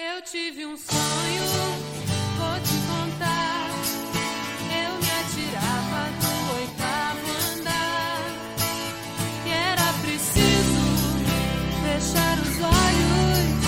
[0.00, 1.42] Eu tive um sonho,
[2.36, 3.68] vou te contar.
[4.62, 7.26] Eu me atirava do oitavo
[7.58, 8.22] andar.
[9.44, 10.82] E era preciso
[11.82, 13.58] fechar os olhos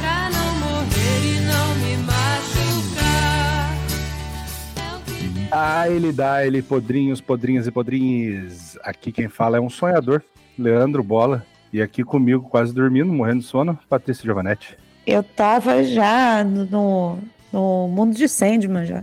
[0.00, 3.70] pra não morrer e não me machucar.
[5.06, 8.76] Queria Ah, ele dá, ele podrinhos, podrinhas e podrinhos.
[8.82, 10.24] Aqui quem fala é um sonhador,
[10.58, 11.46] Leandro Bola.
[11.72, 14.76] E aqui comigo, quase dormindo, morrendo de sono, Patrícia Giovanetti.
[15.08, 17.18] Eu tava já no,
[17.50, 19.02] no, mundo de Sandman já.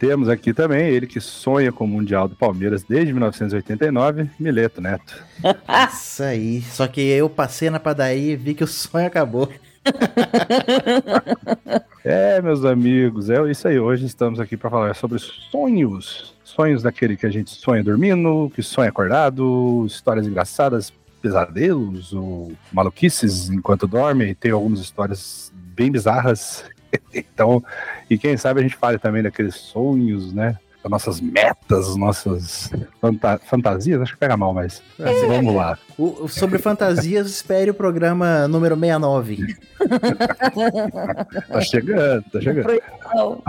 [0.00, 5.24] Temos aqui também ele que sonha com o Mundial do Palmeiras desde 1989, Mileto Neto.
[5.92, 6.60] Isso aí.
[6.60, 9.48] Só que eu passei na padaria e vi que o sonho acabou.
[12.08, 13.80] É, meus amigos, é isso aí.
[13.80, 16.36] Hoje estamos aqui para falar sobre sonhos.
[16.44, 20.92] Sonhos daquele que a gente sonha dormindo, que sonha acordado, histórias engraçadas,
[21.22, 24.34] pesadelos ou maluquices enquanto dorme.
[24.34, 26.64] Tem algumas histórias bem bizarras.
[27.12, 27.62] Então,
[28.08, 30.56] e quem sabe a gente fale também daqueles sonhos, né?
[30.82, 34.00] Das nossas metas, nossas fanta- fantasias.
[34.00, 35.26] Acho que pega mal, mas É.
[35.26, 35.76] vamos lá.
[35.98, 39.56] O- sobre fantasias, espere o programa número 69.
[41.48, 42.80] Tá chegando, tá chegando.
[43.14, 43.42] Não.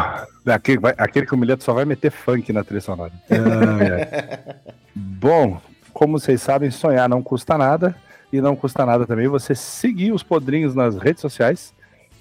[0.45, 3.13] Aquele, vai- aquele que o Mileto só vai meter funk na trilha sonora.
[3.29, 4.55] Ai, ai.
[4.95, 5.61] Bom,
[5.97, 7.95] como vocês sabem, sonhar não custa nada.
[8.31, 11.73] E não custa nada também você seguir os podrinhos nas redes sociais.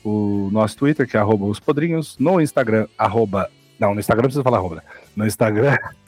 [0.02, 2.16] O nosso Twitter, que é arroba os podrinhos.
[2.18, 3.50] No Instagram, arroba.
[3.78, 4.76] Não, no Instagram precisa falar arroba.
[4.76, 4.82] né?
[5.14, 5.76] No Instagram.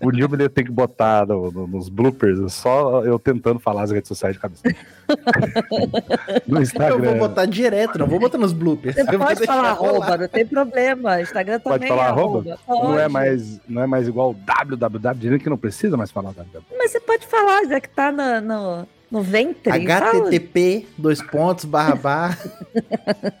[0.00, 4.08] O Nilber tem que botar no- no- nos bloopers, só eu tentando falar as redes
[4.08, 4.62] sociais de cabeça.
[6.46, 6.98] No Eu Instagram.
[7.10, 8.94] vou botar direto, não vou botar nos bloopers.
[8.94, 11.20] Você Eu pode falar arroba, não tem problema.
[11.20, 12.58] Instagram Pode também falar é arroba?
[12.68, 13.12] Não é Pode.
[13.12, 16.62] mais, não é mais igual www, dizendo que não precisa mais falar www.
[16.78, 19.70] Mas você pode falar, já que tá no, no, no ventre.
[19.70, 20.10] fala.
[20.22, 22.38] HTTP, dois pontos, barra barra.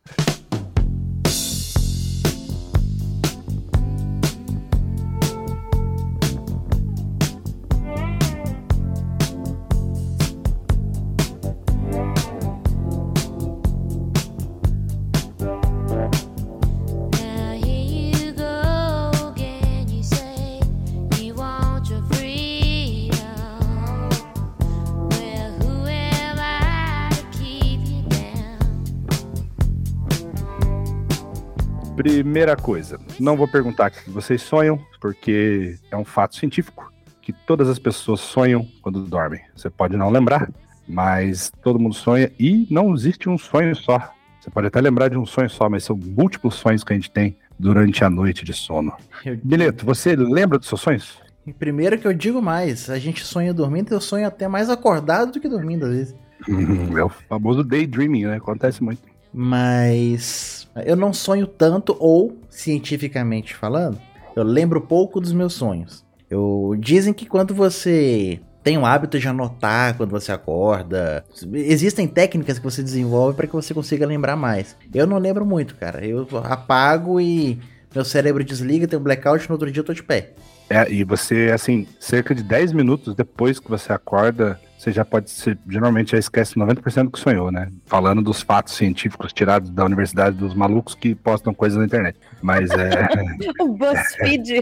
[32.08, 36.92] Primeira coisa, não vou perguntar o que vocês sonham, porque é um fato científico
[37.22, 39.40] que todas as pessoas sonham quando dormem.
[39.56, 40.50] Você pode não lembrar,
[40.86, 44.12] mas todo mundo sonha e não existe um sonho só.
[44.38, 47.10] Você pode até lembrar de um sonho só, mas são múltiplos sonhos que a gente
[47.10, 48.92] tem durante a noite de sono.
[49.24, 51.18] Eu- Mileto, você lembra dos seus sonhos?
[51.58, 55.40] Primeiro que eu digo mais, a gente sonha dormindo, eu sonho até mais acordado do
[55.40, 56.14] que dormindo às vezes.
[56.98, 58.36] É o famoso daydreaming, né?
[58.36, 59.00] Acontece muito.
[59.34, 63.98] Mas eu não sonho tanto, ou, cientificamente falando,
[64.36, 66.04] eu lembro pouco dos meus sonhos.
[66.30, 72.58] Eu, dizem que quando você tem o hábito de anotar quando você acorda, existem técnicas
[72.58, 74.76] que você desenvolve para que você consiga lembrar mais.
[74.94, 76.04] Eu não lembro muito, cara.
[76.06, 77.58] Eu apago e
[77.94, 80.32] meu cérebro desliga, tem um blackout, no outro dia eu tô de pé.
[80.70, 85.30] É, e você, assim, cerca de 10 minutos depois que você acorda, você já pode
[85.30, 87.70] ser, geralmente já esquece 90% do que sonhou, né?
[87.86, 92.18] Falando dos fatos científicos tirados da universidade dos malucos que postam coisas na internet.
[92.42, 92.90] Mas é,
[93.62, 94.58] O BuzzFeed.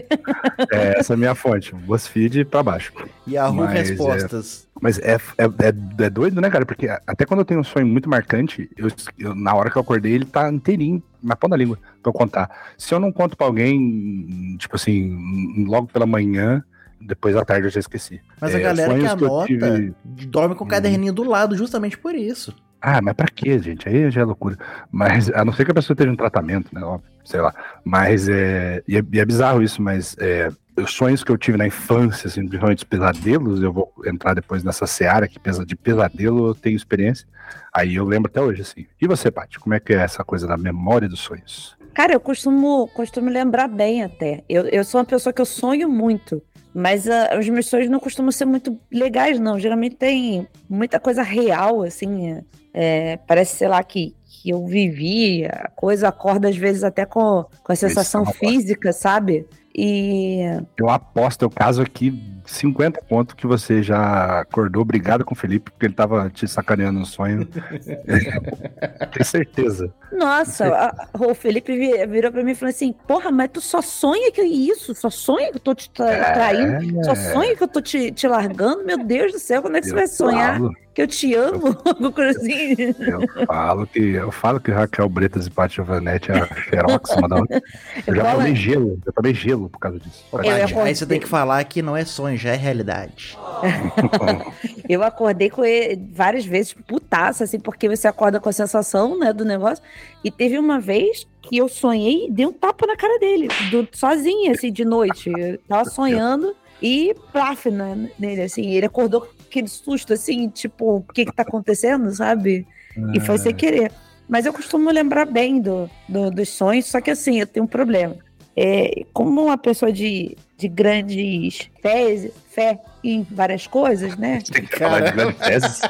[0.71, 2.93] é essa é a minha fonte, BuzzFeed pra baixo.
[3.27, 4.67] Yahoo Mas, é- Respostas.
[4.81, 6.65] Mas é, é, é, é doido, né, cara?
[6.65, 8.89] Porque até quando eu tenho um sonho muito marcante, eu,
[9.19, 12.13] eu- na hora que eu acordei, ele tá inteirinho, na ponta da língua, pra eu
[12.13, 12.49] contar.
[12.77, 16.63] Se eu não conto pra alguém, tipo assim, logo pela manhã,
[17.05, 18.21] depois da tarde eu já esqueci.
[18.39, 19.93] Mas a É, galera que sonhos que anota tive-
[20.27, 22.53] dorme com o caderninho do lado justamente por isso.
[22.81, 23.87] Ah, mas pra quê, gente?
[23.87, 24.57] Aí já é loucura.
[24.91, 26.81] Mas, a não ser que a pessoa esteja um tratamento, né?
[26.83, 27.53] Óbvio, sei lá.
[27.83, 28.83] Mas é.
[28.87, 32.27] E é, e é bizarro isso, mas é, os sonhos que eu tive na infância,
[32.27, 36.55] assim, principalmente os pesadelos, eu vou entrar depois nessa seara que pesa de pesadelo, eu
[36.55, 37.25] tenho experiência.
[37.73, 38.85] Aí eu lembro até hoje, assim.
[39.01, 41.77] E você, Paty, como é que é essa coisa da memória dos sonhos?
[41.93, 44.43] Cara, eu costumo, costumo lembrar bem até.
[44.49, 46.41] Eu, eu sou uma pessoa que eu sonho muito.
[46.73, 49.59] Mas ah, os meus sonhos não costumam ser muito legais, não.
[49.59, 52.31] Geralmente tem muita coisa real, assim.
[52.31, 52.43] é,
[52.73, 55.45] é, parece, sei lá, que, que eu vivi.
[55.45, 58.39] A coisa acorda, às vezes, até com, com a sensação bosta.
[58.39, 59.45] física, sabe?
[59.75, 60.41] E
[60.77, 65.71] Eu aposto, eu caso aqui 50 pontos que você já acordou brigado com o Felipe,
[65.71, 67.45] porque ele tava te sacaneando no sonho.
[69.11, 69.91] Tenho certeza.
[70.17, 73.81] Nossa, a- o Felipe vi- virou pra mim e falou assim: Porra, mas tu só
[73.81, 74.93] sonha que isso?
[74.95, 77.03] Só sonha que eu tô te tra- traindo?
[77.03, 78.83] Só sonha que eu tô te, te largando?
[78.85, 81.75] Meu Deus do céu, quando é que você vai sonhar falo, que eu te amo?
[81.85, 82.75] Alguma coisa assim.
[82.79, 87.27] eu falo que eu falo que Raquel Bretas e Paty Giovanetti é a xerox uma
[87.27, 87.61] da outra.
[88.05, 90.23] Eu já é- gelo, eu tomei gelo por causa disso.
[90.31, 93.37] Eu Paty, aí você tem que falar que não é sonho, já é realidade.
[94.87, 99.31] Eu acordei com ele várias vezes, putaça, assim, porque você acorda com a sensação, né,
[99.33, 99.83] do negócio.
[100.23, 103.87] E teve uma vez que eu sonhei e dei um tapa na cara dele, do-
[103.93, 105.29] sozinha, assim, de noite.
[105.29, 108.71] Eu tava sonhando e plaf né, nele, assim.
[108.71, 112.67] Ele acordou com aquele susto, assim, tipo, o que que tá acontecendo, sabe?
[113.13, 113.91] E foi sem querer.
[114.27, 117.67] Mas eu costumo lembrar bem do, do- dos sonhos, só que assim, eu tenho um
[117.67, 118.15] problema.
[118.55, 124.39] É, como uma pessoa de, de grandes fé, fé em várias coisas, né?
[124.51, 125.81] Tem que falar de grandes teses.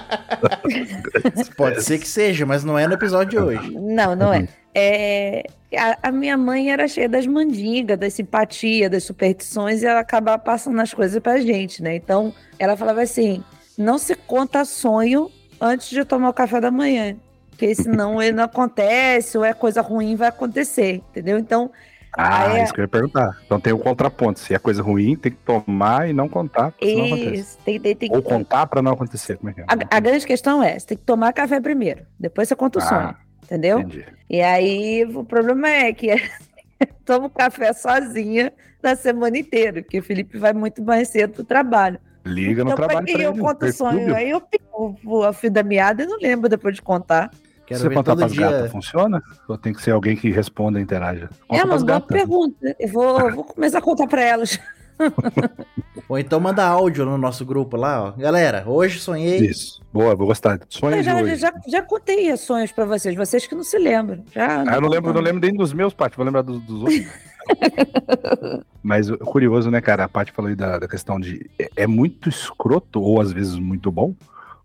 [1.58, 3.72] Pode ser que seja, mas não é no episódio de hoje.
[3.72, 4.48] Não, não é.
[4.76, 5.44] É,
[5.78, 10.40] a, a minha mãe era cheia das mandingas, da simpatia, das superstições, e ela acabava
[10.40, 11.96] passando as coisas pra gente, né?
[11.96, 13.44] Então, ela falava assim:
[13.78, 17.16] não se conta sonho antes de tomar o café da manhã.
[17.50, 21.38] Porque senão ele não acontece, ou é coisa ruim, vai acontecer, entendeu?
[21.38, 21.70] Então,
[22.18, 22.64] Ah, Ah, é.
[22.64, 23.38] isso que eu ia perguntar.
[23.46, 24.40] Então tem o contraponto.
[24.40, 28.22] Se é coisa ruim, tem que tomar e não contar, isso, tem, tem, tem Ou
[28.22, 28.30] que.
[28.30, 29.38] contar pra não acontecer.
[29.38, 29.66] Como é que é?
[29.68, 32.82] A, a grande questão é: você tem que tomar café primeiro, depois você conta o
[32.82, 33.80] Ah, sonho, entendeu?
[33.80, 34.06] Entendi.
[34.30, 36.08] E aí, o problema é que
[37.06, 42.00] tomo café sozinha na semana inteira, porque o Felipe vai muito mais cedo pro trabalho.
[42.26, 44.16] Liga no então, trabalho pra eu conto o sonho?
[44.16, 47.30] Aí eu fico o- a fio da meada e não lembro depois de contar.
[47.66, 48.50] Quero Se você contar pras dia.
[48.52, 49.22] gatas, funciona?
[49.48, 51.30] Ou tem que ser alguém que responda e interaja?
[51.48, 52.18] Conta é uma pras boa gatas.
[52.18, 52.76] pergunta.
[52.80, 54.60] Eu vou, vou começar a contar pra elas.
[56.08, 58.12] Ou então manda áudio no nosso grupo lá, ó.
[58.12, 59.40] Galera, hoje sonhei.
[59.40, 59.82] Isso.
[59.92, 60.56] Boa, vou gostar.
[60.56, 61.36] Eu Sonhos de já, hoje.
[61.38, 64.24] já, já contei sonhos pra vocês, vocês que não se lembram.
[64.32, 66.82] Já Ah, eu não lembro, não lembro nem dos meus, Paty, vou lembrar dos, dos
[66.82, 67.06] outros.
[68.84, 70.04] Mas o curioso, né, cara?
[70.06, 71.50] A Paty falou aí da, da questão de.
[71.58, 74.14] É, é muito escroto, ou às vezes muito bom,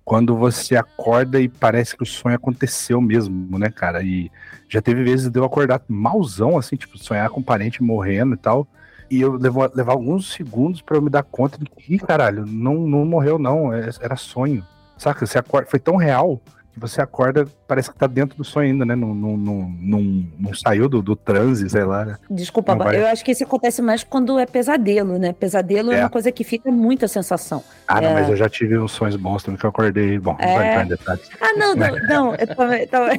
[0.09, 4.03] quando você acorda e parece que o sonho aconteceu mesmo, né, cara?
[4.03, 4.31] E
[4.67, 8.39] já teve vezes de eu acordar malzão, assim, tipo, sonhar com um parente morrendo e
[8.39, 8.67] tal.
[9.11, 12.47] E eu levo, levar alguns segundos pra eu me dar conta de que, "Ih, caralho,
[12.47, 13.71] não, não morreu, não.
[13.71, 14.65] é- Era sonho.
[14.97, 15.27] Saca?
[15.27, 16.41] Você acorda, foi tão real
[16.79, 18.95] você acorda, parece que tá dentro do sonho ainda, né?
[18.97, 22.05] Não, não, não, não, não saiu do, do transe, sei lá.
[22.05, 22.17] né?
[22.31, 22.97] Desculpa, Não vai.
[23.01, 25.33] eu acho que isso acontece mais quando é pesadelo, né?
[25.33, 26.01] Pesadelo é, É.
[26.01, 27.63] uma coisa que fica muita sensação.
[27.87, 28.15] Ah, não, É.
[28.15, 30.19] mas eu já tive uns sonhos bons também que eu acordei.
[30.19, 30.55] Bom, não É.
[30.55, 31.31] vai entrar em detalhes.
[31.41, 32.35] Ah, não, não, não.
[32.35, 33.13] Eu tava, tava-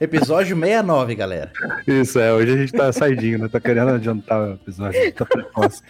[0.00, 1.50] Episódio 69, galera.
[1.86, 3.48] Isso, é, hoje a gente tá saidinho, né?
[3.48, 5.12] Tá querendo adiantar o episódio.
[5.12, 5.82] Tá precoce.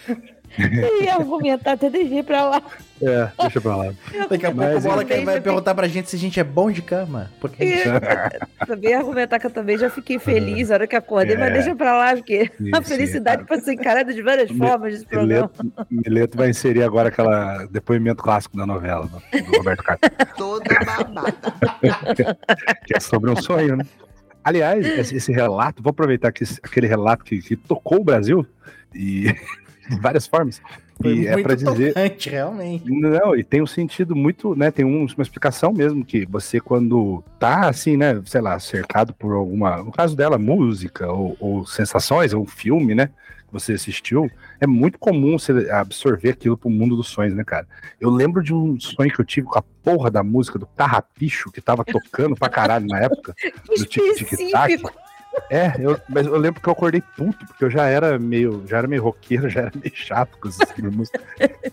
[0.59, 2.63] eu ia argumentar até deixei pra lá.
[3.03, 3.93] É, deixa pra lá.
[4.29, 6.45] Daqui a pouco Mas o Bola eu vai perguntar pra gente se a gente é
[6.45, 7.31] bom de cama.
[7.41, 7.83] Porque E
[8.67, 11.53] também ia argumentar que eu também já fiquei feliz na hora que acordei, mas É.
[11.55, 13.45] deixa pra lá, porque a felicidade é.
[13.47, 15.51] pode ser encarada de várias formas desse programa.
[15.59, 20.11] Mileto, Mileto vai inserir agora aquela depoimento clássico da novela, do do Roberto Carlos.
[20.37, 21.35] Toda babada.
[22.85, 23.85] que é sobre um sonho, né?
[24.43, 28.47] Aliás, esse, relato, vou aproveitar que aquele relato que, que tocou o Brasil
[28.95, 29.35] e
[29.95, 30.61] de várias formas.
[31.03, 31.95] foi E é pra dizer.
[32.29, 32.91] realmente.
[32.91, 34.71] Não, e tem um sentido muito, né?
[34.71, 38.21] Tem um- uma explicação mesmo que você, quando tá assim, né?
[38.25, 39.79] Sei lá, cercado por alguma.
[39.83, 43.07] No caso dela, música ou, ou sensações, ou um filme, né?
[43.47, 44.31] Que você assistiu,
[44.61, 47.67] é muito comum você absorver aquilo pro mundo dos sonhos, né, cara?
[48.01, 51.51] Eu lembro de um sonho que eu tive com a porra da música do Carrapicho,
[51.51, 53.35] que tava tocando pra caralho na época.
[53.67, 54.81] do tic-tac.
[55.49, 58.79] É, eu, mas eu lembro que eu acordei puto, porque eu já era meio, já
[58.79, 61.21] era meio roqueiro, já era meio chato com essas tipo de música.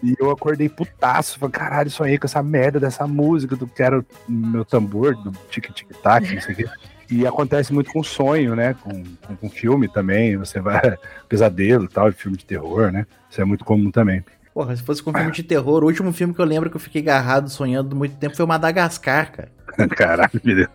[0.03, 3.99] E eu acordei putaço, falei, caralho, sonhei com essa merda dessa música, do que era
[3.99, 6.65] o meu tambor, do tic-tic-tac, não sei o quê.
[7.09, 8.73] E acontece muito com sonho, né?
[8.73, 10.97] Com, com, com filme também, você vai,
[11.29, 13.05] pesadelo e tal, filme de terror, né?
[13.29, 14.23] Isso é muito comum também.
[14.57, 16.79] Porra, se fosse com filme de terror, o último filme que eu lembro que eu
[16.79, 19.51] fiquei agarrado sonhando muito tempo foi o Madagascar, cara.
[19.95, 20.69] Caralho, meu Deus.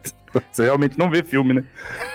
[0.53, 1.65] Você realmente não vê filme, né?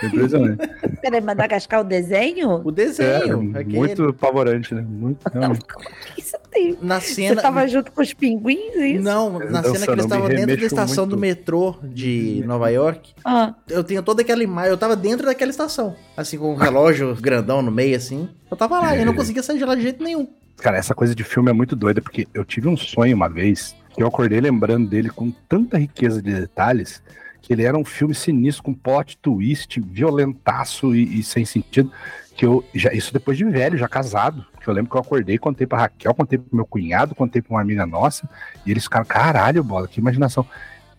[0.02, 0.66] Impressionante.
[1.02, 2.62] Peraí, Madagascar o desenho?
[2.64, 3.50] O É, desenho.
[3.54, 4.80] aquele- muito apavorante, né?
[4.80, 5.60] Muito, realmente.
[5.60, 6.78] O que você tem?
[6.80, 7.40] Na Você cena.
[7.42, 9.04] tava junto com os pinguins, é isso?
[9.04, 11.16] Não, na Nossa, cena que eles não estavam dentro da estação muito.
[11.16, 15.50] do metrô de Nova York, Ah, eu tinha toda aquela imagem, eu tava dentro daquela
[15.50, 18.28] estação, assim, com o relógio grandão no meio, assim.
[18.50, 20.26] Eu tava lá, e eu não conseguia sair de lá de jeito nenhum.
[20.58, 23.76] Cara, essa coisa de filme é muito doida, porque eu tive um sonho uma vez,
[23.94, 27.00] que eu acordei lembrando dele com tanta riqueza de detalhes,
[27.40, 31.92] que ele era um filme sinistro, com plot twist, violentaço e, e sem sentido,
[32.36, 35.38] que eu, já, isso depois de velho, já casado, que eu lembro que eu acordei,
[35.38, 38.28] contei pra Raquel, contei pro meu cunhado, contei pra uma amiga nossa,
[38.66, 40.44] e eles ficaram, caralho, bola, que imaginação.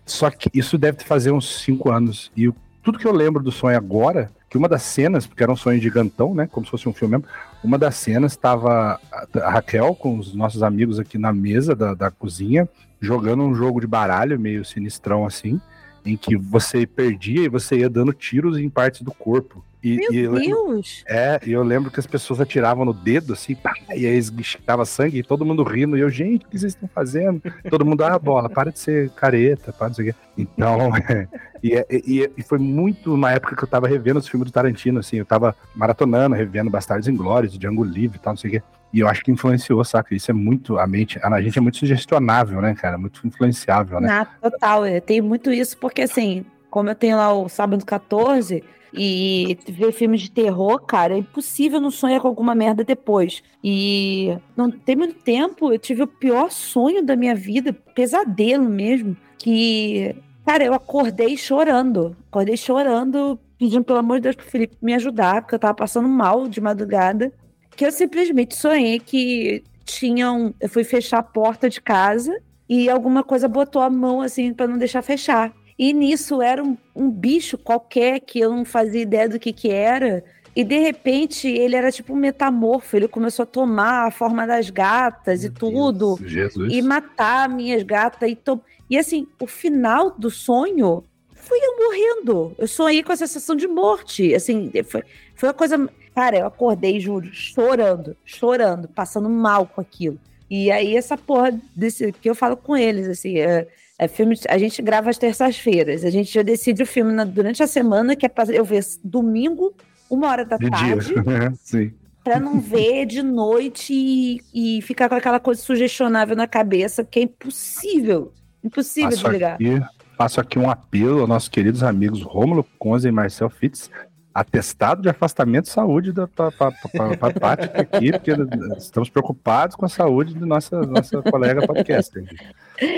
[0.05, 2.49] Só que isso deve fazer uns cinco anos, e
[2.81, 5.79] tudo que eu lembro do sonho agora, que uma das cenas, porque era um sonho
[5.81, 7.27] gigantão, né, como se fosse um filme mesmo,
[7.63, 9.00] uma das cenas estava
[9.36, 12.67] a Raquel com os nossos amigos aqui na mesa da, da cozinha,
[13.00, 15.59] jogando um jogo de baralho meio sinistrão assim,
[16.05, 19.63] em que você perdia e você ia dando tiros em partes do corpo.
[19.81, 21.03] E, Meu e eu lembro- Deus!
[21.07, 24.83] é, e eu lembro que as pessoas atiravam no dedo, assim, pá, e aí esguichava
[24.86, 27.41] sangue, e todo mundo rindo, e eu, gente, o que vocês estão fazendo?
[27.69, 30.15] Todo mundo, ah, bola, para de ser careta, para de ser...
[30.38, 30.89] Então,
[31.63, 34.53] e, é- e- e foi muito uma época que eu tava revendo os filmes do
[34.53, 38.53] Tarantino, assim, eu tava maratonando, revendo Bastardos Inglórios, Django Livre e tal, não sei o
[38.53, 38.63] quê.
[38.91, 40.13] E eu acho que influenciou, saca?
[40.15, 42.98] Isso é muito, a mente, a gente é muito sugestionável, né, cara?
[42.98, 44.07] Muito influenciável, né?
[44.07, 49.58] Na, total, tenho muito isso, porque assim, como eu tenho lá o sábado 14 e
[49.67, 53.43] ver filmes de terror, cara, é impossível não sonhar com alguma merda depois.
[53.63, 59.15] E não tem muito tempo, eu tive o pior sonho da minha vida, pesadelo mesmo,
[59.38, 60.15] que,
[60.46, 62.15] cara, eu acordei chorando.
[62.27, 66.08] Acordei chorando, pedindo pelo amor de Deus pro Felipe me ajudar, porque eu tava passando
[66.08, 67.31] mal de madrugada.
[67.75, 70.53] Que eu simplesmente sonhei que tinham.
[70.60, 74.67] Eu fui fechar a porta de casa e alguma coisa botou a mão assim para
[74.67, 75.53] não deixar fechar.
[75.79, 79.69] E nisso era um, um bicho qualquer que eu não fazia ideia do que que
[79.69, 80.21] era.
[80.53, 84.69] E de repente ele era tipo um metamorfo, ele começou a tomar a forma das
[84.69, 86.74] gatas e tudo Deus, Jesus.
[86.74, 88.59] e matar minhas gatas e to...
[88.89, 92.53] e assim o final do sonho fui eu morrendo.
[92.57, 94.36] Eu sonhei com a sensação de morte.
[94.36, 100.19] Assim foi, foi uma coisa cara eu acordei juro chorando chorando passando mal com aquilo.
[100.50, 103.65] E aí essa porra desse que eu falo com eles assim é,
[104.00, 107.62] é filme a gente grava às terças-feiras a gente já decide o filme na- durante
[107.62, 109.74] a semana que é pra eu ver domingo
[110.10, 111.53] uma hora da De tarde dia.
[111.62, 111.94] Sim.
[112.24, 117.20] Pra não ver de noite e, e ficar com aquela coisa sugestionável na cabeça, que
[117.20, 118.34] é impossível.
[118.63, 119.53] Impossível Faço desligar.
[119.56, 119.82] aqui,
[120.18, 123.89] faço aqui um apelo aos nossos queridos amigos Rômulo Conza e Marcel Fitz,
[124.34, 128.32] atestado de afastamento de saúde da Paty aqui, porque
[128.77, 132.24] estamos preocupados com a saúde da nossa, nossa colega podcaster.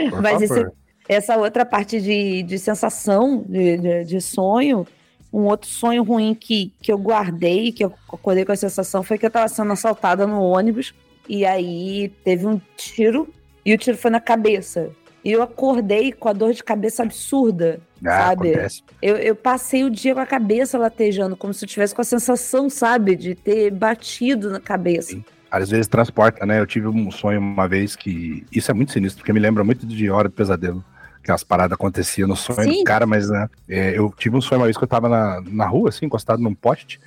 [0.09, 0.57] Por Mas favor.
[0.57, 0.71] esse-
[1.11, 4.87] Essa outra parte de, de sensação, de, de, de sonho,
[5.33, 9.17] um outro sonho ruim que, que eu guardei, que eu acordei com a sensação, foi
[9.17, 10.93] que eu tava sendo assaltada no ônibus,
[11.27, 13.27] e aí teve um tiro,
[13.65, 14.89] e o tiro foi na cabeça.
[15.23, 18.51] E eu acordei com a dor de cabeça absurda, Ah, sabe?
[18.51, 18.81] acontece.
[19.01, 22.05] Eu, eu passei o dia com a cabeça latejando, como se eu tivesse com a
[22.05, 25.09] sensação, sabe, de ter batido na cabeça.
[25.11, 25.25] Sim.
[25.51, 26.61] Às vezes transporta, né?
[26.61, 28.45] Eu tive um sonho uma vez que.
[28.53, 30.81] Isso é muito sinistro, porque me lembra muito de Hora do Pesadelo.
[31.23, 32.79] Que as paradas aconteciam no sonho Sim.
[32.79, 35.41] do cara, mas né, é, eu tive um sonho uma vez que eu tava na,
[35.47, 36.99] na rua, assim, encostado num poste,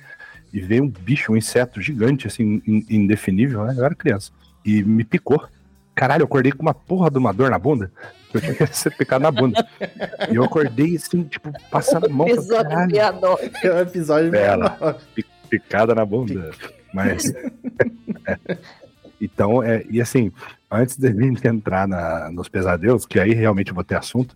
[0.53, 3.75] e veio um bicho, um inseto gigante, assim, in- indefinível, né?
[3.77, 4.31] Eu era criança.
[4.63, 5.43] E me picou.
[5.93, 7.91] Caralho, eu acordei com uma porra de uma dor na bunda.
[8.33, 9.65] Eu tinha que ser picado na bunda.
[10.29, 12.27] E eu acordei assim, tipo, passando a mão.
[12.27, 13.39] falei, Episódio piador.
[13.63, 14.31] É um episódio
[15.49, 16.51] picada na bunda.
[16.93, 17.33] Mas.
[17.33, 18.57] é.
[19.19, 20.31] Então, é, e assim,
[20.69, 24.35] antes de mim entrar na, nos pesadelos, que aí realmente eu vou ter assunto,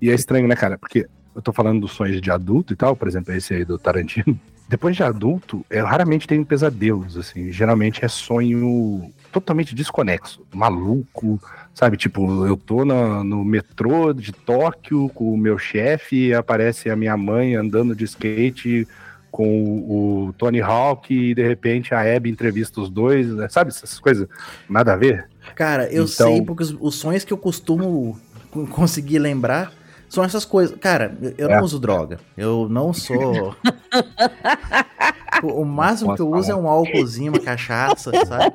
[0.00, 0.78] e é estranho, né, cara?
[0.78, 3.78] Porque eu tô falando dos sonhos de adulto e tal, por exemplo, esse aí do
[3.78, 4.38] Tarantino.
[4.68, 7.50] Depois de adulto, eu raramente tenho pesadelos, assim.
[7.50, 11.40] Geralmente é sonho totalmente desconexo, maluco,
[11.72, 11.96] sabe?
[11.96, 17.16] Tipo, eu tô no metrô de Tóquio com o meu chefe e aparece a minha
[17.16, 18.86] mãe andando de skate
[19.30, 23.48] com o, o Tony Hawk e de repente a Abby entrevista os dois, né?
[23.48, 23.70] sabe?
[23.70, 24.26] Essas coisas
[24.68, 25.28] nada a ver.
[25.54, 28.18] Cara, eu Então- sei porque os, os sonhos que eu costumo
[28.50, 29.72] co- conseguir lembrar
[30.08, 30.76] são essas coisas.
[30.78, 31.56] Cara, eu, eu É.
[31.56, 32.18] não uso droga.
[32.36, 33.54] Eu não sou.
[35.42, 38.54] o, o máximo que eu uso é um álcoolzinho, uma cachaça, sabe?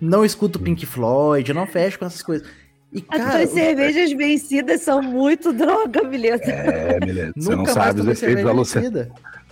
[0.00, 2.46] Não escuto Pink Floyd, não fecho com essas coisas.
[2.92, 6.36] E, As cara, tuas cervejas vencidas são muito droga, Milena.
[6.44, 7.32] É, beleza.
[7.36, 9.08] Você nunca não sabe os efeitos cerveja alucin...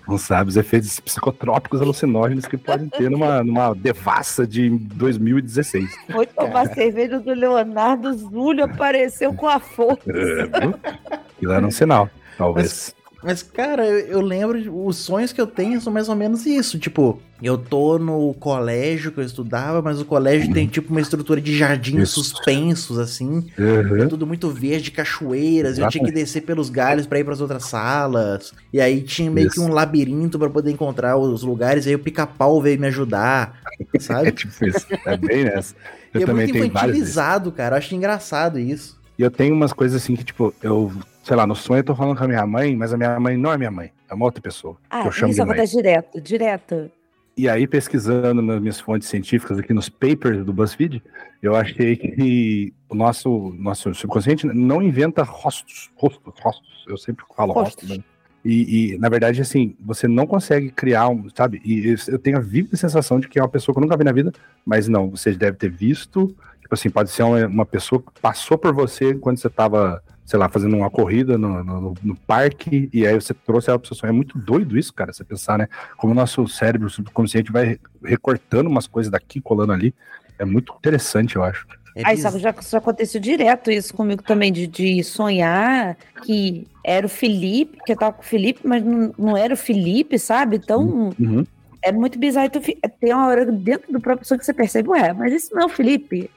[0.07, 5.91] não sabe os efeitos psicotrópicos alucinógenos que podem ter numa, numa devassa de 2016.
[6.11, 10.03] Foi tomar cerveja do Leonardo Zúlio, apareceu com a força.
[10.11, 12.95] É, Aquilo era um sinal, talvez.
[12.97, 13.04] Mas,
[13.53, 16.79] cara, eu, lembro, os sonhos que eu tenho são mais ou menos isso.
[16.79, 21.41] Tipo, eu tô no colégio que eu estudava, mas o colégio tem tipo uma estrutura
[21.41, 22.23] de jardins Isso.
[22.23, 23.47] suspensos, assim.
[23.59, 24.03] Uhum.
[24.03, 25.79] É tudo muito verde, cachoeiras.
[25.79, 28.53] Eu tinha que descer pelos galhos pra ir pras outras salas.
[28.73, 29.67] E aí tinha meio que Isso.
[29.67, 31.87] um labirinto pra poder encontrar os lugares.
[31.87, 33.63] Aí o pica-pau veio me ajudar.
[33.93, 34.31] É sabe?
[34.31, 34.87] tipo isso.
[35.05, 35.75] É bem nessa.
[36.13, 37.75] Eu E é também muito infantilizado, cara.
[37.75, 38.97] Eu acho engraçado isso.
[39.19, 40.93] E eu tenho umas coisas assim que, tipo, eu,
[41.25, 43.37] sei lá, no sonho eu tô falando com a minha mãe, mas a minha mãe
[43.37, 44.77] não é minha mãe, é uma outra pessoa.
[44.91, 45.53] Ah, que eu chamo isso de mãe.
[45.55, 46.91] acontece direto, direto.
[47.37, 51.03] E aí, pesquisando nas minhas fontes científicas aqui nos papers do BuzzFeed,
[51.43, 56.85] eu achei que o nosso, nosso subconsciente não inventa rostos, rostos, rostos.
[56.87, 57.99] Eu sempre falo rostos, Rostos.
[57.99, 58.05] né?
[58.45, 61.61] E, e, na verdade, assim, você não consegue criar um, sabe?
[61.65, 63.97] E eu- eu tenho a viva sensação de que é uma pessoa que eu nunca
[63.97, 64.33] vi na vida,
[64.65, 66.29] mas não, você deve ter visto.
[66.61, 70.39] Tipo assim, pode ser uma, uma pessoa que passou por você quando você tava, sei
[70.39, 73.97] lá, fazendo uma corrida no, no, no parque, e aí você trouxe ela pro seu
[73.97, 74.11] sonho.
[74.11, 75.69] É muito doido isso, cara, você pensar, né?
[75.99, 79.95] Como o nosso cérebro subconsciente vai recortando umas coisas daqui, colando ali.
[80.39, 81.67] É muito interessante, eu acho.
[81.97, 87.07] É Aí sabe, já, já aconteceu direto isso comigo também, de, de sonhar que era
[87.07, 90.57] o Felipe, que eu tava com o Felipe, mas não, não era o Felipe, sabe?
[90.57, 91.45] Então, Uhum.
[91.83, 92.49] é muito bizarro.
[92.51, 95.55] Tu, fi- tem uma hora dentro do próprio sonho que você percebe, ué, mas isso
[95.55, 96.29] não é o Felipe.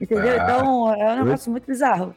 [0.00, 0.32] Entendeu?
[0.32, 2.14] Ah, então, é um negócio muito bizarro.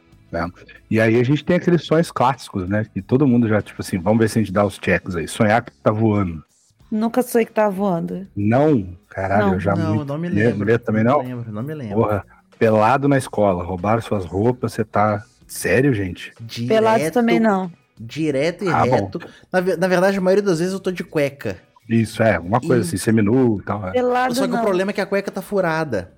[0.90, 2.84] E aí a gente tem aqueles sonhos clássicos, né?
[2.92, 5.26] Que todo mundo já, tipo assim, vamos ver se a gente dá os checks aí.
[5.28, 6.42] Sonhar que tá voando.
[6.90, 8.26] Nunca sonhei que tava voando.
[8.36, 9.54] Não, caralho, Não.
[9.54, 10.58] eu já não, muito- não me lembro.
[10.58, 11.20] mulher também não?
[11.22, 11.96] me lembro, não me lembro.
[11.96, 12.24] Porra,
[12.58, 15.22] pelado na escola, roubaram suas roupas, você tá.
[15.48, 16.32] Sério, gente?
[16.40, 17.70] Direto, Pelados também não.
[17.98, 19.18] Direto e Ah, reto.
[19.52, 21.56] Na, na verdade, a maioria das vezes eu tô de cueca.
[21.88, 22.88] Isso, é, uma coisa Ih.
[22.88, 23.88] assim, seminu e tal.
[23.88, 23.92] É.
[23.92, 24.58] Pelado Só que não.
[24.58, 26.12] o problema é que a cueca tá furada.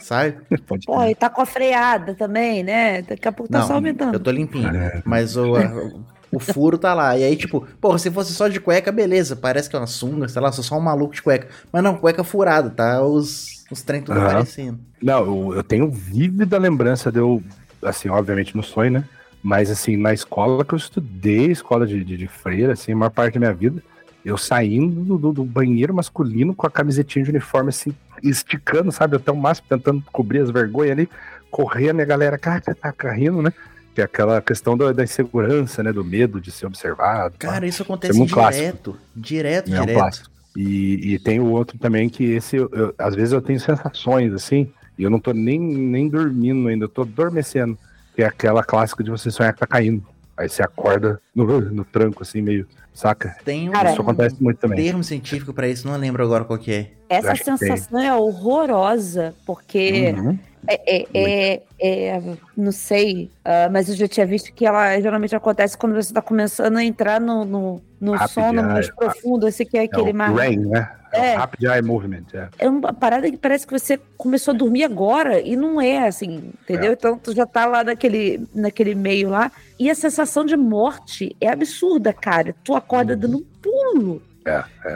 [0.00, 0.36] Sabe?
[0.66, 3.02] Pode Pô, e tá com a freada também, né?
[3.02, 4.14] Daqui a pouco tá só aumentando.
[4.14, 4.68] eu tô limpinho.
[4.68, 5.02] É.
[5.04, 5.92] Mas o, a-
[6.32, 7.16] o furo tá lá.
[7.16, 9.36] E aí, tipo, porra, se fosse só de cueca, beleza.
[9.36, 11.48] Parece que é uma sunga, sei lá, sou só um maluco de cueca.
[11.72, 13.02] Mas não, cueca furada, tá?
[13.02, 14.78] Os, os trem tudo aparecendo.
[15.02, 17.42] Não, eu, eu tenho vívida lembrança de eu,
[17.82, 19.04] assim, obviamente no sonho, né?
[19.42, 23.10] Mas assim, na escola que eu estudei, escola de, de, de freira, assim, a maior
[23.10, 23.80] parte da minha vida,
[24.24, 29.16] eu saindo do, do- do banheiro masculino com a camisetinha de uniforme, assim, esticando, sabe,
[29.16, 31.08] até o máximo, tentando cobrir as vergonhas ali,
[31.50, 33.52] correndo e a galera, cara, tá, tá rindo, né?
[33.94, 35.92] Que é aquela questão da, da insegurança, né?
[35.92, 37.34] Do medo de ser observado.
[37.38, 37.48] tá?
[37.48, 38.62] Cara, isso acontece É um clássico.
[38.64, 38.96] direto.
[39.14, 39.96] Direto, É um direto.
[39.98, 40.30] clássico.
[40.54, 44.32] E, e tem o outro também que esse, eu- eu- às vezes eu tenho sensações
[44.32, 47.78] assim, e eu não tô nem, nem dormindo ainda, eu tô adormecendo.
[48.14, 50.02] Que é aquela clássica de você sonhar que tá caindo.
[50.36, 53.36] Aí você acorda no, no tranco, assim, meio, saca?
[53.44, 54.84] Tem um Cara, Isso acontece muito também.
[54.84, 56.90] termo científico pra isso, não lembro agora qual que é.
[57.08, 60.38] Essa acho sensação é horrorosa, porque Uhum.
[60.68, 62.22] é, é- é- é-
[62.56, 66.20] não sei, ah, mas eu já tinha visto que ela geralmente acontece quando você tá
[66.20, 70.10] começando a entrar no, no, no sono eye, mais profundo, esse que é É aquele
[70.10, 70.36] o mais.
[70.36, 70.90] REM, né?
[71.16, 71.36] É, É.
[71.36, 72.24] Rapid Eye Movement.
[72.34, 72.48] É.
[72.58, 76.52] É uma parada que parece que você começou a dormir agora e não é assim,
[76.62, 76.90] entendeu?
[76.90, 76.94] É.
[76.94, 79.50] Então tu já tá lá naquele, naquele meio lá.
[79.78, 82.54] E a sensação de morte é absurda, cara.
[82.64, 83.18] Tu acorda Uhum.
[83.18, 84.22] dando um pulo.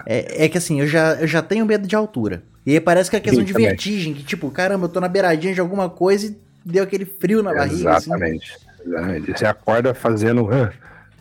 [0.07, 2.43] É, é que assim, eu já, eu já tenho medo de altura.
[2.65, 3.69] E aí parece que é questão Sim, de também.
[3.69, 7.43] vertigem, que tipo, caramba, eu tô na beiradinha de alguma coisa e deu aquele frio
[7.43, 7.91] na barriga.
[7.97, 8.11] assim.
[8.11, 8.57] Exatamente.
[8.87, 9.33] Exatamente.
[9.39, 10.49] Você acorda fazendo,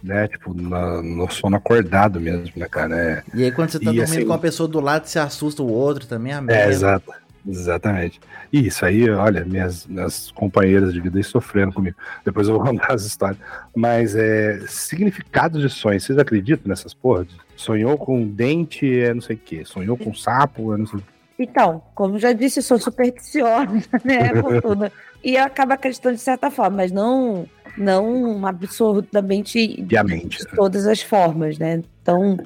[0.03, 0.27] né?
[0.27, 2.95] Tipo, na- no sono acordado mesmo, né, cara?
[2.97, 5.19] É, E aí quando você tá E dormindo assim- com uma pessoa do lado, você
[5.19, 6.71] assusta o outro também, a É, merda.
[6.71, 7.11] exato.
[7.47, 8.19] Exatamente.
[8.51, 11.95] E Isso aí, olha, minhas, minhas companheiras de vida aí sofrendo comigo.
[12.25, 13.39] Depois eu vou contar as histórias.
[13.75, 17.27] Mas é, significados de sonhos, vocês acreditam nessas porras?
[17.55, 19.63] Sonhou com um dente, é não sei o quê.
[19.65, 21.07] Sonhou com um sapo, é não sei o quê.
[21.39, 23.67] Então, como já disse, eu sou supersticiosa,
[24.03, 24.35] né?
[24.41, 24.91] Fortuna.
[25.23, 27.45] E eu acabo acreditando de certa forma, mas não,
[27.79, 30.39] não absurdamente E a mente.
[30.39, 31.81] de todas as formas, né?
[32.01, 32.37] Então,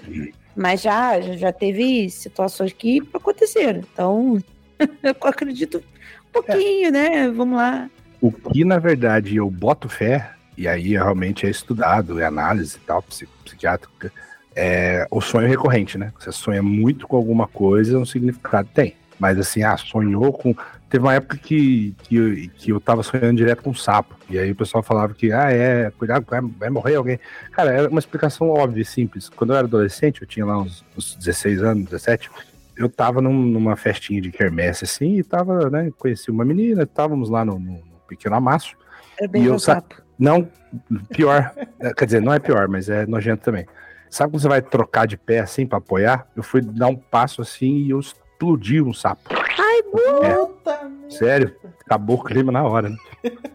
[0.56, 3.82] mas já, já teve situações que aconteceram.
[3.92, 4.38] Então,
[5.02, 7.28] eu acredito um pouquinho, né?
[7.30, 7.90] Vamos lá.
[8.22, 12.86] O que, na verdade, eu boto fé, e aí realmente é estudado, é análise e
[12.86, 14.12] tal, psi- psiquiátrica,
[14.56, 16.14] é o sonho recorrente, né?
[16.20, 18.96] Você sonha muito com alguma coisa, um significado tem.
[19.20, 20.56] Mas assim, ah, sonhou com.
[20.94, 24.16] Teve uma época que, que, eu, que eu tava sonhando direto com um sapo.
[24.30, 27.20] E aí o pessoal falava que, ah, é, cuidado, vai, vai morrer alguém.
[27.52, 29.28] Cara, era uma explicação óbvia e simples.
[29.28, 32.30] Quando eu era adolescente, eu tinha lá uns, uns 16 anos, 17,
[32.78, 35.90] eu tava num- numa festinha de quermesse assim, e tava, né?
[35.98, 38.76] Conheci uma menina, estávamos lá no, no pequeno amasso.
[39.18, 40.00] Era bem E eu sapo.
[40.20, 40.48] Não,
[41.10, 41.54] pior.
[41.80, 43.66] É, Quer dizer, não é pior, mas é nojento também.
[44.12, 46.28] Sabe quando você vai trocar de pé assim pra apoiar?
[46.36, 49.34] Eu fui dar um passo assim e eu explodi um sapo.
[50.64, 51.10] Puta merda.
[51.16, 52.98] Sério, acabou o clima na hora, né?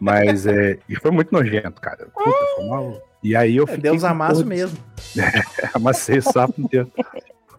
[0.01, 0.79] Mas é.
[0.89, 2.07] E foi muito nojento, cara.
[2.15, 3.03] Puta, foi mal.
[3.23, 3.83] E aí eu É, fiquei.
[3.91, 4.79] Deus com amasso porra- mesmo.
[5.75, 6.91] Amassei o sapo inteiro.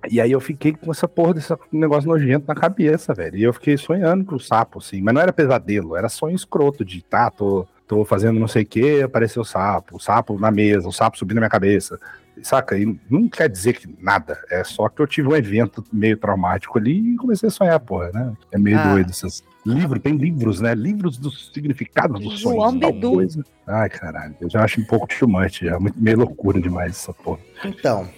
[0.09, 3.35] E aí eu fiquei com essa porra desse negócio nojento na cabeça, velho.
[3.35, 5.01] E eu fiquei sonhando com o sapo, assim.
[5.01, 8.65] Mas não era pesadelo, era sonho escroto de, tá, tô, tô fazendo não sei o
[8.65, 11.99] que, apareceu o sapo, o sapo na mesa, o sapo subindo na minha cabeça.
[12.43, 12.77] Saca?
[12.77, 14.37] E não quer dizer que nada.
[14.49, 18.11] É só que eu tive um evento meio traumático ali e comecei a sonhar, porra,
[18.13, 18.33] né?
[18.51, 18.91] É meio Ah.
[18.93, 19.43] doido essas.
[19.69, 20.73] Livro, tem livros, né?
[20.73, 22.81] Livros dos significados dos João sonhos.
[22.81, 23.11] tal Bidu.
[23.13, 23.45] coisa.
[23.67, 24.35] Ai, caralho.
[24.41, 25.79] Eu já acho um pouco too much, já.
[25.79, 27.39] Muito, meio loucura demais essa porra.
[27.63, 28.09] Então,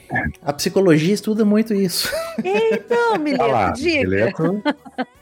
[0.42, 2.10] a psicologia estuda muito isso.
[2.40, 4.10] Então, Mileto, diga.
[4.10, 4.64] Mileto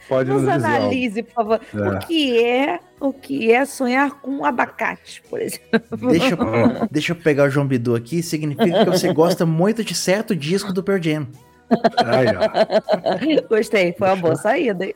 [0.08, 1.62] pode nos Nos analise, por favor.
[1.74, 1.90] É.
[1.90, 6.12] O que é o que é sonhar com um abacate, por exemplo?
[6.12, 8.22] Deixa eu, deixa eu pegar o João Bidu aqui.
[8.22, 11.28] Significa que você gosta muito de certo disco do Pearl Jam.
[11.70, 13.48] Ó.
[13.50, 14.86] Gostei, foi uma boa saída.
[14.86, 14.96] hein?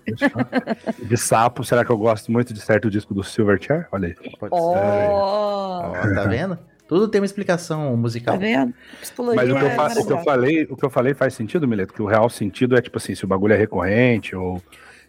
[1.04, 3.88] De sapo, será que eu gosto muito de certo disco do Silverchair?
[3.92, 4.16] Olha aí.
[4.40, 4.62] Pode ser.
[4.62, 6.58] Ó, Oh, tá vendo?
[6.88, 8.38] Tudo tem uma explicação tá musical.
[8.38, 8.74] vendo?
[9.02, 10.24] Psicologia Mas o que, eu é o que eu maravilhosa.
[10.24, 11.94] falei, o que eu falei faz sentido, Mileto?
[11.94, 14.62] Que o real sentido é tipo assim, se o bagulho é recorrente ou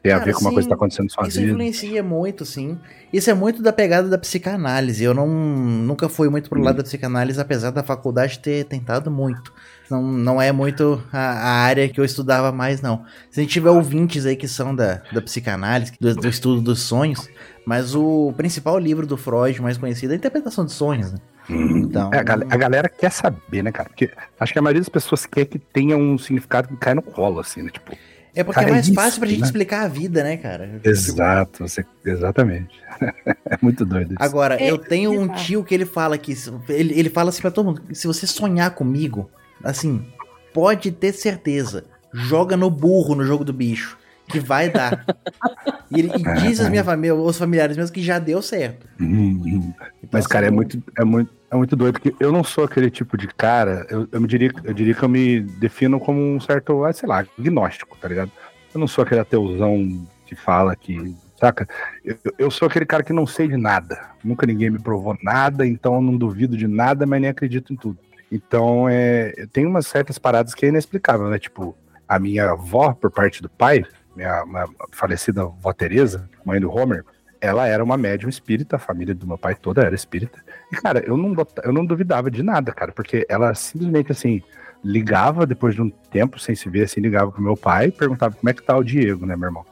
[0.03, 1.51] tem a Cara, ver com uma coisa que tá acontecendo na sua Isso vida.
[1.53, 2.79] influencia muito, sim.
[3.13, 5.03] Isso é muito da pegada da psicanálise.
[5.03, 9.53] Eu não nunca fui muito pro lado da psicanálise, apesar da faculdade ter tentado muito.
[9.91, 13.05] Não, não é muito a, a área que eu estudava mais, não.
[13.31, 16.81] Se a gente tiver ouvintes aí que são da, da psicanálise, do, do estudo dos
[16.81, 17.29] sonhos,
[17.67, 21.19] mas o principal livro do Freud mais conhecido é a interpretação de sonhos, né?
[21.51, 23.89] Então, É, a, gal- a galera quer saber, né, cara?
[23.91, 27.03] Porque acho que a maioria das pessoas quer que tenha um significado que cai no
[27.03, 27.71] colo, assim, né?
[27.71, 27.97] Tipo,
[28.35, 29.47] é porque cara, é mais é fácil isso, pra gente né?
[29.47, 30.81] explicar a vida, né, cara?
[30.83, 32.75] exato, você- exatamente.
[33.51, 34.23] é muito doido isso.
[34.23, 35.41] Agora, É, eu tenho um exato.
[35.45, 36.33] tio que ele fala que.
[36.69, 39.31] Ele, ele fala assim pra todo mundo: se você sonhar comigo,
[39.65, 40.05] assim,
[40.53, 41.85] pode ter certeza.
[42.13, 43.99] Joga no burro no jogo do bicho.
[44.29, 45.05] Que vai dar.
[45.91, 48.87] e, ele, e diz as minha família, os familiares meus que já deu certo.
[48.99, 49.73] Hum, hum.
[50.03, 52.65] Então, Mas, cara, é assim, muito, é, muito, é muito doido, porque eu não sou
[52.65, 56.21] aquele tipo de cara, eu, eu, me diria, eu diria que eu me defino como
[56.21, 58.31] um certo, ah, sei lá, agnóstico, tá ligado?
[58.73, 61.69] Eu não sou aquele ateuzão que fala que, saca?
[62.03, 64.09] Eu, eu sou aquele cara que não sei de nada.
[64.25, 67.77] Nunca ninguém me provou nada, então eu não duvido de nada, mas nem acredito em
[67.77, 67.99] tudo.
[68.35, 71.39] Então, é, tem umas certas paradas que é inexplicável, né?
[71.39, 73.85] Tipo, a minha avó, por parte do pai,
[74.17, 77.05] minha, minha falecida avó Teresa, mãe do Homer,
[77.41, 80.43] ela era uma médium espírita, a família do meu pai toda era espírita.
[80.73, 84.43] E, cara, eu não, eu não duvidava de nada, cara, porque ela simplesmente, assim,
[84.83, 88.35] ligava depois de um tempo sem se ver, assim, ligava pro meu pai e perguntava
[88.35, 89.65] como é que tá o Diego, né, meu irmão?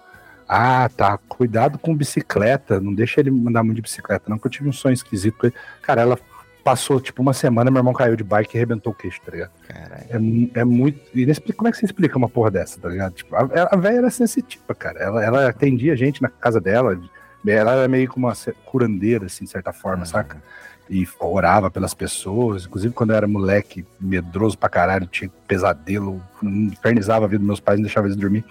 [0.48, 4.50] Ah, tá, cuidado com bicicleta, não deixa ele andar muito de bicicleta, não, que eu
[4.50, 5.52] tive um sonho esquisito.
[5.80, 6.16] Cara, ela
[6.62, 9.50] passou, tipo, uma semana, meu irmão caiu de bike e arrebentou o queixo, tá ligado?
[9.66, 10.50] Caralho.
[10.54, 11.00] É, é muito.
[11.14, 13.12] inexplic- Como é que você explica uma porra dessa, tá ligado?
[13.14, 14.98] Tipo, a, a velha era sensitiva, cara.
[15.00, 16.98] Ela, ela atendia a gente na casa dela.
[17.46, 20.40] Ela era meio como uma curandeira, assim, de certa forma, saca?
[20.88, 22.66] E orava pelas pessoas.
[22.66, 27.60] Inclusive, quando eu era moleque, medroso pra caralho, tinha pesadelo, infernizava a vida dos meus
[27.60, 28.44] pais, não deixava eles dormir.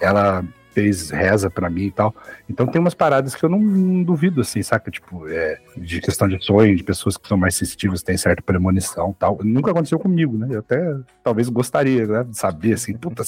[0.00, 2.14] Ela fez reza pra mim e tal.
[2.48, 4.90] Então tem umas paradas que eu não, não duvido, assim, saca?
[4.90, 9.10] Tipo, é, de questão de sonho, de pessoas que são mais sensitivas, têm certa premonição
[9.10, 9.38] e tal.
[9.42, 10.48] Nunca aconteceu comigo, né?
[10.50, 12.24] Eu até talvez gostaria, né?
[12.24, 13.22] De saber, assim, puta,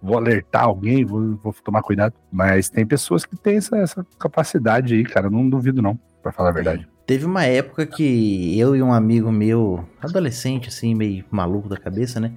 [0.00, 2.14] vou alertar alguém, vou, vou tomar cuidado.
[2.30, 5.30] Mas tem pessoas que têm essa, essa capacidade aí, cara.
[5.30, 6.91] Não duvido, não, pra falar a verdade.
[7.04, 12.20] Teve uma época que eu e um amigo meu, adolescente, assim, meio maluco da cabeça,
[12.20, 12.32] né?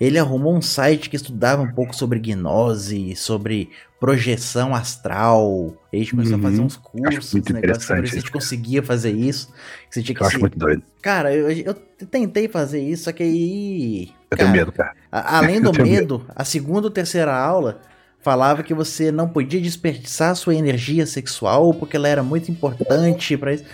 [0.00, 3.68] Ele arrumou um site que estudava um pouco sobre gnose, sobre
[4.00, 5.76] projeção astral.
[5.92, 6.64] E a gente começou a fazer Uhum.
[6.66, 9.48] uns cursos, negócios, interessante se a gente conseguia fazer isso.
[9.88, 10.82] Que você tinha que Eu acho se- muito doido.
[11.02, 11.74] Cara, eu, eu
[12.10, 14.10] tentei fazer isso, só que aí.
[14.30, 14.92] Eu tenho cara, medo, cara.
[15.12, 17.80] a- além do tenho medo, a segunda ou terceira aula
[18.26, 23.54] falava que você não podia desperdiçar sua energia sexual porque ela era muito importante pra
[23.54, 23.64] isso.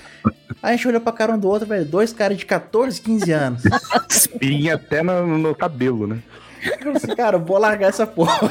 [0.62, 3.32] Aí a gente olhou pra cara um do outro, velho, dois caras de 14, 15
[3.32, 3.62] anos.
[4.10, 6.18] Espinha até no, no cabelo, né?
[6.84, 8.50] Eu assim, cara, eu vou largar essa porra.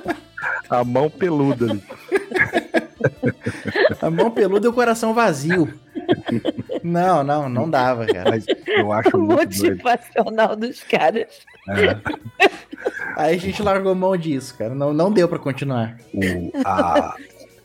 [0.70, 1.72] A mão peluda.
[1.72, 1.82] ali.
[4.00, 5.68] A mão peluda e o coração vazio.
[6.82, 8.30] Não, não, não dava, cara.
[8.30, 9.36] Mas eu acho O doido.
[9.56, 11.26] motivacional dos caras.
[11.68, 11.96] É.
[13.16, 14.74] Aí a gente largou mão disso, cara.
[14.74, 15.96] Não, não deu pra continuar.
[16.14, 17.14] O, a,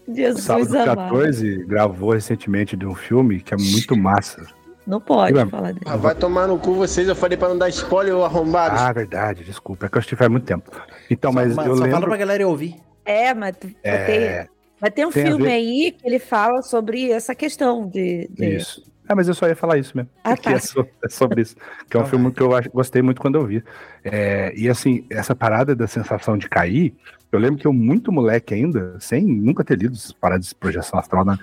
[0.07, 0.95] o Jesus Sábado amado.
[1.11, 4.45] 14 gravou recentemente de um filme que é muito massa.
[4.85, 5.85] Não pode Ué, falar dele.
[5.85, 8.75] Ah, vai tomar no cu vocês, eu falei pra não dar spoiler, ô arrombado.
[8.77, 9.85] Ah, verdade, desculpa.
[9.85, 10.69] É que eu assisti faz muito tempo.
[11.09, 12.09] Então, mas só, eu só fala lembro.
[12.09, 12.75] pra galera ouvir.
[13.05, 14.49] É, mas tu- ter,
[14.83, 18.27] Vai ter um tem filme ver- aí que ele fala sobre essa questão de.
[18.29, 18.83] de- isso.
[19.07, 20.09] Ah, mas eu só ia falar isso mesmo.
[20.25, 20.51] Ah, que tá.
[20.51, 21.55] é, so- é sobre isso.
[21.89, 23.63] Que é um Então filme que eu acho- gostei muito quando eu vi.
[24.03, 26.93] É, e assim, essa parada da sensação de cair,
[27.31, 30.99] eu lembro que eu, muito moleque ainda, sem nunca ter lido essas paradas de projeção
[30.99, 31.37] astral, né,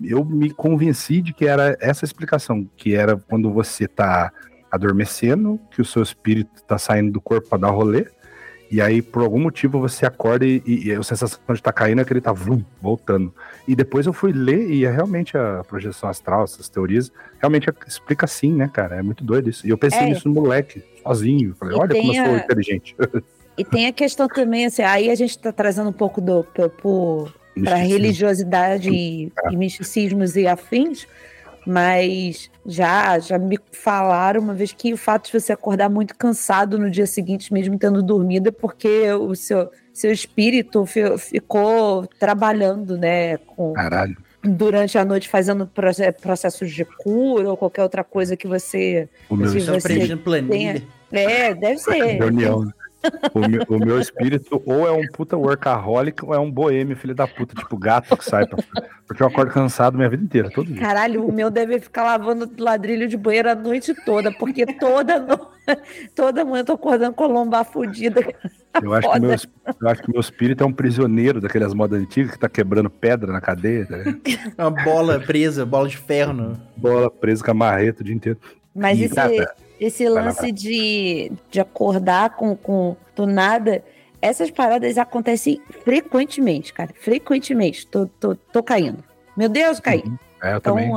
[0.00, 4.32] eu me convenci de que era essa explicação, que era quando você tá
[4.70, 8.06] adormecendo, que o seu espírito tá saindo do corpo para dar rolê,
[8.70, 12.00] E aí, por algum motivo, você acorda e, e, e a sensação de estar caindo
[12.00, 13.32] é que ele tá vrum, voltando.
[13.68, 18.24] E depois eu fui ler e é realmente a projeção astral, essas teorias, realmente explica
[18.24, 18.96] assim, né, cara?
[18.96, 19.66] É muito doido isso.
[19.66, 20.06] E eu pensei É.
[20.06, 21.54] nisso no moleque, sozinho.
[21.54, 22.96] Falei, E olha como eu sou a- inteligente.
[23.56, 26.44] E tem a questão também, assim, aí a gente tá trazendo um pouco do
[27.62, 31.06] para religiosidade e, e misticismos e afins,
[31.66, 36.78] mas já já me falaram uma vez que o fato de você acordar muito cansado
[36.78, 42.96] no dia seguinte, mesmo tendo dormido, é porque o seu, seu espírito fi- ficou trabalhando,
[42.98, 44.16] né, com, Caralho.
[44.42, 49.08] durante a noite fazendo proce- processos de cura ou qualquer outra coisa que você.
[49.28, 50.82] O meu você preenchendo planilha.
[51.12, 51.92] É, deve ser.
[52.18, 52.72] reunião.
[53.04, 53.30] Né?
[53.34, 57.14] O meu, o meu espírito ou é um puta workaholic ou é um boêmio, filho
[57.14, 58.46] da puta, tipo gato que sai.
[58.46, 58.62] Pra...
[59.06, 60.80] Porque eu acordo cansado minha vida inteira, todo dia.
[60.80, 65.54] Caralho, o meu deve ficar lavando ladrilho de banheiro a noite toda, porque toda no...
[66.14, 68.20] toda manhã eu tô acordando com a lombar fodida.
[68.82, 72.32] Eu acho, que meu, eu acho que meu espírito é um prisioneiro daquelas modas antigas
[72.32, 74.20] que tá quebrando pedra na cadeia, ligado?
[74.58, 76.32] Uma bola presa, bola de ferro.
[76.32, 76.60] No...
[76.76, 78.38] bola presa com a marreta o dia inteiro.
[78.74, 83.82] Mas E, esse, cara, esse lance de, de acordar com, com do nada,
[84.20, 86.90] essas paradas acontecem frequentemente, cara.
[87.00, 87.86] Frequentemente.
[87.86, 89.02] Tô, tô, tô caindo.
[89.36, 90.02] Meu Deus, caí.
[90.42, 90.90] É, eu Então, também.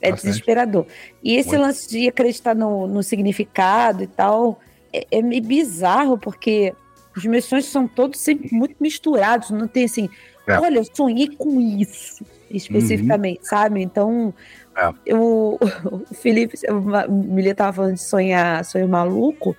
[0.00, 0.26] é Bastante.
[0.30, 0.86] desesperador.
[1.22, 1.62] E esse Muito.
[1.62, 4.60] lance de acreditar no, no significado e tal
[4.92, 6.72] é, é meio bizarro, porque
[7.16, 9.50] os meus sonhos são todos sempre muito misturados.
[9.50, 10.08] Não tem assim,
[10.46, 10.58] É.
[10.58, 13.82] olha, eu sonhei com isso especificamente, sabe?
[13.82, 14.32] Então,
[14.76, 14.92] É.
[15.06, 15.58] eu,
[16.10, 19.56] o Felipe, o o Milha tava falando de sonhar, sonho maluco.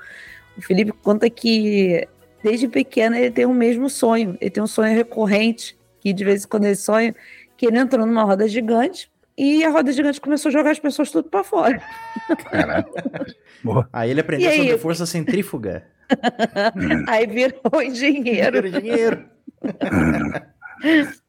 [0.58, 2.08] O Felipe conta que
[2.44, 4.38] desde pequeno ele tem o mesmo sonho.
[4.40, 7.16] Ele tem um sonho recorrente, que de vez em quando ele sonha,
[7.58, 11.12] que ele entrou numa roda gigante e a roda gigante começou a jogar as pessoas
[11.12, 11.82] tudo pra fora.
[12.50, 12.86] Caralho.
[13.64, 13.90] Boa.
[13.92, 14.58] Aí ele aprendeu aí?
[14.58, 15.86] sobre força centrífuga.
[17.10, 18.58] Aí virou engenheiro.
[18.58, 19.26] Era dinheiro.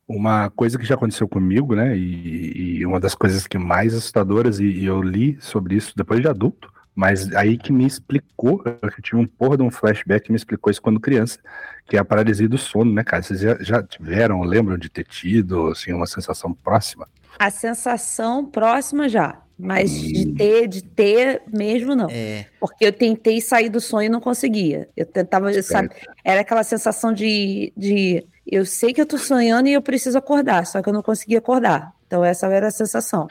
[0.08, 1.96] Uma coisa que já aconteceu comigo, né?
[1.96, 6.20] E, e uma das coisas que mais assustadoras, e, e eu li sobre isso depois
[6.20, 10.32] de adulto, mas aí que me explicou, eu tive um porra de um flashback que
[10.32, 11.38] me explicou isso quando criança,
[11.86, 13.22] que é a paralisia do sono, né, cara?
[13.22, 17.06] Vocês já, já tiveram, lembram de ter tido, assim, uma sensação próxima?
[17.38, 22.08] A sensação próxima já, mas de ter, de ter mesmo não.
[22.10, 24.88] É, Porque eu tentei sair do sonho e não conseguia.
[24.96, 25.90] Eu tentava, sabe?
[26.24, 30.66] Era aquela sensação de, de eu sei que eu tô sonhando e eu preciso acordar,
[30.66, 31.92] só que eu não conseguia acordar.
[32.06, 33.26] Então essa era a sensação.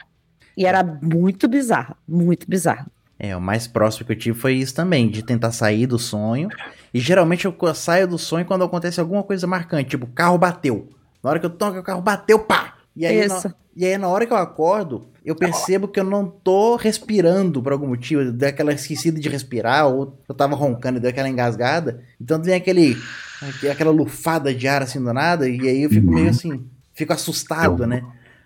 [0.56, 2.86] E era muito bizarra, muito bizarra.
[3.18, 6.48] é, o mais próximo que eu tive foi isso também, de tentar sair do sonho.
[6.92, 10.88] E geralmente eu saio do sonho quando acontece alguma coisa marcante, tipo, o carro bateu.
[11.22, 12.74] Na hora que eu toco, o carro bateu, pá!
[12.94, 13.48] E aí, Isso.
[13.48, 17.60] na, e aí na hora que eu acordo, eu percebo que eu não tô respirando
[17.62, 18.22] por algum motivo.
[18.22, 22.02] Eu dei aquela esquecida de respirar, ou eu tava roncando e deu aquela engasgada.
[22.20, 22.96] Então vem aquele,
[23.70, 27.86] aquela lufada de ar assim do nada, e aí eu fico meio assim, fico assustado,
[27.86, 28.02] né?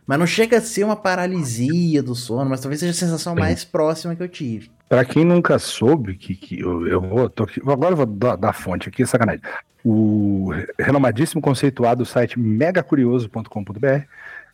[0.07, 3.65] Mas não chega a ser uma paralisia do sono, mas talvez seja a sensação mais
[3.65, 4.69] próxima que eu tive.
[4.89, 7.31] Pra quem nunca soube, que, que eu, eu vou.
[7.31, 9.41] tô aqui- agora eu vou dar, dar a fonte aqui, sacanagem.
[9.85, 14.03] O renomadíssimo conceituado site megacurioso.com.br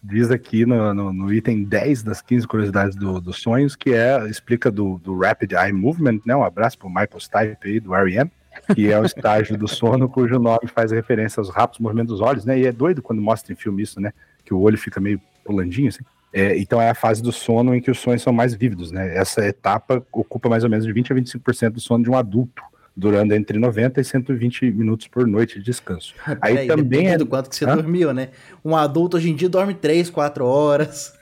[0.08, 4.26] diz aqui no, no, no item 10 das 15 curiosidades do- dos sonhos, que é,
[4.28, 6.34] explica do, do Rapid Eye Movement, né?
[6.36, 8.30] Um abraço pro Michael Stipe aí, do R.E.M.,
[8.74, 12.44] que é o estágio do sono cujo nome faz referência aos rápidos movimentos dos olhos,
[12.44, 12.58] né?
[12.58, 14.12] E é doido quando mostra em filme isso, né?
[14.44, 16.02] Que o olho fica meio pulandinho, assim.
[16.32, 19.16] É, então é a fase do sono em que os sonhos são mais vívidos, né?
[19.16, 22.62] Essa etapa ocupa mais ou menos de 20 a 25% do sono de um adulto,
[22.96, 26.14] durando entre 90 e 120 minutos por noite de descanso.
[26.40, 27.76] Aí também é- do quanto que você Hã?
[27.76, 28.30] dormiu, né?
[28.64, 31.12] Um adulto hoje em dia dorme 3, 4 horas.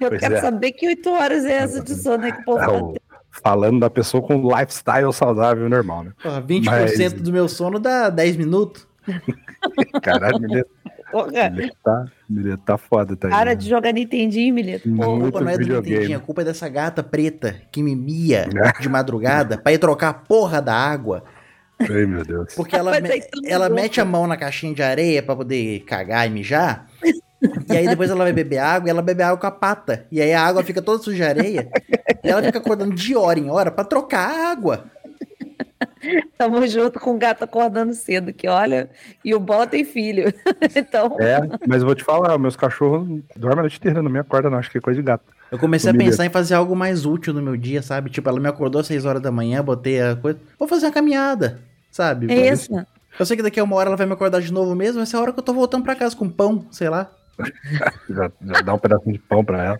[0.00, 0.40] Eu Pois quero é.
[0.40, 2.58] saber que oito horas é essa de sono aí que o povo
[2.94, 6.12] tá falando da pessoa com lifestyle saudável normal, né?
[6.22, 8.86] Porra, 20% Mas- do meu sono dá 10 minutos.
[10.02, 10.64] Caralho, Porra,
[11.50, 13.54] Mileta tá, Mileta tá foda, tá aí, Para né?
[13.54, 14.88] de jogar Nintendinho, Milito.
[14.94, 15.90] Pô, a Muito culpa não é do videogame.
[15.94, 18.48] Nintendinho, a culpa é dessa gata preta que me mia
[18.80, 21.24] de madrugada pra ir trocar a porra da água.
[21.80, 22.54] Ai, meu Deus.
[22.54, 26.26] Porque ela, me- todo ela mete a mão na caixinha de areia pra poder cagar
[26.26, 26.86] e mijar.
[27.68, 30.06] E aí depois ela vai beber água e ela bebe água com a pata.
[30.12, 31.68] E aí a água fica toda suja de areia.
[32.22, 34.84] E ela fica acordando de hora em hora pra trocar a água.
[36.38, 38.90] Tamo junto com o gato acordando cedo, que olha,
[39.24, 40.32] e o Bola tem filho.
[40.76, 44.18] então, É, mas eu vou te falar, meus cachorros dormem a noite inteira, não me
[44.18, 45.24] acorda não, acho que é coisa de gato.
[45.50, 48.08] Eu comecei a pensar em fazer algo mais útil no meu dia, sabe?
[48.10, 50.38] Tipo, ela me acordou às 6 horas da manhã, botei a coisa.
[50.58, 51.60] Vou fazer uma caminhada,
[51.90, 52.32] sabe?
[52.32, 52.72] é isso.
[53.18, 55.16] Eu sei que daqui a uma hora ela vai me acordar de novo mesmo, essa
[55.16, 57.10] é a hora que eu tô voltando pra casa com pão, sei lá.
[58.08, 59.78] Já, já dá um pedacinho de pão pra ela.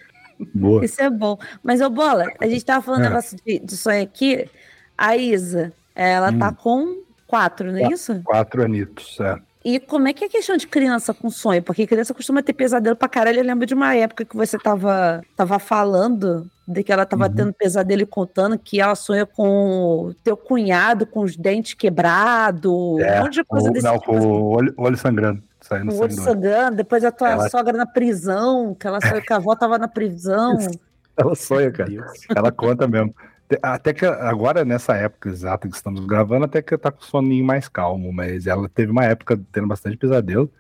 [0.55, 0.85] Boa.
[0.85, 1.39] Isso é bom.
[1.63, 3.09] Mas, ô Bola, a gente tava falando É.
[3.09, 4.49] negócio de, de sonho aqui.
[4.97, 6.39] A Isa, ela Hum.
[6.39, 8.21] tá com quatro, não é isso?
[8.25, 9.37] Quatro anitos, é.
[9.65, 11.63] E como é que é a questão de criança com sonho?
[11.63, 13.39] Porque criança costuma ter pesadelo pra caralho.
[13.39, 17.33] Eu lembro de uma época que você tava, tava falando de que ela tava Uhum.
[17.35, 22.73] tendo pesadelo e contando que ela sonha com o teu cunhado com os dentes quebrados,
[23.01, 24.07] É, um monte de coisa O, desse não, tipo.
[24.11, 24.27] com assim.
[24.27, 25.43] o olho, o olho sangrando.
[25.61, 26.23] Saindo Com o olho olho.
[26.23, 29.79] sangrando, depois a tua Ela- sogra na prisão, que ela sonhou que a avó tava
[29.79, 30.57] na prisão.
[31.17, 31.89] Ela sonha, cara.
[32.35, 33.15] Ela conta mesmo.
[33.63, 37.45] Até que agora, nessa época exata que estamos gravando, até que tá com o soninho
[37.45, 40.51] mais calmo, mas ela teve uma época tendo bastante pesadelo.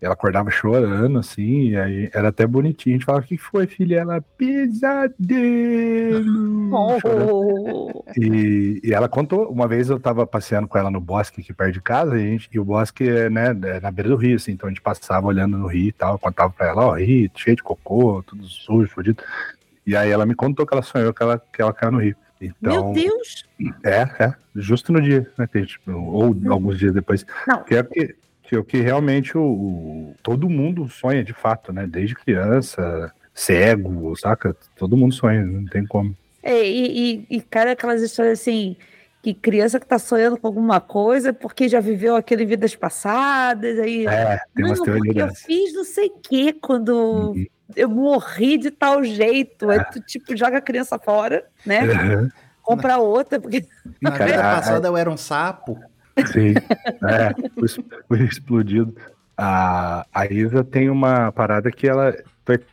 [0.00, 2.94] Ela acordava chorando, assim, e aí era até bonitinho.
[2.96, 3.96] A gente falava, o que foi, filha?
[4.00, 6.08] Ela, pesadelo!
[6.70, 11.52] Oh, E, e ela contou, uma vez eu tava passeando com ela no bosque aqui
[11.52, 14.16] perto de casa, e, a gente- e o bosque é, né, é na beira do
[14.16, 16.92] rio, assim, então a gente passava olhando no rio e tal, contava pra ela, ó,
[16.94, 19.22] rio, cheio de cocô, tudo sujo, fodido.
[19.86, 22.16] E aí ela me contou que ela sonhou que ela, que ela caiu no rio.
[22.40, 23.44] Então, Meu Deus!
[23.84, 27.24] é, é, justo no dia, né, gente- ou alguns dias depois.
[27.46, 27.62] Não.
[27.64, 31.32] Que é o que, que, é o que realmente o, o- todo mundo sonha de
[31.32, 34.56] fato, né, desde criança, cego, saca?
[34.76, 36.16] Todo mundo sonha, não tem como.
[36.42, 38.76] É, e, e, e, cara, aquelas histórias assim,
[39.22, 43.78] que criança que tá sonhando com alguma coisa porque já viveu aquilo em vidas passadas,
[43.80, 44.06] aí.
[44.06, 46.92] É, tem umas teorias eu fiz não sei o que quando
[47.32, 47.46] Uhum.
[47.76, 49.68] Eu morri de tal jeito.
[49.70, 51.82] Aí tu, tipo, joga a criança fora, né?
[51.82, 52.28] Uhum.
[52.62, 53.66] Compra outra, porque.
[54.00, 55.78] Na vida passada eu era um sapo.
[56.26, 56.54] Sim,
[57.08, 57.32] é,
[58.08, 58.94] foi, explodido.
[59.36, 62.14] A, a Isa tem uma parada que ela.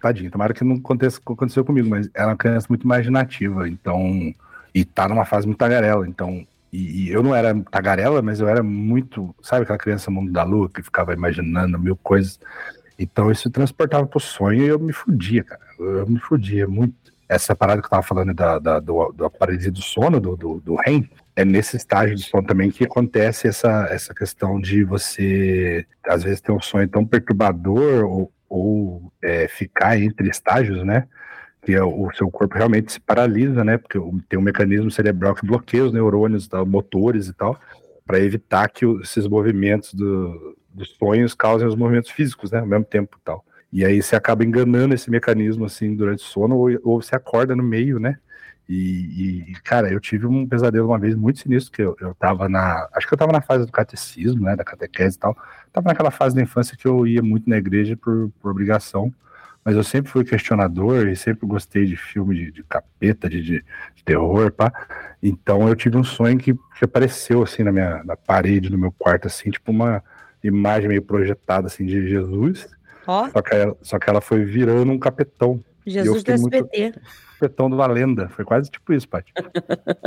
[0.01, 2.83] Tadinha, tomara que não aconteça o que aconteceu comigo, mas ela é uma criança muito
[2.83, 4.33] imaginativa, então.
[4.73, 6.45] E tá numa fase muito tagarela, então.
[6.71, 9.35] E, e eu não era tagarela, mas eu era muito.
[9.41, 12.39] Sabe aquela criança mundo da lua que ficava imaginando mil coisas?
[12.97, 15.61] Então isso transportava pro sonho e eu me fudia, cara.
[15.79, 16.93] Eu me fudia muito.
[17.27, 20.59] Essa parada que eu tava falando da, da, do, do paralisia do sono, do, do,
[20.59, 25.85] do REM, é nesse estágio de sono também que acontece essa, essa questão de você,
[26.07, 31.07] às vezes, ter um sonho tão perturbador ou, ou é, ficar entre estágios, né?
[31.63, 33.77] Que é o seu corpo realmente se paralisa, né?
[33.79, 37.59] Porque tem um mecanismo cerebral que bloqueia os neurônios, tal, motores e tal,
[38.05, 42.59] para evitar que esses movimentos do- dos sonhos causem os movimentos físicos, né?
[42.59, 43.43] Ao mesmo tempo e tal.
[43.71, 47.55] E aí você acaba enganando esse mecanismo assim durante o sono ou, ou você acorda
[47.55, 48.17] no meio, né?
[48.67, 52.49] E, e, cara, eu tive um pesadelo uma vez muito sinistro, que eu, eu tava
[52.49, 52.87] na.
[52.93, 54.55] Acho que eu tava na fase do catecismo, né?
[54.55, 55.37] Da catequese e tal.
[55.71, 59.13] Tava naquela fase da infância que eu ia muito na igreja por, por obrigação.
[59.63, 63.63] Mas eu sempre fui questionador e sempre gostei de filme de, de capeta, de, de,
[64.03, 64.71] terror, pá.
[65.21, 68.91] Então eu tive um sonho que, que apareceu assim na minha na parede do meu
[68.91, 70.03] quarto, assim, tipo uma
[70.47, 72.67] imagem meio projetada assim de Jesus.
[73.07, 76.55] Ó, Só que ela, só que ela foi virando um capetão Jesus do fiquei muito-
[76.73, 76.99] SBT.
[77.39, 78.27] petão de uma lenda.
[78.29, 79.31] Foi quase tipo isso, Paty.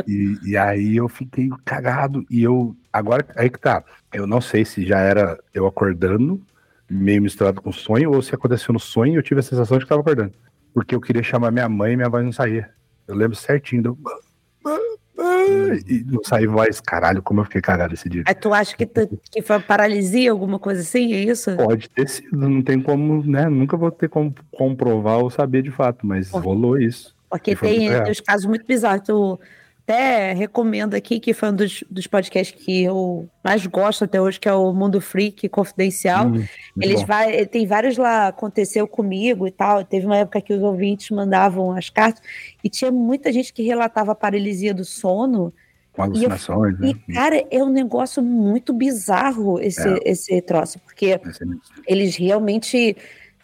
[0.07, 2.25] e, e aí eu fiquei cagado.
[2.31, 2.75] E eu.
[2.93, 3.85] Agora, aí que tá.
[4.13, 6.43] Eu não sei se já era eu acordando,
[6.91, 9.85] meio misturado com sonho, ou se aconteceu no sonho e eu tive a sensação de
[9.85, 10.33] que tava acordando.
[10.75, 12.71] Porque eu queria chamar minha mãe e minha voz não saía.
[13.07, 13.83] Eu lembro certinho.
[13.83, 13.99] Do...
[15.87, 16.81] E não saiu voz.
[16.81, 18.23] Caralho, como eu fiquei cagado esse dia.
[18.27, 21.13] Aí tu acha que, tu, que foi paralisia, alguma coisa assim?
[21.13, 21.55] É isso?
[21.57, 23.49] Pode ter sido, não tem como, né?
[23.49, 26.39] Nunca vou ter como comprovar ou saber de fato, mas Pô.
[26.39, 27.17] rolou isso.
[27.29, 29.09] Porque tem, tem os casos muito bizarros.
[29.09, 29.39] Eu
[29.93, 34.39] até recomendo aqui, que foi um dos, dos podcasts que eu mais gosto até hoje,
[34.39, 36.27] que é o Mundo Freak Confidencial.
[36.27, 36.45] Hum,
[36.79, 37.07] Eles bom.
[37.07, 39.83] vai, tem vários lá, aconteceu comigo e tal.
[39.83, 42.23] Teve uma época que os ouvintes mandavam as cartas
[42.63, 45.53] e tinha muita gente que relatava a paralisia do sono.
[45.95, 46.91] com alucinações, né?
[46.91, 49.99] E, cara, é um negócio muito bizarro esse, É.
[50.05, 51.21] esse troço, porque é
[51.89, 52.95] eles realmente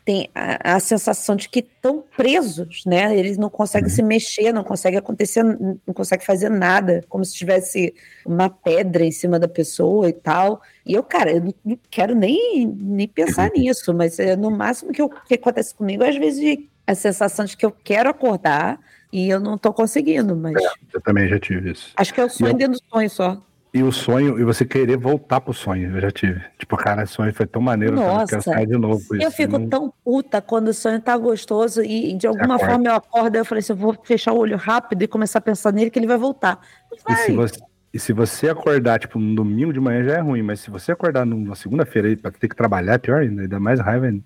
[0.04, 3.16] têm a, a sensação de que estão presos, né?
[3.16, 3.94] Eles não conseguem Uhum.
[3.94, 9.10] se mexer, não consegue acontecer, não consegue fazer nada, como se tivesse uma pedra em
[9.10, 10.60] cima da pessoa e tal.
[10.84, 13.60] E eu, cara, eu não, quero nem, nem pensar Uhum.
[13.60, 17.56] nisso, mas é no máximo que, eu- que acontece comigo, às vezes, a sensação de
[17.56, 18.78] que eu quero acordar
[19.10, 20.54] e eu não tô conseguindo, mas
[20.92, 21.92] Eu também já tive isso.
[21.96, 23.42] acho que é o sonho eu- dentro do sonho só.
[23.74, 26.40] E o sonho, e você querer voltar pro sonho, eu já tive.
[26.56, 28.52] Tipo, cara, esse sonho foi tão maneiro, cara, eu quero Nossa.
[28.52, 29.02] sair de novo.
[29.16, 29.32] Eu isso.
[29.32, 32.72] fico Não- tão puta quando o sonho tá gostoso e, e de alguma acorda.
[32.72, 35.40] forma eu acordo e eu falei assim, eu vou fechar o olho rápido e começar
[35.40, 36.60] a pensar nele que ele vai voltar.
[36.88, 37.36] Não E se, vai.
[37.48, 37.60] você,
[37.92, 40.92] e se você acordar, tipo, no domingo de manhã já é ruim, mas se você
[40.92, 44.22] acordar numa segunda-feira aí pra ter que trabalhar, é pior ainda, ainda mais raiva ainda.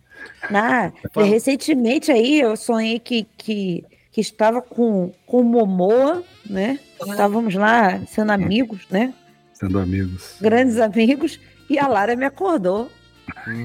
[0.53, 0.93] Ah,
[1.25, 3.83] recentemente aí eu sonhei que, que,
[4.13, 6.79] que estava com, com o Momoa, né?
[7.01, 9.15] Estávamos lá sendo amigos, né?
[9.59, 10.37] Sendo amigos.
[10.41, 11.41] Grandes amigos.
[11.69, 12.91] E a Lara me acordou.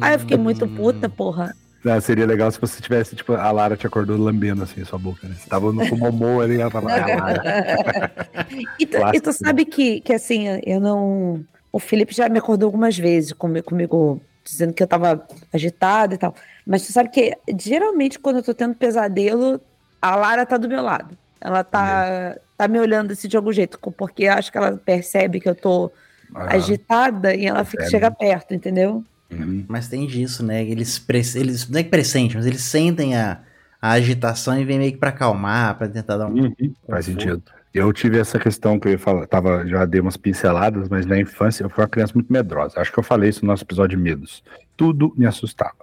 [0.01, 1.55] Aí eu fiquei muito puta, porra.
[1.85, 4.97] Ah, seria legal se você tivesse, tipo, a Lara te acordou lambendo assim a sua
[4.97, 5.35] boca, né?
[5.37, 8.45] Você tava no momô ali, ela falava, ah.
[8.79, 11.45] E tu, e tu sabe que, que assim, eu não.
[11.71, 16.17] O Felipe já me acordou algumas vezes comigo, comigo dizendo que eu tava agitada e
[16.17, 16.33] tal.
[16.65, 19.59] Mas tu sabe que geralmente quando eu tô tendo pesadelo,
[20.01, 21.17] a Lara tá do meu lado.
[21.41, 25.49] Ela tá, tá me olhando assim de algum jeito, porque acho que ela percebe que
[25.49, 25.91] eu tô
[26.35, 29.03] Ah, agitada e ela fica, chega perto, entendeu?
[29.31, 29.65] uhum.
[29.67, 30.63] Mas tem disso, né?
[30.63, 33.43] Eles, pre- eles não é que pressentem, mas eles sentem a,
[33.81, 36.35] a agitação e vem meio que pra acalmar, pra tentar dar um.
[36.35, 37.43] Uhum, Faz sentido.
[37.73, 41.19] Eu tive essa questão que eu ia falar, tava, já dei umas pinceladas, mas na
[41.19, 42.79] infância eu fui uma criança muito medrosa.
[42.79, 44.43] Acho que eu falei isso no nosso episódio de medos.
[44.77, 45.75] Tudo me assustava.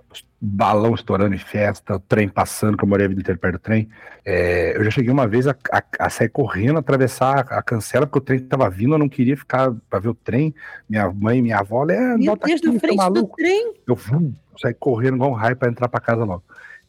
[0.42, 3.58] Balão estourando em festa, o trem passando, que eu morei a vida inteira perto do
[3.58, 3.88] trem.
[4.24, 8.06] É, eu já cheguei uma vez a, a- a sair correndo, atravessar a, a cancela,
[8.06, 10.54] porque o trem tava vindo, eu não queria ficar pra ver o trem.
[10.88, 13.36] Minha mãe minha avó, é, Meu Deus, aqui, tá frente do maluco?
[13.36, 13.74] trem.
[13.86, 13.98] Eu
[14.58, 16.42] saí correndo igual um raio pra entrar pra casa logo.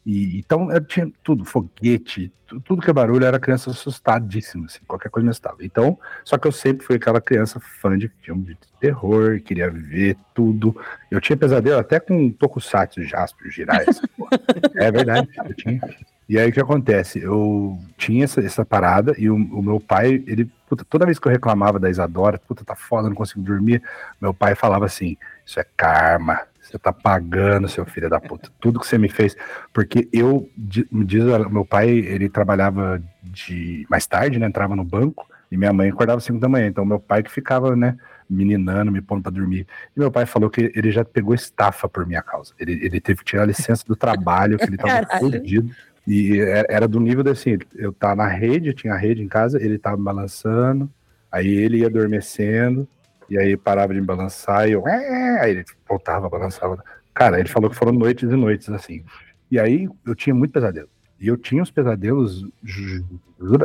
[0.04, 4.80] E, então eu tinha tudo, foguete, tu- tudo que é barulho, era criança assustadíssima, assim,
[4.86, 5.58] qualquer coisa me assustava.
[5.60, 10.16] Então, só que eu sempre fui aquela criança fã de filme de terror, queria ver
[10.34, 10.76] tudo.
[11.10, 13.84] Eu tinha pesadelo até com Tokusatsu, Jasper, Jirai,
[14.16, 14.30] porra.
[14.74, 15.80] É verdade, eu tinha.
[16.28, 17.20] E aí o que acontece?
[17.20, 21.26] Eu tinha essa, essa parada e o, o meu pai, ele, puta, toda vez que
[21.28, 23.82] eu reclamava da Isadora, puta, tá foda, não consigo dormir,
[24.20, 26.40] meu pai falava assim: Isso é karma,
[26.72, 29.36] você tá pagando, seu filho da puta, tudo que você me fez.
[29.72, 30.48] Porque eu,
[30.90, 34.46] me diz, meu pai, ele trabalhava de mais tarde, né?
[34.46, 36.66] Entrava no banco e minha mãe acordava às 5 da manhã.
[36.66, 37.96] Então meu pai que ficava, né?
[38.28, 39.66] Meninando, me pondo pra dormir.
[39.94, 42.54] E meu pai falou que ele já pegou estafa por minha causa.
[42.58, 45.20] Ele, ele teve que tirar a licença do trabalho, que ele tava Caralho.
[45.20, 45.70] fudido.
[46.06, 49.78] E era do nível assim, eu tava na rede, tinha a rede em casa, ele
[49.78, 50.90] tava me balançando,
[51.30, 52.88] aí ele ia adormecendo,
[53.32, 56.84] e aí parava de me balançar, e eu, aí ele voltava, balançava.
[57.14, 59.02] Cara, ele falou que foram noites e noites, assim.
[59.50, 60.88] E aí eu tinha muito pesadelo.
[61.18, 62.46] E eu tinha os pesadelos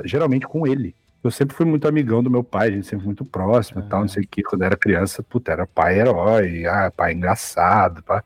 [0.05, 0.95] geralmente com ele.
[1.21, 3.89] Eu sempre fui muito amigão do meu pai, a gente sempre foi muito próximo e
[3.89, 4.41] tal, não sei o que.
[4.41, 8.23] Quando eu era criança, puta, era pai herói, ah, pai engraçado, pá.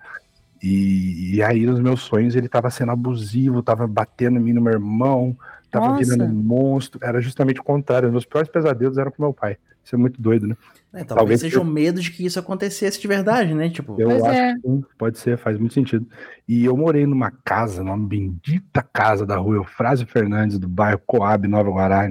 [0.61, 4.61] E, e aí, nos meus sonhos, ele tava sendo abusivo, tava batendo em mim no
[4.61, 5.35] meu irmão,
[5.71, 6.03] tava Nossa.
[6.03, 6.99] virando um monstro.
[7.01, 8.11] Era justamente o contrário.
[8.11, 9.57] Meus piores pesadelos eram com meu pai.
[9.83, 10.55] Isso é muito doido, né?
[10.93, 13.69] É, talvez, Talvez seja o medo de que isso acontecesse de verdade, né?
[13.69, 14.53] Tipo, Eu acho é.
[14.55, 16.05] que sim, pode ser, faz muito sentido.
[16.47, 21.47] E eu morei numa casa, numa bendita casa da rua Eufrásio Fernandes, do bairro Coab,
[21.47, 22.09] Nova Guará,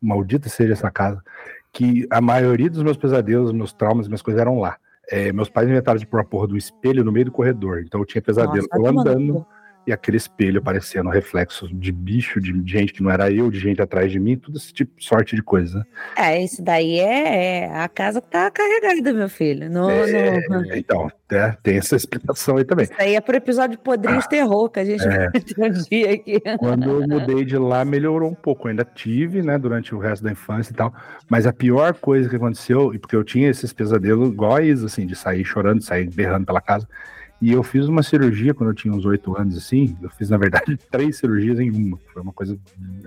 [0.00, 1.22] maldita seja essa casa,
[1.72, 4.76] que a maioria dos meus pesadelos, meus traumas, minhas coisas eram lá.
[5.10, 7.98] É, meus pais inventaram de pôr a porra do espelho no meio do corredor, então
[7.98, 9.46] eu tinha pesadelo Nossa, eu no andando.
[9.88, 13.80] E aquele espelho aparecendo, reflexo de bicho, de gente que não era eu, de gente
[13.82, 15.78] atrás de mim, tudo esse tipo, sorte de coisa.
[15.78, 15.84] né?
[16.16, 19.70] É, isso daí é, é a casa que tá carregada, meu filho.
[19.70, 22.84] No, É, no- Então, é, tem essa explicação aí também.
[22.84, 25.30] Isso aí é pro episódio de Podrinhos Terror, que a gente É.
[25.30, 26.40] ter um dia aqui.
[26.58, 28.66] Quando eu mudei de lá, melhorou um pouco.
[28.66, 30.92] Eu ainda tive, né, durante o resto da infância e tal.
[31.28, 34.86] Mas a pior coisa que aconteceu, e porque eu tinha esses pesadelos igual a Isa,
[34.86, 36.86] assim, de sair chorando, de sair berrando pela casa.
[37.40, 39.96] E eu fiz uma cirurgia quando eu tinha uns oito anos, assim.
[40.02, 41.98] Eu fiz, na verdade, três cirurgias em uma.
[42.12, 42.58] Foi uma coisa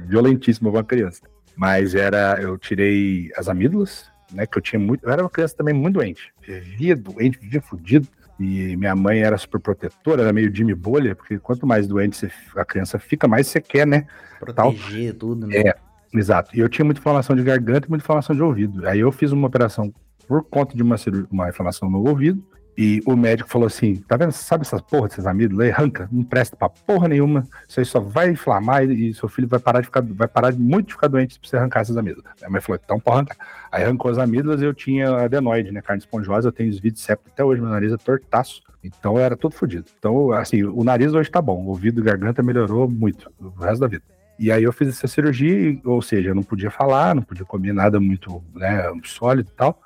[0.08, 1.22] violentíssima para uma criança.
[1.56, 5.04] Mas era, eu tirei as amígdalas, né, que eu tinha muito.
[5.06, 6.32] Eu era uma criança também muito doente.
[6.42, 8.08] Vivia doente, vivia fudido.
[8.40, 12.32] E minha mãe era super protetora, era meio Jimmy Bolha, porque quanto mais doente você-
[12.56, 14.08] a criança fica, mais você quer, né?
[14.40, 15.58] proteger tudo, né?
[15.58, 15.76] É,
[16.12, 16.50] exato.
[16.56, 18.88] E eu tinha muita inflamação de garganta e muita inflamação de ouvido.
[18.88, 19.94] Aí eu fiz uma operação
[20.28, 20.96] por conta de uma,
[21.30, 22.44] uma inflamação no ouvido.
[22.78, 24.32] E o médico falou assim: tá vendo?
[24.32, 25.72] Sabe essas porra desses amígdalas aí?
[25.72, 27.46] Arranca, não presta pra porra nenhuma.
[27.68, 30.52] Isso aí só vai inflamar e, e seu filho vai parar de ficar, vai parar
[30.52, 32.32] de muito de ficar doente se você arrancar essas amígdalas.
[32.40, 33.38] Minha mãe falou: então pode arrancar.
[33.72, 35.82] Aí arrancou as amígdalas e eu tinha adenoide, né?
[35.82, 38.62] Carne esponjosa, eu tenho os vídeos septo até hoje, meu nariz é tortaço.
[38.84, 39.86] Então era todo fodido.
[40.00, 43.82] Então, assim, o nariz hoje tá bom, o ouvido e garganta melhorou muito o resto
[43.82, 44.04] da vida.
[44.40, 47.74] E aí eu fiz essa cirurgia, ou seja, eu não podia falar, não podia comer
[47.74, 49.80] nada muito né, sólido e tal.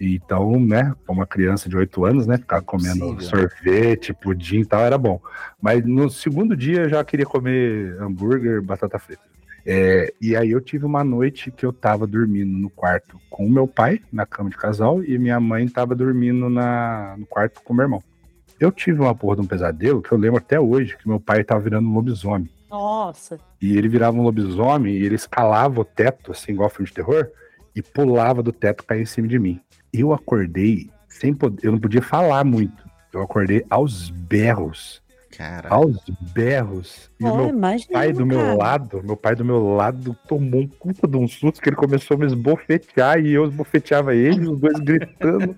[0.00, 3.20] E Então, né, para uma criança de 8 anos, né, ficar comendo Possível.
[3.20, 5.20] sorvete, pudim e tal, era bom.
[5.60, 9.22] Mas no segundo dia eu já queria comer hambúrguer, batata frita.
[9.66, 13.50] É, e aí eu tive uma noite que eu tava dormindo no quarto com o
[13.50, 17.74] meu pai, na cama de casal, e minha mãe tava dormindo na, no quarto com
[17.74, 18.02] o meu irmão.
[18.58, 21.44] Eu tive uma porra de um pesadelo que eu lembro até hoje, que meu pai
[21.44, 22.48] tava virando um lobisomem.
[22.70, 23.38] Nossa.
[23.60, 27.28] E ele virava um lobisomem e ele escalava o teto, assim, igual filme de terror,
[27.76, 29.60] e pulava do teto cair em cima de mim.
[29.92, 32.88] Eu acordei sem poder, eu não podia falar muito.
[33.12, 35.02] Eu acordei aos berros,
[35.36, 35.96] Cara, aos
[36.32, 37.10] berros.
[37.18, 38.54] E o Ó, meu imagina, pai do meu cara.
[38.54, 42.16] lado, meu pai do meu lado tomou um puta de um susto que ele começou
[42.16, 45.56] a me esbofetear e eu esbofeteava ele, os dois gritando.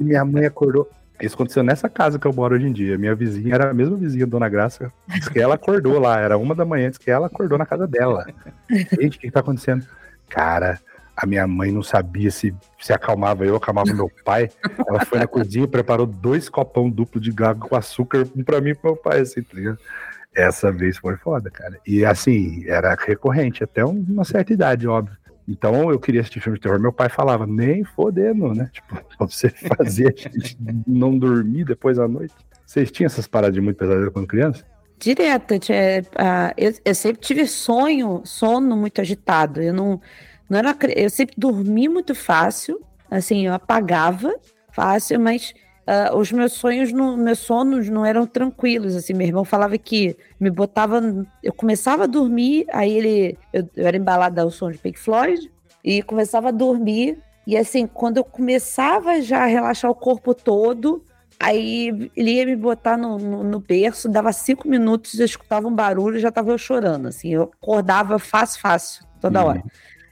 [0.00, 0.88] e minha mãe acordou.
[1.20, 2.96] Isso aconteceu nessa casa que eu moro hoje em dia.
[2.96, 4.92] Minha vizinha era a mesma vizinha, Dona Graça.
[5.08, 7.86] Diz que ela acordou lá, era uma da manhã, diz que ela acordou na casa
[7.88, 8.24] dela.
[8.70, 9.84] Gente, o que, que tá acontecendo?
[10.28, 10.78] Cara,
[11.20, 14.48] A minha mãe não sabia se se acalmava eu, acalmava meu pai.
[14.86, 18.60] Ela foi na cozinha e preparou dois copão duplo de gago com açúcar, um pra
[18.60, 19.78] mim e pro meu pai, assim, tá ligado?
[20.34, 21.78] Essa vez foi foda, cara.
[21.84, 25.16] E assim, era recorrente, até um- uma certa idade, óbvio.
[25.48, 26.78] Então eu queria assistir filme de terror.
[26.78, 28.68] Meu pai falava, nem fodendo, né?
[28.72, 30.56] Tipo, pra você fazer a gente
[30.86, 32.34] não dormir depois da noite.
[32.64, 34.62] Vocês tinham essas paradas de muito pesadelo quando criança?
[35.00, 35.54] Direto.
[36.16, 39.62] ah, eu, eu sempre tive sonho, sono muito agitado.
[39.62, 40.00] Eu não,
[40.48, 42.80] não era, eu sempre dormi muito fácil.
[43.10, 44.34] Assim, eu apagava
[44.70, 45.54] fácil, mas
[45.86, 48.94] ah, os meus sonhos, não, meus sonos não eram tranquilos.
[48.94, 51.00] Assim, meu irmão falava que me botava,
[51.42, 55.50] eu começava a dormir, aí ele, eu, eu era embalada ao som de Pink Floyd
[55.82, 57.18] e começava a dormir.
[57.46, 61.02] E assim, quando eu começava já a relaxar o corpo todo,
[61.40, 65.72] Aí ele ia me botar no, no, no berço, dava cinco minutos, eu escutava um
[65.72, 67.32] barulho e já tava eu chorando, assim.
[67.32, 69.62] Eu acordava fácil, fácil, toda hora.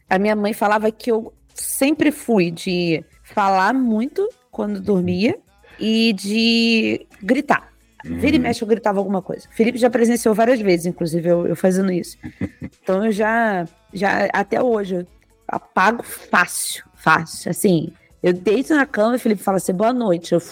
[0.09, 5.38] A minha mãe falava que eu sempre fui de falar muito quando dormia
[5.78, 7.72] e de gritar.
[8.04, 9.48] Vira e mexe eu gritava alguma coisa.
[9.50, 12.16] Felipe já presenciou várias vezes, inclusive, eu, eu fazendo isso.
[12.82, 15.07] Então eu já, já, até hoje, eu
[15.48, 17.50] apago fácil, fácil.
[17.50, 17.92] Assim,
[18.22, 20.32] eu deito na cama e o Felipe fala assim, boa noite.
[20.32, 20.42] Eu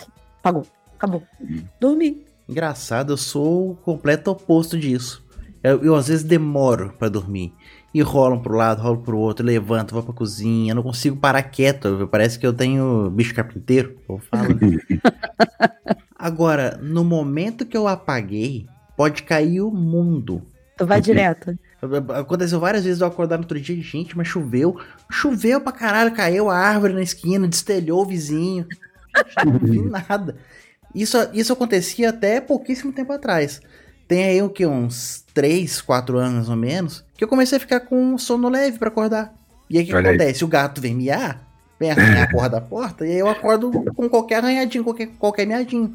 [0.40, 1.22] apagou, acabou.
[1.78, 2.26] Dormi.
[2.48, 5.24] Engraçado, eu sou o completo oposto disso.
[5.62, 7.54] Eu, eu, às vezes demoro pra dormir.
[7.94, 10.72] E rolam pro lado, rolo pro outro, levanto, vou pra cozinha.
[10.72, 12.08] Eu não consigo parar quieto.
[12.10, 13.96] Parece que eu tenho bicho carpinteiro.
[14.08, 14.58] Eu falo.
[16.18, 18.66] Agora, no momento que eu apaguei,
[18.96, 20.42] pode cair o mundo.
[20.76, 21.56] Tu vai direto.
[22.18, 24.76] Aconteceu várias vezes eu acordar no outro dia, gente, mas choveu.
[25.08, 28.66] Choveu pra caralho, caiu a árvore na esquina, destelhou o vizinho.
[29.44, 30.36] Não vi nada.
[30.92, 33.60] Isso, isso acontecia até pouquíssimo tempo atrás.
[34.08, 34.66] Tem aí o que?
[34.66, 38.78] Uns 3, 4 anos mais ou menos, que eu comecei a ficar com sono leve
[38.78, 39.34] pra acordar.
[39.68, 40.16] E aí o que Olha aí.
[40.16, 40.44] acontece?
[40.44, 41.46] O gato vem miar,
[41.78, 45.46] vem arranhar a porra da porta, e aí eu acordo com qualquer arranhadinho, qualquer, qualquer
[45.46, 45.94] miadinho.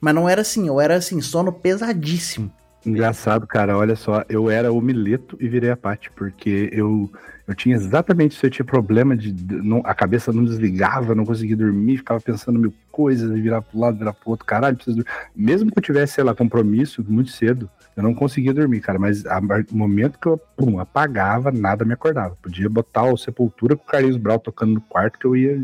[0.00, 2.52] Mas não era assim, eu era assim, sono pesadíssimo.
[2.84, 7.10] Engraçado, cara, olha só, eu era o Mileto e virei a Paty, porque eu,
[7.46, 9.32] eu tinha exatamente isso, eu tinha problema de,
[9.62, 13.98] não, a cabeça não desligava, não conseguia dormir, ficava pensando mil coisas, virar pro lado,
[13.98, 15.12] virar pro outro, caralho, preciso dormir.
[15.36, 19.24] Mesmo que eu tivesse, sei lá, compromisso muito cedo, eu não conseguia dormir, cara, mas
[19.70, 22.36] no momento que eu, pum, apagava, nada me acordava.
[22.42, 25.62] Podia botar o Sepultura com o Carlinhos Brau tocando no quarto que eu ia...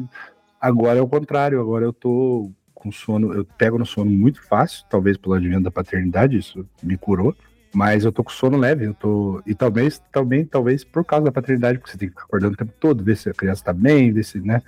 [0.60, 4.84] Agora é o contrário, agora eu tô com sono, eu pego no sono muito fácil,
[4.88, 7.34] talvez pelo advento da paternidade, isso me curou.
[7.72, 9.42] Mas eu tô com sono leve, eu tô.
[9.46, 12.56] E talvez, também, talvez por causa da paternidade, porque você tem que ficar acordando o
[12.56, 14.60] tempo todo, ver se a criança tá bem, ver se, né?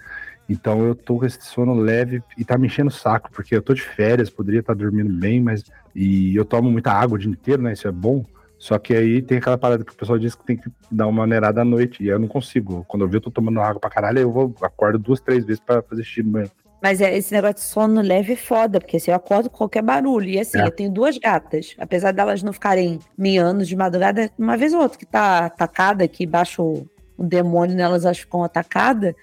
[0.48, 3.62] Então eu tô com esse sono leve e tá me enchendo o saco, porque eu
[3.62, 5.64] tô de férias, poderia estar dormindo bem, mas.
[5.94, 7.72] E eu tomo muita água o dia inteiro, né?
[7.72, 8.24] Isso é bom.
[8.59, 11.22] Só que aí tem aquela parada que o pessoal diz que tem que dar uma
[11.22, 12.03] maneirada à noite.
[12.03, 12.84] E eu não consigo.
[12.86, 15.61] Quando eu vi eu tô tomando água pra caralho, eu vou, acordo duas, três vezes
[15.61, 16.53] pra fazer xixi no banheiro.
[16.82, 19.82] Mas é, esse negócio de sono leve é foda, porque assim, eu acordo com qualquer
[19.82, 20.28] barulho.
[20.28, 20.64] E assim, É.
[20.66, 21.74] eu tenho duas gatas.
[21.78, 26.26] Apesar delas não ficarem miando de madrugada, uma vez ou outra que tá atacada, que
[26.26, 29.14] baixa o, o demônio nelas, elas ficam atacadas.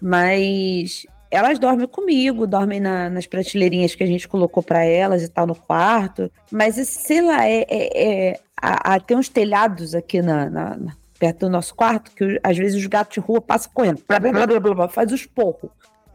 [0.00, 5.28] Mas elas dormem comigo, dormem na- nas prateleirinhas que a gente colocou pra elas e
[5.28, 6.30] tal no quarto.
[6.50, 10.92] Mas, sei lá, é, é- é- a- a- tem uns telhados aqui na, na- na-
[11.18, 14.30] perto do nosso quarto que às vezes os gatos de rua passam correndo, blá, blá,
[14.30, 15.68] blá, blá, blá, blá, faz os porros.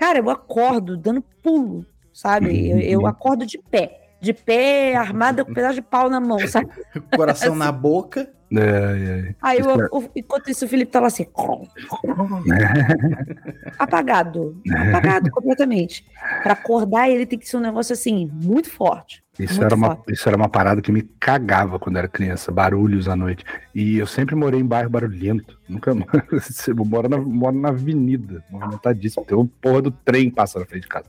[0.04, 2.70] Cara, eu acordo dando pulo, sabe?
[2.70, 4.03] Eu, eu acordo de pé.
[4.24, 6.70] De pé, armada com um pedaço de pau na mão, sabe?
[7.16, 8.32] Coração na boca.
[8.56, 8.60] É,
[9.30, 9.36] é.
[9.42, 11.26] Aí eu, é- eu- enquanto isso, o Felipe tá lá assim.
[13.78, 14.62] apagado.
[14.90, 16.06] Apagado completamente.
[16.42, 19.24] Pra acordar, ele tem que ser um negócio assim, muito forte.
[19.40, 20.14] Isso Muito era, uma, forte.
[20.14, 23.44] isso era uma parada que me cagava quando era criança, barulhos à noite.
[23.74, 25.60] E eu sempre morei em bairro barulhento.
[25.68, 25.90] Nunca
[26.68, 29.26] eu moro na, moro na avenida, movimentadíssimo.
[29.26, 31.08] Tem uma porra do trem passa na frente de casa.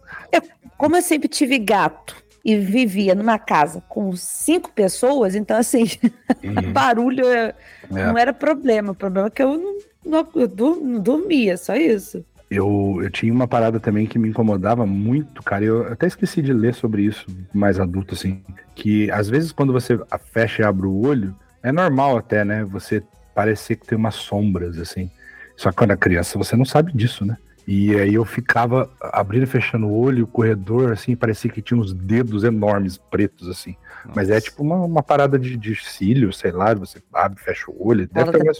[0.79, 5.85] Como eu sempre tive gato e vivia numa casa com cinco pessoas, então assim,
[6.73, 7.55] barulho é-
[7.95, 8.07] É.
[8.07, 8.93] não era problema.
[8.93, 10.49] O problema é que eu não, não, eu
[10.83, 12.25] não dormia, só isso.
[12.51, 15.65] Eu, eu tinha uma parada também que me incomodava muito, cara.
[15.65, 18.43] Eu até esqueci de ler sobre isso mais adulto, assim.
[18.75, 19.99] Que às vezes quando você
[20.33, 22.63] fecha e abre o olho, é normal até, né?
[22.65, 23.03] Você
[23.35, 25.11] parecer que tem umas sombras, assim.
[25.57, 27.37] Só que quando é criança você não sabe disso, né?
[27.67, 31.81] E aí eu ficava abrindo e fechando o olho, o corredor, assim, parecia que tinha
[31.81, 33.75] uns dedos enormes pretos, assim.
[34.15, 37.71] Mas é tipo uma, uma parada de, de cílio, sei lá, você abre e fecha
[37.71, 38.07] o olho.
[38.13, 38.53] Deve ter, tá alguma,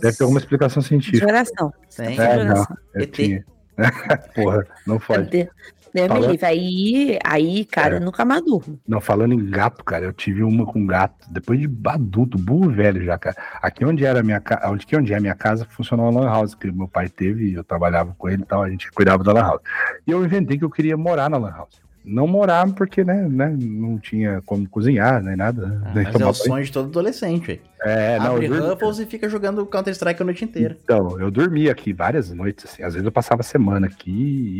[0.00, 1.26] deve ter alguma explicação de científica.
[1.26, 1.72] oração.
[1.94, 2.16] Tem.
[2.16, 2.76] Tá É, de não, oração.
[2.94, 3.12] eu ET.
[3.12, 3.44] tinha.
[4.34, 5.48] Porra, não pode.
[5.94, 6.46] De- Deus me livre.
[6.46, 7.98] Aí, aí, cara, É.
[7.98, 8.78] eu nunca mais durmo.
[8.86, 13.04] Não, falando em gato, cara, eu tive uma com gato, depois de adulto, burro velho
[13.04, 13.36] já, cara.
[13.62, 16.26] Aqui onde era a minha casa, aqui onde é a minha casa, funcionou uma lan
[16.28, 19.22] house que meu pai teve, e eu trabalhava com ele e tal, a gente cuidava
[19.24, 19.62] da lan house.
[20.06, 21.80] E eu inventei que eu queria morar na lan house.
[22.08, 25.66] Não morar porque, né, né não tinha como cozinhar, nem nada.
[25.66, 27.60] né, Ah, nem mas é o sonho de todo adolescente, velho.
[27.82, 30.78] É, não, Abre eu dormi- Ruffles e fica jogando Counter-Strike a noite inteira.
[30.82, 32.82] Então, eu dormia aqui várias noites, assim.
[32.82, 34.10] Às vezes eu passava a semana aqui,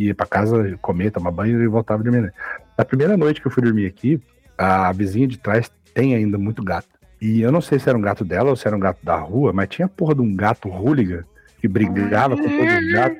[0.04, 2.32] ia pra casa comer, tomar banho e voltava a dormir.
[2.76, 4.20] Na primeira noite que eu fui dormir aqui,
[4.58, 6.86] a vizinha de trás tem ainda muito gato.
[7.20, 9.16] E eu não sei se era um gato dela ou se era um gato da
[9.16, 11.24] rua, mas tinha a porra de um gato hooligan
[11.60, 13.18] que brigava com todos os gatos.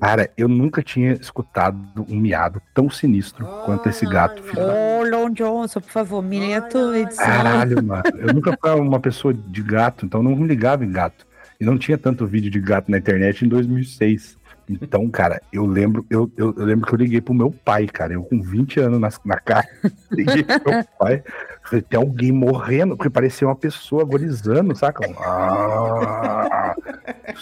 [0.00, 1.78] Cara, eu nunca tinha escutado
[2.08, 4.42] um miado tão sinistro quanto esse gato.
[4.56, 7.24] Ô, Lon Johnson, por favor, Mineto, edição.
[7.24, 8.02] Caralho, mano.
[8.16, 11.26] Eu nunca fui uma pessoa de gato, então não me ligava em gato.
[11.60, 14.38] E não tinha tanto vídeo de gato na internet em 2006.
[14.70, 18.12] Então, cara, eu lembro, eu, eu, eu lembro que eu liguei pro meu pai, cara.
[18.12, 19.66] Eu com 20 anos na, na cara,
[20.12, 21.22] liguei pro meu pai.
[21.70, 25.08] Falei, tem alguém morrendo, porque parecia uma pessoa agonizando, saca?
[25.08, 26.74] Um, Ah,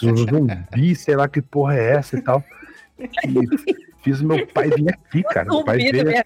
[0.03, 2.43] um zumbi, sei lá que porra é essa e tal.
[2.99, 3.47] E
[4.03, 5.49] fiz meu pai vir aqui, cara.
[5.49, 6.23] Meu pai veio minha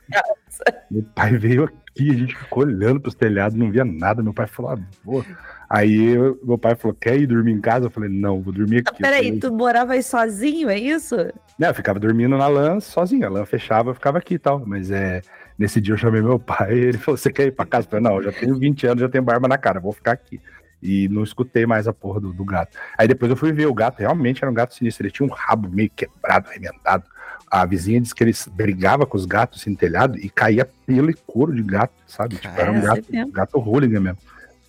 [0.92, 4.22] meu pai veio aqui, a gente ficou olhando pros telhados, não via nada.
[4.22, 5.26] Meu pai falou, ah.
[5.70, 7.86] Aí eu- meu pai falou, quer ir dormir em casa?
[7.86, 8.92] Eu falei, não, vou dormir aqui.
[8.92, 11.16] Eu Peraí, falei, tu morava aí sozinho, é isso?
[11.58, 14.62] Não, eu ficava dormindo na lã sozinho, a lã fechava, eu ficava aqui e tal.
[14.66, 15.22] Mas é,
[15.58, 17.88] nesse dia eu chamei meu pai e ele falou, você quer ir pra casa?
[17.88, 20.12] Eu falei, não, eu já tenho 20 anos, já tenho barba na cara, vou ficar
[20.14, 20.40] aqui.
[20.82, 22.78] E não escutei mais a porra do, do gato.
[22.98, 25.32] Aí depois eu fui ver o gato, realmente era um gato sinistro, ele tinha um
[25.32, 27.06] rabo meio quebrado, remendado.
[27.50, 31.14] A vizinha disse que ele brigava com os gatos assim, telhado e caía pelo e
[31.14, 32.36] couro de gato, sabe?
[32.36, 33.32] Tipo, era um Caralho, gato, mesmo.
[33.32, 34.18] gato hooligan mesmo.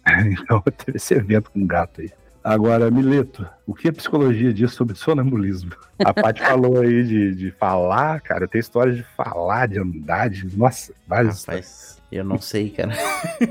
[0.45, 2.13] Então teve esse evento com gato aí.
[2.45, 5.73] Agora, Mileto, o que a psicologia diz sobre sonambulismo?
[6.05, 10.55] A Paty falou aí de, de falar, cara, tem histórias de falar, de andar, de.
[10.55, 11.43] Nossa, várias.
[11.47, 12.93] Rapaz, eu não sei, cara.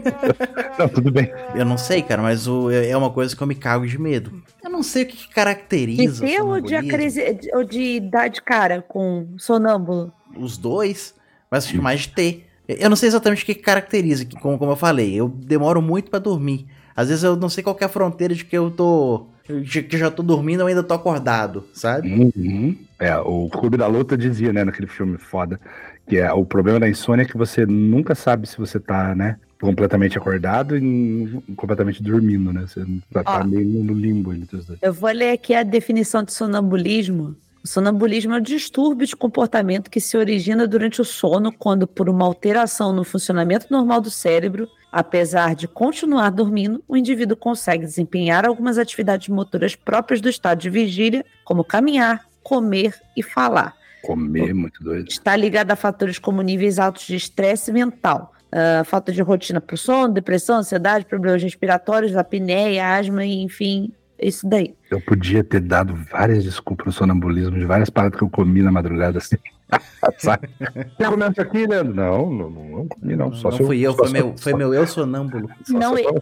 [0.77, 1.31] Não, tudo bem.
[1.55, 4.41] Eu não sei, cara, mas o, é uma coisa que eu me cago de medo.
[4.63, 6.89] Eu não sei o que, que De caracteriza o ter ou de, sonambulismo.
[6.95, 10.11] acresi- ou de dar de cara com sonâmbulo?
[10.37, 11.15] Os dois,
[11.49, 12.47] mas acho que mais de ter.
[12.67, 16.09] Eu não sei exatamente o que que caracteriza, como, como eu falei, eu demoro muito
[16.09, 16.67] pra dormir.
[16.95, 19.27] Às vezes eu não sei qual que é a fronteira de que eu tô.
[19.47, 22.11] de que eu já tô dormindo ou ainda tô acordado, sabe?
[22.11, 22.77] Uhum.
[22.99, 25.59] É, o Clube da Luta dizia, né, naquele filme foda,
[26.07, 29.37] que é o problema da insônia é que você nunca sabe se você tá, né,
[29.63, 32.65] completamente acordado e completamente dormindo, né?
[32.67, 33.47] Você tá, tá Ó.
[33.47, 34.79] meio no limbo entre os dois.
[34.81, 37.35] Eu vou ler aqui a definição de sonambulismo.
[37.63, 42.09] O sonambulismo é um distúrbio de comportamento que se origina durante o sono, quando, por
[42.09, 48.45] uma alteração no funcionamento normal do cérebro, apesar de continuar dormindo, o indivíduo consegue desempenhar
[48.45, 53.73] algumas atividades motoras próprias do estado de vigília, como caminhar, comer e falar.
[54.03, 55.07] Comer, muito doido.
[55.07, 59.73] Está ligado a fatores como níveis altos de estresse mental, ah, falta de rotina para
[59.73, 64.75] o sono, depressão, ansiedade, problemas respiratórios, apneia, asma enfim, isso daí.
[64.93, 68.71] Eu podia ter dado várias desculpas no sonambulismo de várias paradas que eu comi na
[68.71, 69.37] madrugada, assim.
[70.19, 70.49] Sabe?
[70.97, 71.95] Você comeu isso aqui, Leandro?
[71.95, 73.33] Não, não, não, não comi, não.
[73.33, 75.49] Só não fui eu, só foi meu, foi meu eu sonâmbulo.
[75.69, 76.21] Não, eu-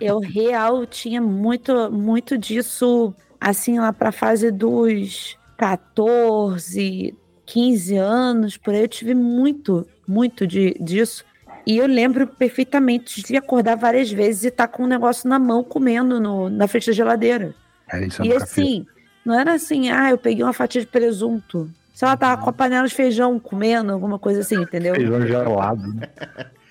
[0.00, 0.20] eu- não.
[0.20, 7.14] Real tinha muito, muito disso, assim, lá para fase dos 14,
[7.44, 11.24] 15 anos, por aí eu tive muito, muito de, disso.
[11.66, 15.62] E eu lembro perfeitamente de acordar várias vezes e estar com um negócio na mão
[15.64, 17.54] comendo no, na frente da geladeira.
[17.92, 18.86] É isso, eu E assim,
[19.24, 21.70] não era assim, ah, eu peguei uma fatia de presunto.
[21.94, 24.94] Se ela tava com a panela de feijão comendo, alguma coisa assim, entendeu?
[24.94, 25.94] Feijão gelado.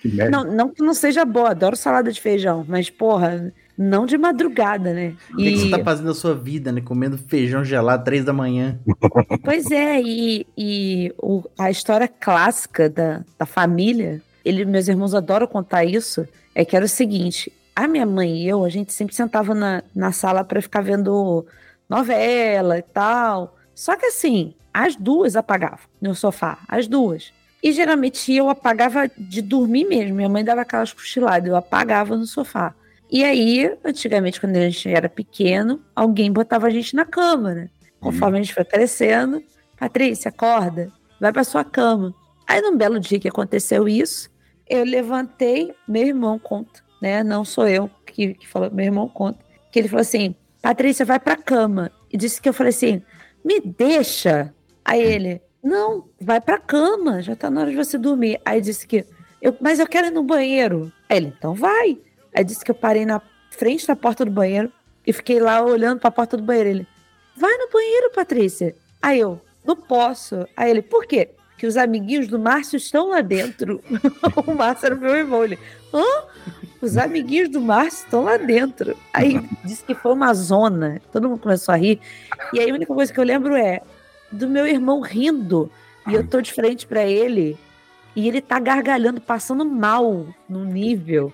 [0.04, 0.28] né?
[0.28, 4.92] Não, não que não seja boa, adoro salada de feijão, mas porra, não de madrugada,
[4.92, 5.14] né?
[5.32, 6.80] O que, que você E, tá fazendo na sua vida, né?
[6.80, 8.78] Comendo feijão gelado três da manhã.
[9.44, 15.46] pois é, e, e o- a história clássica da, da família, ele, meus irmãos adoram
[15.46, 19.14] contar isso, é que era o seguinte: a minha mãe e eu, a gente sempre
[19.14, 21.46] sentava na, na sala para ficar vendo
[21.88, 23.56] novela e tal.
[23.74, 27.32] Só que assim, as duas apagavam no sofá, as duas.
[27.62, 30.16] E geralmente eu apagava de dormir mesmo.
[30.16, 32.74] Minha mãe dava aquelas cochiladas, eu apagava no sofá.
[33.10, 37.68] E aí, antigamente, quando a gente era pequeno, alguém botava a gente na cama, né?
[38.00, 39.42] Conforme a gente foi crescendo,
[39.78, 42.14] Patrícia, acorda, vai pra sua cama.
[42.46, 44.30] Aí, num belo dia que aconteceu isso,
[44.68, 47.24] eu levantei, meu irmão conta, né?
[47.24, 49.44] Não sou eu que, que falou, meu irmão conta.
[49.72, 51.90] Que ele falou assim: Patrícia, vai pra cama.
[52.10, 53.02] E disse que eu falei assim:
[53.44, 54.54] me deixa.
[54.84, 58.40] Aí ele, não, vai pra cama, já tá na hora de você dormir.
[58.44, 59.04] Aí disse que,
[59.40, 60.92] eu, mas eu quero ir no banheiro.
[61.08, 61.98] Aí ele, então vai.
[62.34, 64.72] Aí disse que eu parei na frente da porta do banheiro
[65.06, 66.70] e fiquei lá olhando pra porta do banheiro.
[66.70, 66.86] Ele,
[67.36, 68.74] vai no banheiro, Patrícia.
[69.00, 70.46] Aí eu, não posso.
[70.56, 71.30] Aí ele, por quê?
[71.58, 73.82] Que os amiguinhos do Márcio estão lá dentro.
[74.46, 75.44] o Márcio era meu irmão.
[75.44, 75.58] Ele,
[75.92, 76.02] hã?
[76.82, 78.96] Os amiguinhos do Márcio estão lá dentro.
[79.14, 81.00] Aí disse que foi uma zona.
[81.12, 82.00] Todo mundo começou a rir.
[82.52, 83.80] E aí a única coisa que eu lembro é
[84.30, 85.70] do meu irmão rindo.
[86.08, 87.56] E eu tô de frente pra ele.
[88.16, 91.32] E ele tá gargalhando, passando mal no nível.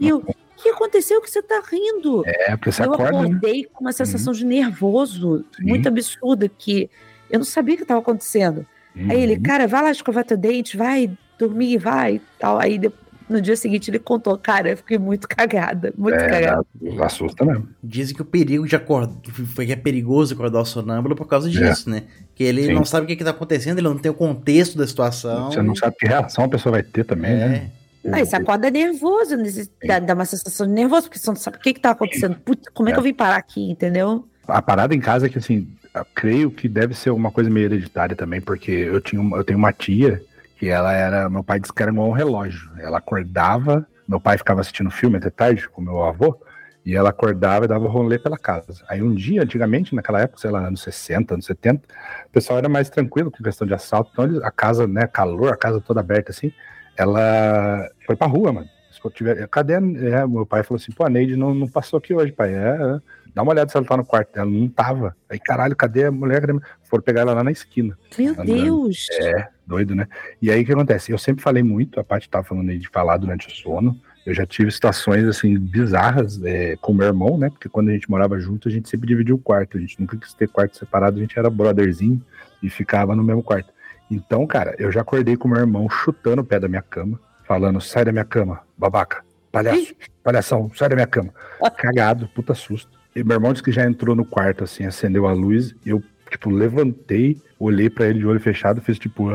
[0.00, 2.22] E eu, o que aconteceu que você tá rindo?
[2.26, 3.18] É, porque você eu acorda, né?
[3.20, 6.90] acordei com uma sensação de nervoso muito absurda que
[7.30, 8.66] eu não sabia o que estava acontecendo.
[9.08, 9.42] Aí ele, Uhum.
[9.42, 12.58] cara, vai lá escovar teu dente, vai dormir, vai e tal.
[12.58, 12.90] Aí de-
[13.28, 16.66] no dia seguinte ele contou, cara, eu fiquei muito cagada, muito É, cagada.
[17.02, 17.68] assusta mesmo.
[17.82, 19.14] Dizem que o perigo de acordar,
[19.54, 22.04] foi que é perigoso acordar o sonâmbulo por causa disso, né?
[22.34, 22.72] Que ele Sim.
[22.74, 25.50] não sabe o que, que tá acontecendo, ele não tem o contexto da situação.
[25.50, 27.70] Você não sabe que reação a pessoa vai ter também, né?
[28.04, 28.14] É.
[28.14, 31.56] Aí você acorda nervoso, nesse- dá, dá uma sensação de nervoso, porque você não sabe
[31.56, 32.36] o que, que tá acontecendo.
[32.44, 34.24] Putz, como é, que eu vim parar aqui, entendeu?
[34.46, 35.68] A parada em casa é que, assim,
[36.14, 39.58] creio que deve ser uma coisa meio hereditária também, porque eu, tinha uma- eu tenho
[39.58, 40.22] uma tia
[40.58, 41.28] que ela era.
[41.30, 42.70] Meu pai disse que era igual um relógio.
[42.78, 46.38] Ela acordava, meu pai ficava assistindo filme até tarde com meu avô,
[46.84, 48.82] e ela acordava e dava rolê pela casa.
[48.88, 51.82] Aí um dia, antigamente, naquela época, sei lá, anos 60, anos 70,
[52.26, 55.56] o pessoal era mais tranquilo com questão de assalto, então a casa, né, calor, a
[55.56, 56.50] casa toda aberta assim,
[56.96, 58.68] ela foi pra rua, mano.
[58.90, 59.74] Se eu tiver, cadê?
[59.74, 62.54] a- É, meu pai falou assim, pô, a Neide não, não passou aqui hoje, pai.
[62.54, 62.58] É,
[62.96, 63.00] é.
[63.34, 64.50] Dá uma olhada se ela tá no quarto dela.
[64.50, 65.16] Não tava.
[65.28, 66.40] Aí, caralho, cadê a mulher?
[66.40, 66.68] Cadê a mulher?
[66.82, 67.96] Foram pegar ela lá na esquina.
[68.18, 68.46] Meu Andando.
[68.46, 69.06] Deus!
[69.20, 70.08] É, doido, né?
[70.40, 71.12] E aí o que acontece?
[71.12, 74.00] Eu sempre falei muito, a parte tava falando aí de falar durante o sono.
[74.26, 77.48] Eu já tive situações assim bizarras é, com meu irmão, né?
[77.48, 79.78] Porque quando a gente morava junto, a gente sempre dividia o quarto.
[79.78, 82.22] A gente nunca quis ter quarto separado, a gente era brotherzinho
[82.62, 83.72] e ficava no mesmo quarto.
[84.10, 87.80] Então, cara, eu já acordei com meu irmão chutando o pé da minha cama, falando:
[87.80, 91.32] sai da minha cama, babaca, palhaço, palhação, sai da minha cama.
[91.76, 92.97] Cagado, puta susto.
[93.18, 96.00] E meu irmão disse que já entrou no quarto, assim, acendeu a luz, eu,
[96.30, 99.28] tipo, levantei, olhei pra ele de olho fechado, fiz tipo,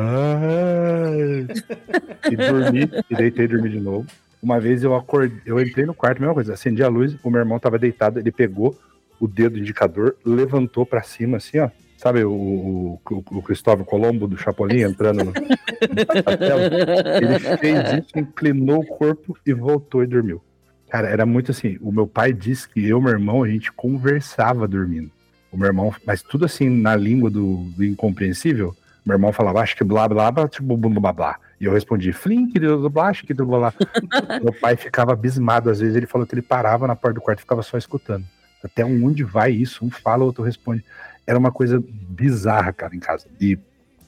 [2.32, 4.08] e dormi, e deitei e dormi de novo.
[4.42, 7.42] Uma vez eu acordei, eu entrei no quarto, mesma coisa, acendi a luz, o meu
[7.42, 8.74] irmão tava deitado, ele pegou
[9.20, 11.70] o dedo indicador, levantou pra cima, assim, ó.
[11.98, 15.34] Sabe o, o, o Cristóvão Colombo do Chapolin entrando no, no?
[17.18, 20.42] Ele fez isso, inclinou o corpo e voltou e dormiu.
[20.94, 21.80] Cara, era muito assim.
[21.82, 25.10] O meu pai disse que eu e meu irmão, a gente conversava dormindo.
[25.52, 28.76] O meu irmão, mas tudo assim na língua do, do incompreensível.
[29.04, 31.40] Meu irmão falava, acho que blá blá blá, tipo blá blá blá.
[31.60, 33.74] E eu respondi, flink, blá blá, acho que blá blá.
[34.40, 35.72] meu pai ficava abismado.
[35.72, 38.24] Às vezes ele falou que ele parava na porta do quarto e ficava só escutando.
[38.64, 39.84] Até onde vai isso?
[39.84, 40.86] Um fala, outro responde.
[41.26, 43.26] Era uma coisa bizarra, cara, em casa.
[43.42, 43.58] E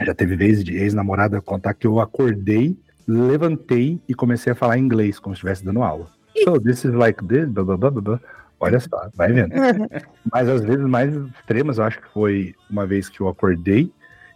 [0.01, 2.77] já teve vezes de ex-namorada contar que eu acordei,
[3.07, 6.13] levantei e comecei a falar inglês, como se estivesse dando aula.
[6.43, 8.19] So this is like this, blá, blá, blá, blá.
[8.59, 9.53] Olha só, vai vendo.
[10.31, 13.91] Mas às vezes mais extremas, eu acho que foi uma vez que eu acordei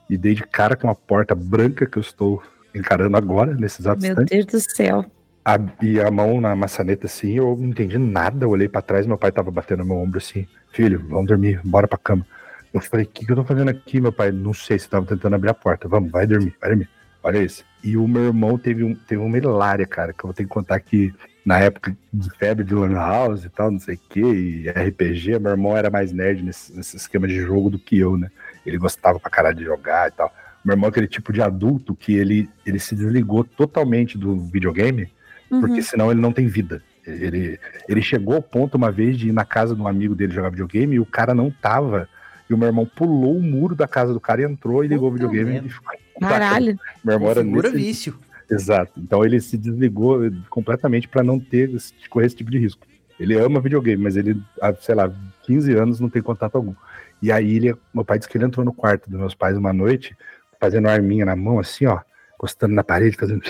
[0.09, 2.41] e dei de cara com uma porta branca que eu estou
[2.73, 4.29] encarando agora, nesse exato Meu instante.
[4.29, 5.05] Deus do céu.
[5.45, 8.45] A, e a mão na maçaneta assim, eu não entendi nada.
[8.45, 11.61] Eu olhei pra trás, meu pai tava batendo no meu ombro assim: Filho, vamos dormir,
[11.63, 12.25] bora pra cama.
[12.73, 14.31] Eu falei: O que, que eu tô fazendo aqui, meu pai?
[14.31, 15.87] Não sei, você tava tentando abrir a porta.
[15.87, 16.89] Vamos, vai dormir, vai dormir.
[17.23, 17.63] Olha isso.
[17.83, 20.49] E o meu irmão teve, um, teve uma hilária, cara, que eu vou ter que
[20.49, 21.13] contar que
[21.45, 25.39] na época de febre de Lan House e tal, não sei o que, e RPG,
[25.39, 28.29] meu irmão era mais nerd nesse, nesse esquema de jogo do que eu, né?
[28.65, 30.33] Ele gostava pra caralho de jogar e tal.
[30.63, 35.09] Meu irmão é aquele tipo de adulto que ele, ele se desligou totalmente do videogame
[35.49, 35.61] Uhum.
[35.61, 36.81] porque senão ele não tem vida.
[37.05, 40.33] Ele, ele chegou ao ponto uma vez de ir na casa de um amigo dele
[40.33, 42.07] jogar videogame e o cara não tava.
[42.47, 45.09] E o meu irmão pulou o muro da casa do cara e entrou e ligou
[45.09, 45.67] o Puta videogame merda.
[45.67, 45.91] e ficou.
[46.19, 46.79] Caralho.
[47.03, 47.69] Meu irmão era nesse...
[47.75, 48.19] vício.
[48.49, 48.93] Exato.
[48.97, 50.19] Então ele se desligou
[50.49, 51.69] completamente para não ter
[52.09, 52.85] correr esse tipo de risco.
[53.19, 55.11] Ele ama videogame, mas ele, há, sei lá,
[55.43, 56.73] 15 anos não tem contato algum.
[57.21, 59.73] E aí ele, meu pai disse que ele entrou no quarto dos meus pais uma
[59.73, 60.15] noite,
[60.59, 61.99] fazendo uma arminha na mão, assim, ó,
[62.35, 63.41] encostando na parede, fazendo,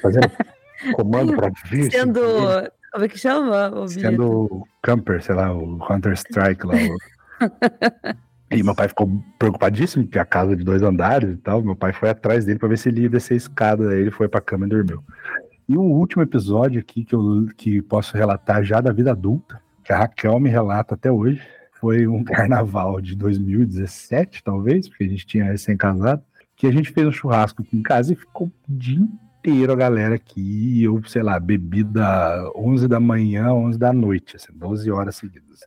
[0.00, 0.30] fazendo
[0.94, 1.84] comando para ver.
[1.84, 2.20] se- Sendo.
[2.92, 3.88] Como é que chama?
[3.88, 6.74] sendo o camper, sei lá, o Counter Strike lá.
[6.74, 6.98] o-
[8.52, 11.62] E meu pai ficou preocupadíssimo, porque a casa de dois andares e tal.
[11.62, 13.90] Meu pai foi atrás dele para ver se ele ia descer a escada.
[13.90, 15.02] Aí ele foi pra cama e dormiu.
[15.68, 19.92] E o último episódio aqui que eu que posso relatar já da vida adulta, que
[19.92, 21.40] a Raquel me relata até hoje,
[21.80, 26.22] foi um carnaval de 2017, talvez, porque a gente tinha recém-casado,
[26.54, 29.76] que a gente fez um churrasco aqui em casa e ficou o dia inteiro a
[29.76, 30.82] galera aqui.
[30.82, 35.60] Eu, sei lá, bebi da 11 da manhã, 11 da noite, assim, 12 horas seguidas.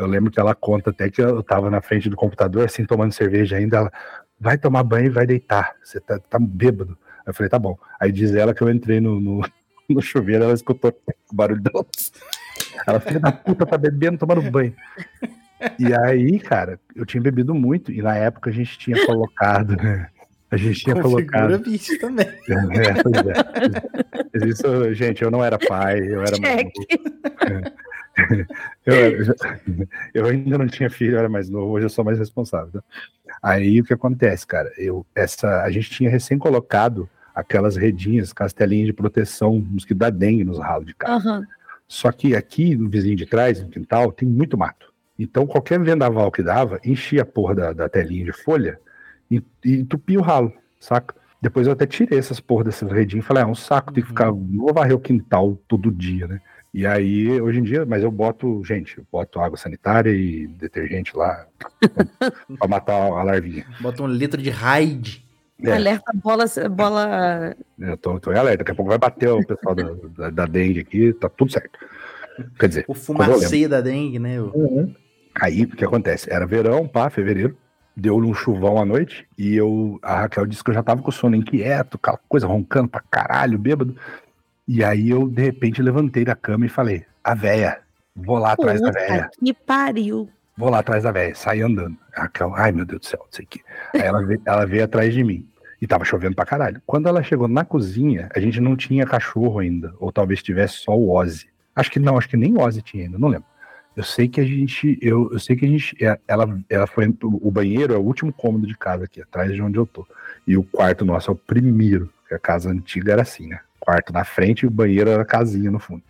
[0.00, 3.12] Eu lembro que ela conta até que eu tava na frente do computador, assim, tomando
[3.12, 3.76] cerveja ainda.
[3.76, 3.92] Ela
[4.38, 5.74] vai tomar banho e vai deitar.
[5.84, 6.96] Você tá, tá bêbado.
[7.26, 7.78] Eu falei, tá bom.
[8.00, 9.42] Aí diz ela que eu entrei no, no,
[9.88, 10.90] no chuveiro, ela escutou
[11.30, 11.86] o barulho dela.
[12.86, 14.74] Ela, filha da puta, tá bebendo, tomando banho.
[15.78, 19.76] E aí, cara, eu tinha bebido muito, e na época a gente tinha colocado.
[20.50, 21.64] A gente tinha Configura colocado.
[21.64, 22.26] vício também.
[22.48, 24.28] É, pois é.
[24.32, 26.72] Mas Isso, gente, eu não era pai, eu era mais Check.
[28.84, 29.34] Eu,
[30.14, 32.72] eu ainda não tinha filho, eu era mais novo, hoje eu sou mais responsável.
[32.72, 32.82] tá?
[33.42, 34.70] Aí o que acontece, cara?
[34.76, 40.44] Eu, essa, a gente tinha recém colocado aquelas redinhas, castelinhas de proteção mosquito da dengue
[40.44, 41.28] nos ralos de casa.
[41.28, 41.46] Aham.
[41.86, 44.92] Só que aqui no vizinho de trás, no quintal, tem muito mato.
[45.18, 48.78] Então qualquer vendaval que dava, enchia a porra da, da telinha de folha
[49.30, 51.14] e, e entupia o ralo, saca?
[51.42, 54.02] Depois eu até tirei essas porra dessas redinhas e falei, ah, é um saco, tem
[54.02, 56.40] que ficar, não vou varrer o quintal todo dia, né?
[56.72, 61.16] E aí, hoje em dia, mas eu boto, gente, eu boto água sanitária e detergente
[61.16, 61.46] lá
[62.58, 63.66] pra matar a larvinha.
[63.80, 65.24] Bota um litro de Raid.
[65.62, 65.72] É.
[65.72, 67.56] Alerta bola, bola.
[67.78, 69.82] Eu tô, tô em alerta, daqui a pouco vai bater o pessoal da,
[70.16, 71.78] da, da dengue aqui, tá tudo certo.
[72.58, 74.40] Quer dizer, O fumacê da dengue, né?
[74.40, 74.94] o-
[75.40, 76.32] Aí, o que acontece?
[76.32, 77.56] Era verão, pá, fevereiro.
[77.96, 81.10] Deu um chuvão à noite e eu, a Raquel disse que eu já tava com
[81.10, 83.94] o sono inquieto, aquela coisa roncando pra caralho, bêbado.
[84.72, 87.80] E aí eu, de repente, levantei da cama e falei: A véia,
[88.14, 90.30] vou lá atrás da Puta véia, que pariu.
[90.56, 91.34] vou lá atrás da véia.
[91.34, 91.96] Saí andando.
[92.12, 93.60] Raquel, ai meu Deus do céu, não sei o quê.
[93.92, 95.44] Aí ela veio, ela veio atrás de mim.
[95.82, 96.80] E tava chovendo pra caralho.
[96.86, 99.92] Quando ela chegou na cozinha, a gente não tinha cachorro ainda.
[99.98, 101.48] Ou talvez tivesse só o Ozzy.
[101.74, 103.48] Acho que não, acho que nem o Ozzy tinha ainda, não lembro.
[103.96, 107.12] Eu sei que a gente, eu, eu sei que a gente, é, ela, ela foi,
[107.22, 110.06] o banheiro é o último cômodo de casa aqui, atrás de onde eu tô.
[110.46, 113.58] E o quarto nosso é o primeiro, porque a casa antiga era assim, né?
[113.80, 116.02] Quarto na frente e o banheiro era a casinha no fundo.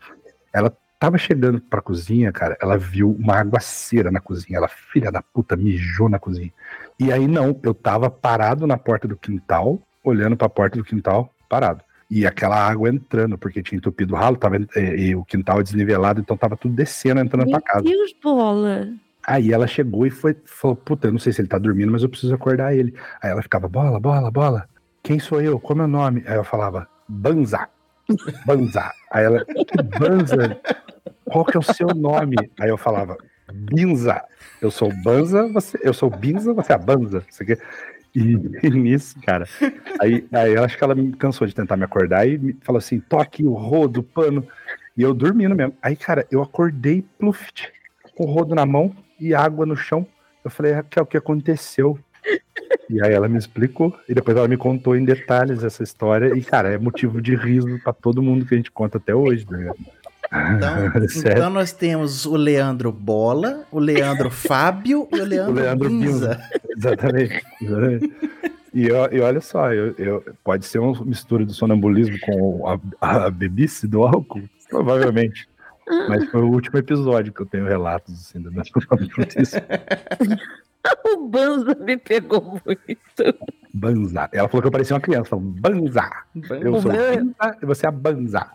[0.52, 4.58] Ela tava chegando pra cozinha, cara, ela viu uma aguaceira na cozinha.
[4.58, 6.52] Ela, filha da puta, mijou na cozinha.
[6.98, 11.32] E aí não, eu tava parado na porta do quintal, olhando pra porta do quintal,
[11.48, 11.82] parado.
[12.10, 16.20] E aquela água entrando, porque tinha entupido o ralo, tava, e, e o quintal desnivelado,
[16.20, 17.84] então tava tudo descendo, entrando Meu pra casa.
[17.84, 18.88] Deus, bola.
[19.26, 22.02] Aí ela chegou e foi, falou, puta, eu não sei se ele tá dormindo, mas
[22.02, 22.94] eu preciso acordar ele.
[23.22, 24.68] Aí ela ficava, bola, bola, bola.
[25.02, 25.58] Quem sou eu?
[25.58, 26.24] Qual é o meu nome?
[26.26, 27.68] Aí eu falava, Banza.
[28.46, 28.92] Banza.
[29.10, 30.60] Aí ela, que Banza?
[31.24, 32.36] Qual que é o seu nome?
[32.58, 33.16] Aí eu falava,
[33.52, 34.22] Binza.
[34.60, 37.24] Eu sou Banza, você, eu sou Binza, você é a Banza.
[37.28, 37.58] Isso aqui.
[38.14, 38.36] E,
[38.66, 39.46] e nisso, cara.
[40.00, 42.78] Aí, aí eu acho que ela me cansou de tentar me acordar e me falou
[42.78, 44.46] assim: toque o rodo, pano.
[44.96, 45.74] E eu dormindo mesmo.
[45.82, 47.72] Aí, cara, eu acordei pluft,
[48.16, 50.06] com o rodo na mão e água no chão.
[50.44, 51.98] Eu falei, Raquel, o que aconteceu?
[52.88, 56.42] E aí ela me explicou, e depois ela me contou em detalhes essa história, e
[56.42, 59.78] cara, é motivo de riso pra todo mundo que a gente conta até hoje, ligado?
[60.56, 60.92] Então,
[61.32, 66.40] então nós temos o Leandro Bola, o Leandro Fábio e o Leandro, O Leandro Binza.
[66.76, 67.42] Exatamente.
[67.60, 68.12] exatamente.
[68.72, 72.68] E, e olha só, eu, eu- pode ser uma mistura do sonambulismo com
[73.00, 74.42] a, a bebice do álcool?
[74.68, 75.48] Provavelmente.
[76.08, 79.60] Mas foi o último episódio que eu tenho relatos assim, meu sonambulismo.
[81.14, 83.38] O Banza me pegou muito.
[83.72, 84.28] Banza.
[84.32, 86.10] Ela falou que eu parecia uma criança, falando Banza.
[86.60, 88.46] Eu sou meu- Banza e você é a Banza.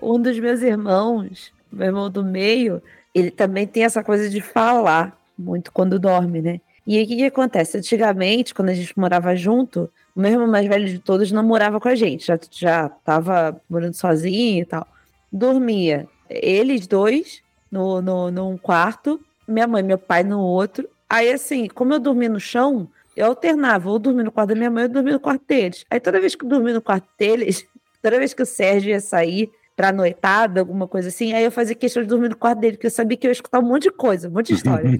[0.00, 2.80] Um dos meus irmãos, meu irmão do meio,
[3.14, 6.60] ele também tem essa coisa de falar muito quando dorme, né?
[6.86, 7.78] E aí o que, que acontece?
[7.78, 11.80] Antigamente, quando a gente morava junto, o meu irmão mais velho de todos não morava
[11.80, 14.86] com a gente, já, já tava morando sozinho e tal.
[15.32, 20.88] Dormia eles dois no, no, num quarto, minha mãe e meu pai no outro.
[21.14, 24.70] Aí, assim, como eu dormia no chão, eu alternava, ou dormia no quarto da minha
[24.70, 25.84] mãe ou dormia no quarto deles.
[25.88, 27.64] Aí toda vez que eu dormia no quarto deles,
[28.02, 31.74] toda vez que o Sérgio ia sair pra noitada, alguma coisa assim, aí eu fazia
[31.74, 33.84] questão de dormir no quarto dele, porque eu sabia que eu ia escutar um monte
[33.84, 34.90] de coisa, um monte de história.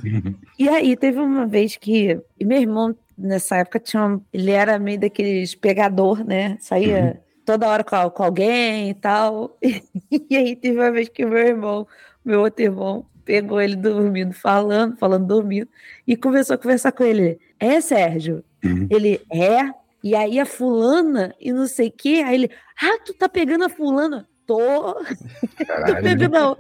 [0.57, 4.79] E aí teve uma vez que e meu irmão nessa época tinha um- ele era
[4.79, 6.57] meio daqueles pegador, né?
[6.61, 9.59] Saía toda hora com, com alguém e tal.
[10.31, 11.87] E, aí teve uma vez que meu irmão,
[12.25, 15.69] meu outro irmão, pegou ele dormindo, falando, falando dormindo,
[16.07, 17.39] e começou a conversar com ele.
[17.59, 18.45] É, Sérgio?
[18.65, 18.87] Uhum.
[18.91, 19.71] Ele é.
[20.03, 22.23] E aí a fulana e não sei o quê.
[22.25, 22.51] Aí ele,
[22.83, 24.29] ah, tu tá pegando a fulana?
[24.47, 24.61] Tô.
[24.95, 26.57] Tô pegando a...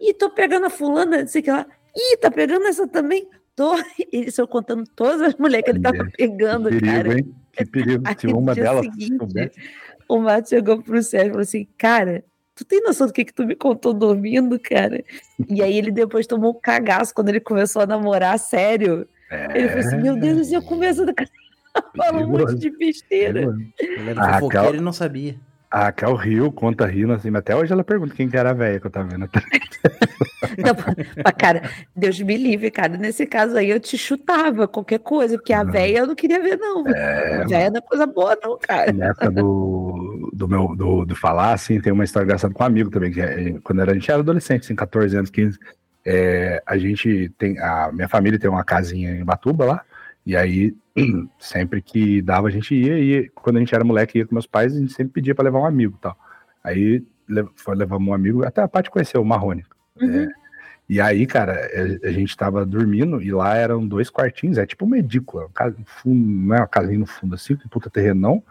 [0.00, 1.66] Ih, tô pegando a fulana, não sei o que lá.
[1.96, 3.28] Ih, tá pegando essa também?
[3.54, 3.74] Tô.
[4.12, 7.18] Ele saiu contando todas as mulheres que ele tava pegando, Que perigo, cara.
[7.18, 7.34] hein?
[7.52, 8.02] Que perigo.
[8.18, 9.16] Se uma delas seguinte.
[10.08, 12.24] O Mato chegou pro Sérgio e falou assim, cara,
[12.54, 15.02] tu tem noção do que que tu me contou dormindo, cara?
[15.48, 19.06] E aí ele depois tomou um cagaço quando ele começou a namorar, sério.
[19.54, 21.28] Ele falou assim, meu Deus do céu, começa do cara.
[21.96, 23.52] Fala um monte de besteira.
[23.80, 25.34] Ele era A Raquel- fofoqueiro e não sabia.
[25.70, 28.54] A Raquel riu, conta rindo assim, mas até hoje ela pergunta quem que era a
[28.54, 29.28] velha que eu tava vendo.
[30.58, 30.72] Não,
[31.24, 31.62] mas, cara,
[31.96, 32.96] Deus me livre, cara.
[32.96, 36.58] Nesse caso aí eu te chutava qualquer coisa, porque a véia eu não queria ver,
[36.58, 36.84] não.
[36.86, 38.92] a véia não é coisa boa, não, cara.
[38.92, 42.66] Na época do, do meu do, do falar, assim, tem uma história engraçada com um
[42.66, 45.58] amigo também, que é, quando era, a gente era adolescente, assim, 14 anos, 15.
[46.04, 47.58] é, a gente tem.
[47.58, 49.84] A minha família tem uma casinha em Batuba lá.
[50.26, 50.74] E aí,
[51.38, 52.98] sempre que dava, a gente ia.
[52.98, 55.44] E quando a gente era moleque, ia com meus pais, a gente sempre pedia para
[55.44, 56.18] levar um amigo e tal.
[56.62, 57.04] Aí
[57.56, 59.64] foi, levamos um amigo, até a parte conheceu o Marrone.
[60.00, 60.24] Uhum.
[60.24, 60.28] É,
[60.88, 61.70] e aí, cara,
[62.04, 65.84] a, gente tava dormindo e lá eram dois quartinhos, é tipo uma edícula, um um
[65.86, 68.42] fundo, não é uma casinha no fundo assim, que puta terrenão,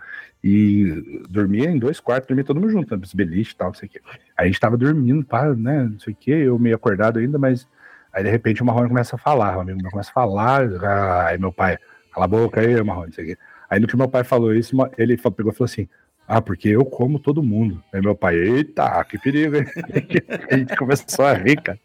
[0.44, 3.88] e dormia em dois quartos, dormia todo mundo junto, né, beliche e tal, não sei
[3.88, 4.02] o quê.
[4.38, 7.40] Aí a gente tava dormindo, pá, né, não sei o quê, eu meio acordado ainda,
[7.40, 7.66] mas
[8.12, 11.28] aí de repente o Marrone começa a falar, o amigo meu começa a falar, ah,
[11.28, 11.78] aí meu pai,
[12.12, 13.38] cala a boca aí, Marrone, não sei o quê.
[13.70, 15.88] Aí no que meu pai falou isso, ele pegou e falou assim,
[16.28, 17.82] ah, porque eu como todo mundo.
[17.94, 19.66] Aí meu pai, eita, que perigo, hein?
[20.52, 21.80] a gente começou a rir, cara.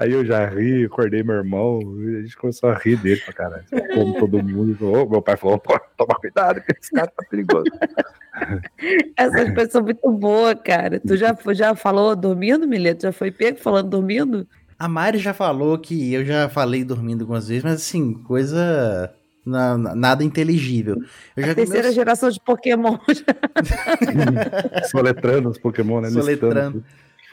[0.00, 3.34] Aí eu já ri, acordei meu irmão, e a gente começou a rir dele pra
[3.34, 3.64] caralho.
[3.94, 4.90] Como todo mundo.
[4.92, 7.64] Ô, meu pai falou, pô, toma cuidado, que esse cara tá perigoso.
[9.16, 10.98] Essas coisas são muito boas, cara.
[11.00, 13.02] Tu já, já falou dormindo, Mileto?
[13.02, 14.46] Já foi pego falando dormindo?
[14.78, 19.12] A Mari já falou que eu já falei dormindo algumas vezes, mas assim, coisa.
[19.44, 20.96] na- na- nada inteligível.
[21.36, 21.94] Eu já vi Terceira meus...
[21.94, 22.96] geração de Pokémon.
[24.90, 26.08] Soletrando os Pokémon, né?
[26.10, 26.82] Soletrando.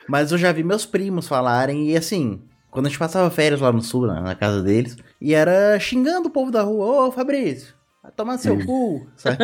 [0.09, 2.41] Mas eu já vi meus primos falarem, e assim,
[2.71, 6.27] quando a gente passava férias lá no sul, na, na casa deles, e era xingando
[6.27, 9.37] o povo da rua, ô Fabrício, vai tomar seu cu, sabe?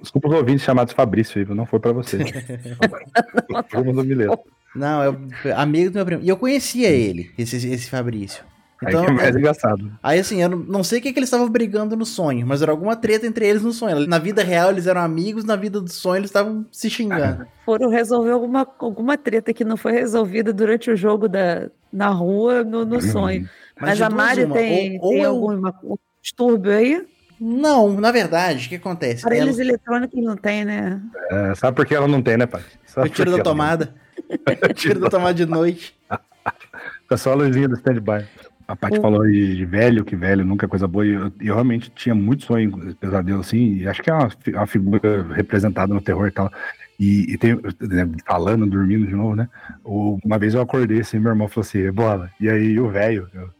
[0.00, 2.18] Desculpa- os ouvintes chamados Fabrício aí, não foi pra você.
[4.04, 4.38] Mileto.
[4.74, 5.02] Não,
[5.44, 6.22] é amigo do meu primo.
[6.22, 8.44] E eu conhecia ele, esse, esse Fabrício.
[8.84, 9.90] Aí Então, é mais engraçado.
[10.02, 12.70] aí assim, eu não, sei o que, que eles estavam brigando no sonho, mas era
[12.70, 14.06] alguma treta entre eles no sonho.
[14.06, 17.46] Na vida real eles eram amigos, na vida do sonho eles estavam se xingando.
[17.64, 22.62] Foram resolver alguma, alguma treta que não foi resolvida durante o jogo da, na rua,
[22.62, 23.48] no, no sonho.
[23.80, 27.06] Mas, de a Mari uma, tem, ou- ou tem eu- algum um distúrbio aí?
[27.40, 29.26] Não, na verdade, o que acontece?
[29.26, 31.00] Ela- Aparelhos eletrônicos não tem, né?
[31.30, 32.62] É, sabe por que ela não tem, né, pai?
[32.86, 33.94] Sabe Eu tiro da ela não tomada.
[34.62, 35.94] Eu tiro da tomada de noite.
[37.02, 38.24] Fica só a luzinha do stand-by.
[38.68, 39.02] A Paty Hum.
[39.02, 41.06] falou de, de velho, que velho nunca é coisa boa.
[41.06, 43.76] E eu, eu realmente tinha muito sonho, pesadelo assim.
[43.76, 46.50] E acho que é uma, uma figura representada no terror e tal.
[46.98, 49.48] E, e tem, né, falando, dormindo de novo, né?
[49.84, 52.30] O- Uma vez eu acordei assim, meu irmão falou assim: bola.
[52.40, 53.50] E aí o velho, eu,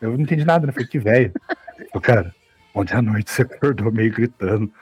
[0.00, 0.72] eu não entendi nada, né?
[0.72, 1.32] Falei, que velho.
[1.92, 2.34] Falou, cara,
[2.74, 4.72] ontem à noite você acordou meio gritando,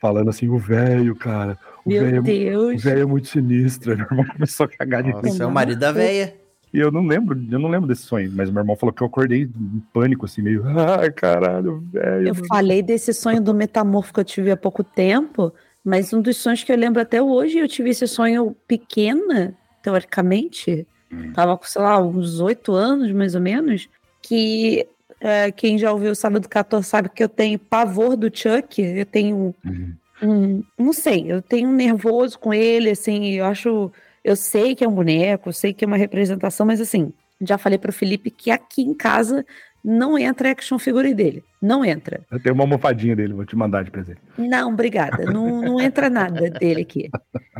[0.00, 1.58] falando assim: o velho, cara.
[1.84, 2.30] O Meu velho é mu- o
[2.70, 2.82] Deus.
[2.84, 3.94] velho é muito sinistro.
[3.94, 5.10] Meu irmão começou a cagar de.
[5.12, 6.34] Nossa, é o marido da véia.
[6.74, 9.06] E eu não lembro, eu não lembro desse sonho, mas meu irmão falou que eu
[9.06, 12.28] acordei em pânico, assim, meio, ai, caralho, velho.
[12.28, 15.54] Eu falei desse sonho do metamorfo que eu tive há pouco tempo,
[15.84, 20.84] mas um dos sonhos que eu lembro até hoje, eu tive esse sonho pequena, teoricamente,
[21.12, 21.32] Hum.
[21.32, 23.88] tava com, sei lá, uns oito anos, mais ou menos,
[24.20, 24.84] que
[25.20, 29.06] é, quem já ouviu o Sábado 14 sabe que eu tenho pavor do Chuck, eu
[29.06, 29.94] tenho Uhum.
[30.22, 33.92] um, não sei, eu tenho um nervoso com ele, assim, eu acho,
[34.24, 37.58] eu sei que é um boneco, eu sei que é uma representação, mas assim, já
[37.58, 39.44] falei pro Felipe que aqui em casa
[39.84, 42.24] não entra action figure dele, não entra.
[42.30, 44.18] Eu tenho uma almofadinha dele, vou te mandar de presente.
[44.38, 45.26] Não, obrigada.
[45.30, 47.10] Não, não entra nada dele aqui.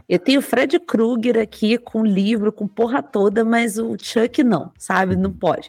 [0.08, 4.72] Eu tenho o Fred Krueger aqui com livro, com porra toda, mas o Chuck não,
[4.78, 5.16] sabe?
[5.16, 5.68] Não pode.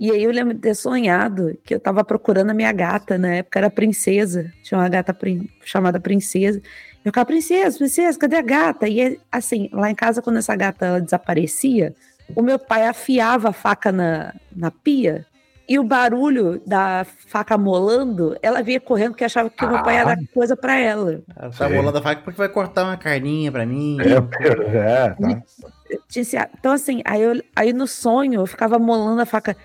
[0.00, 3.36] E aí eu lembro de ter sonhado que eu tava procurando a minha gata, na
[3.36, 6.60] época era princesa, tinha uma gata prin- chamada princesa.
[7.08, 8.86] Eu ficava, princesa, princesa, cadê a gata?
[8.86, 11.94] E assim, lá em casa, quando essa gata ela desaparecia,
[12.36, 15.24] o meu pai afiava a faca na, na pia
[15.66, 19.96] e o barulho da faca molando, ela vinha correndo porque achava que o meu pai
[19.96, 21.22] ia dar coisa pra ela.
[21.34, 21.76] Ela tá Sei.
[21.76, 23.96] bolando a faca porque vai cortar uma carninha pra mim.
[24.02, 25.42] É, é, tá.
[26.10, 29.56] Tinha esse- Então, assim, aí, eu, aí no sonho eu ficava molando a faca.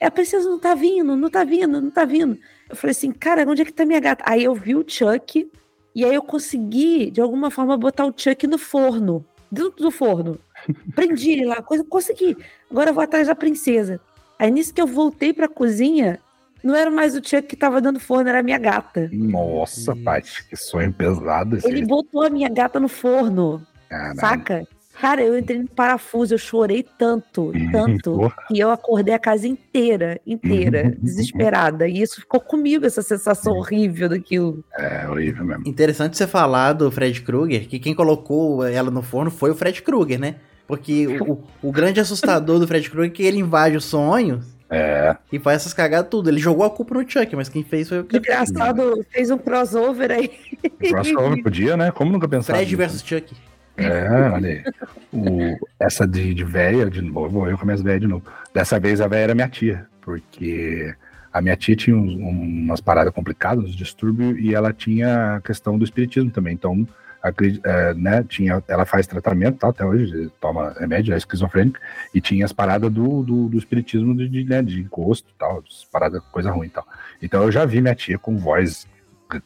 [0.00, 2.38] É, a princesa não tá vindo, não tá vindo, não tá vindo.
[2.70, 4.22] Eu falei assim, cara, onde é que tá minha gata?
[4.26, 5.50] Aí eu vi o Chuck,
[5.94, 10.38] e aí eu consegui, de alguma forma, botar o Chuck no forno, dentro do forno.
[10.94, 12.36] Prendi ele lá, coisa, consegui.
[12.70, 14.00] Agora eu vou atrás da princesa.
[14.38, 16.18] Aí nisso que eu voltei pra cozinha,
[16.62, 19.08] não era mais o Chuck que tava dando forno, era a minha gata.
[19.12, 19.94] Nossa.
[19.94, 21.68] Paty, que sonho pesado esse.
[21.68, 23.64] Ele botou a minha gata no forno.
[23.88, 24.18] Caralho.
[24.18, 24.68] Saca?
[25.00, 28.34] Cara, eu entrei no parafuso, eu chorei tanto, Uhum, tanto, porra.
[28.48, 30.94] que eu acordei a casa inteira, inteira, Uhum.
[31.02, 31.86] desesperada.
[31.88, 34.64] E isso ficou comigo, essa sensação horrível daquilo.
[34.78, 35.62] É horrível mesmo.
[35.66, 39.82] Interessante você falar do Fred Krueger, que quem colocou ela no forno foi o Fred
[39.82, 40.36] Krueger, né?
[40.66, 45.14] Porque o, o- grande assustador do Fred Krueger é que ele invade os sonhos É,
[45.30, 46.30] e faz essas cagadas tudo.
[46.30, 49.36] Ele jogou a culpa no Chuck, mas quem fez foi o Que engraçado, fez um
[49.38, 50.30] crossover aí.
[50.78, 51.90] crossover podia, né?
[51.90, 52.54] Como nunca pensar?
[52.54, 53.34] Fred versus Chuck.
[53.76, 54.64] É, olha aí.
[55.12, 58.24] O, essa de, de véia, de novo, eu com minhas velhas de novo.
[58.52, 60.94] Dessa vez a véia era minha tia, porque
[61.32, 65.76] a minha tia tinha uns- umas paradas complicadas, uns distúrbios, e ela tinha a questão
[65.76, 66.54] do espiritismo também.
[66.54, 66.86] Então,
[67.22, 71.80] acredi- é, né, tinha, ela faz tratamento, tá, até hoje, toma remédio, é esquizofrênica,
[72.14, 75.64] e tinha as paradas do, do, do espiritismo de, de, né, de encosto e tal,
[75.66, 76.86] as paradas, coisa ruim e tal.
[77.22, 78.86] Então eu já vi minha tia com voz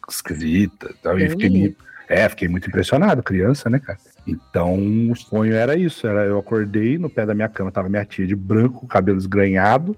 [0.08, 1.48] esquisita, tal, e fiquei,
[2.08, 3.98] é, fiquei muito impressionado, criança, né, cara?
[4.28, 8.04] Então o sonho era isso, era eu acordei no pé da minha cama, tava minha
[8.04, 9.96] tia de branco, cabelo esgranhado,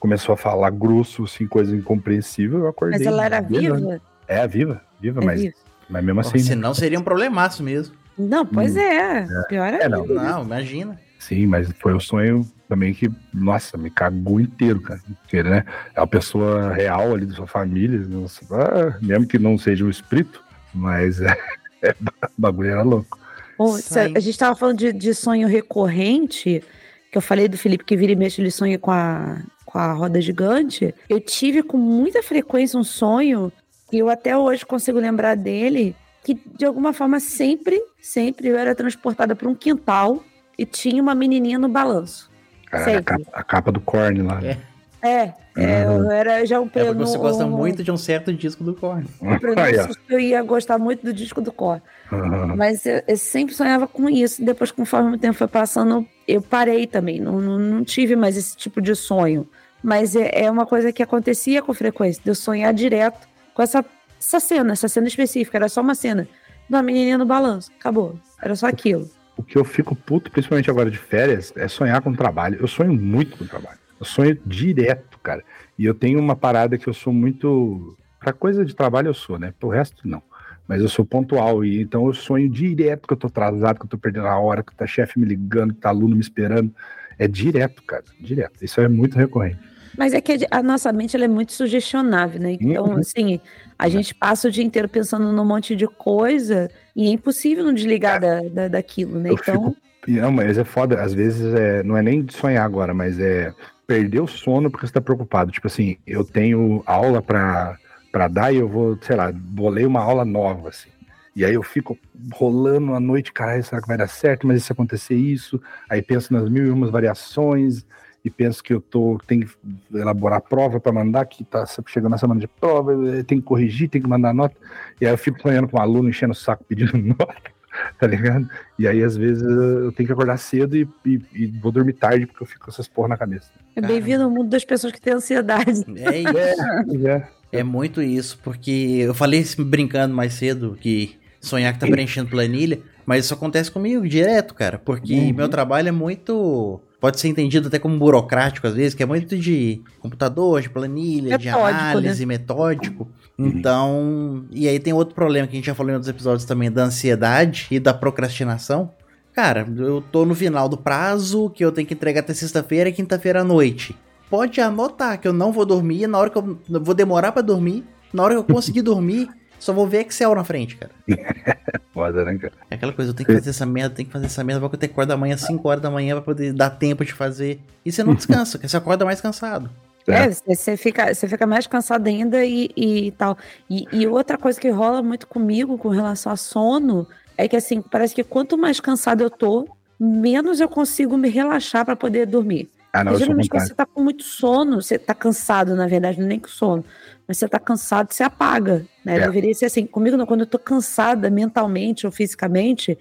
[0.00, 2.98] começou a falar grosso, assim, coisa incompreensível, eu acordei.
[2.98, 4.00] Mas ela era viva?
[4.26, 5.54] É, viva, viva, É mas, viva.
[5.88, 6.42] mas mesmo assim, né?
[6.44, 7.94] Senão seria um problemaço mesmo.
[8.18, 8.80] Não, pois Hum.
[8.80, 9.26] é.
[9.48, 9.82] Pior é.
[9.84, 10.04] É, não.
[10.04, 10.98] Não, imagina.
[11.20, 15.00] Sim, mas foi o sonho também que, nossa, me cagou inteiro, cara.
[15.22, 15.64] Porque, né,
[15.94, 19.90] é uma pessoa real ali da sua família, nossa, ah, mesmo que não seja um
[19.90, 20.42] espírito,
[20.74, 21.36] mas é,
[21.82, 23.18] é, o bagulho era louco.
[23.58, 24.12] Bom, se Sai.
[24.14, 26.62] a, a gente tava falando de, de sonho recorrente,
[27.10, 29.92] que eu falei do Felipe que vira e mexe, ele sonha com a, com a
[29.92, 30.94] roda gigante.
[31.08, 33.52] Eu tive com muita frequência um sonho,
[33.90, 38.74] que eu até hoje consigo lembrar dele, que de alguma forma sempre, sempre eu era
[38.74, 40.22] transportada para um quintal
[40.56, 42.30] e tinha uma menininha no balanço.
[42.66, 44.40] Cara, a, capa, a capa do Korn lá.
[44.44, 44.58] É.
[45.00, 48.32] É, é, eu era já um É porque você gosta um- muito de um certo
[48.32, 49.06] disco do Korn.
[49.40, 51.80] pronúncio que eu ia gostar muito do disco do Cor.
[52.12, 52.56] Aham.
[52.56, 54.44] Mas eu, eu sempre sonhava com isso.
[54.44, 57.20] Depois, conforme o tempo foi passando, eu parei também.
[57.20, 59.48] Não, não, não tive mais esse tipo de sonho.
[59.82, 63.84] Mas é, é uma coisa que acontecia com frequência, de eu sonhar direto com essa,
[64.20, 65.56] essa cena, essa cena específica.
[65.58, 67.70] Era só uma cena de uma menininha no balanço.
[67.78, 68.18] Acabou.
[68.42, 69.08] Era só aquilo.
[69.36, 72.58] O que eu fico puto, principalmente agora de férias, é sonhar com trabalho.
[72.60, 73.78] Eu sonho muito com trabalho.
[74.00, 75.42] Eu sonho direto, cara.
[75.78, 77.96] E eu tenho uma parada que eu sou muito.
[78.20, 79.52] Pra coisa de trabalho eu sou, né?
[79.58, 80.22] Pro resto, não.
[80.66, 81.64] Mas eu sou pontual.
[81.64, 84.62] E então eu sonho direto que eu tô atrasado, que eu tô perdendo a hora,
[84.62, 86.72] que tá chefe me ligando, que tá aluno me esperando.
[87.18, 88.04] É direto, cara.
[88.20, 88.62] Direto.
[88.64, 89.58] Isso é muito recorrente.
[89.96, 92.52] Mas é que a nossa mente ela é muito sugestionável, né?
[92.60, 92.98] Então, Uhum.
[92.98, 93.40] assim,
[93.76, 97.72] a gente passa o dia inteiro pensando num monte de coisa e é impossível não
[97.72, 99.30] desligar da, da, daquilo, né?
[99.30, 99.74] Eu Então,
[100.04, 100.20] fico.
[100.20, 101.02] Não, mas é foda.
[101.02, 103.52] Às vezes é, não é nem de sonhar agora, mas é
[103.88, 105.50] perder o sono porque você tá preocupado.
[105.50, 107.78] Tipo assim, eu tenho aula pra,
[108.12, 110.90] pra dar e eu vou, sei lá, bolei uma aula nova, assim.
[111.34, 111.98] E aí eu fico
[112.34, 114.46] rolando a noite, caralho, será que vai dar certo?
[114.46, 115.60] Mas e se acontecer isso?
[115.88, 117.86] Aí penso nas mil e umas variações
[118.22, 119.48] e penso que eu tô, tem que
[119.94, 122.92] elaborar prova para mandar, que tá chegando na semana de prova,
[123.24, 124.54] tem que corrigir, tem que mandar nota.
[125.00, 127.50] E aí eu fico sonhando com um aluno enchendo o saco pedindo nota,
[127.98, 128.48] tá ligado?
[128.78, 132.26] E aí às vezes eu tenho que acordar cedo e, e- e vou dormir tarde
[132.26, 133.50] porque eu fico com essas porra na cabeça.
[133.76, 135.84] é bem-vindo ao mundo das pessoas que têm ansiedade.
[135.96, 137.06] É isso.
[137.06, 137.28] É,
[137.60, 142.28] É muito isso, porque eu falei isso brincando mais cedo que sonhar que tá preenchendo
[142.28, 145.32] planilha, mas isso acontece comigo direto, cara, porque Uhum.
[145.34, 146.80] meu trabalho é muito.
[147.00, 151.38] Pode ser entendido até como burocrático às vezes, que é muito de computador, de planilha,
[151.38, 151.80] de Metódico, né?
[151.80, 153.08] análise, metódico.
[153.38, 156.70] Então, e aí tem outro problema que a gente já falou em outros episódios também,
[156.72, 158.90] da ansiedade e da procrastinação.
[159.32, 162.92] Cara, eu tô no final do prazo, que eu tenho que entregar até sexta-feira e
[162.92, 163.94] quinta-feira à noite.
[164.28, 167.40] Pode anotar que eu não vou dormir, na hora que eu eu vou demorar pra
[167.40, 169.28] dormir, na hora que eu conseguir dormir,
[169.58, 170.92] só vou ver Excel na frente, cara.
[171.92, 172.52] foda, né, cara?
[172.70, 174.68] É aquela coisa, eu tenho que fazer essa merda, tenho que fazer essa merda, vou
[174.70, 177.60] ter que acordar amanhã às 5 horas da manhã pra poder dar tempo de fazer.
[177.84, 179.70] E você não descansa, porque você acorda mais cansado.
[180.06, 180.24] É.
[180.24, 183.36] É, você fica, você fica mais cansado ainda e, e tal.
[183.68, 187.06] E, e outra coisa que rola muito comigo com relação a sono
[187.36, 189.68] é que, assim, parece que quanto mais cansado eu tô,
[190.00, 192.70] menos eu consigo me relaxar para poder dormir.
[192.92, 195.76] Ah, não, Porque eu sou geralmente quando você tá com muito sono, você tá cansado,
[195.76, 196.84] na verdade, não é nem com sono,
[197.28, 199.18] mas você tá cansado, você apaga, né?
[199.18, 199.20] É.
[199.20, 202.98] Deveria ser assim, comigo não, quando eu tô cansada mentalmente ou fisicamente,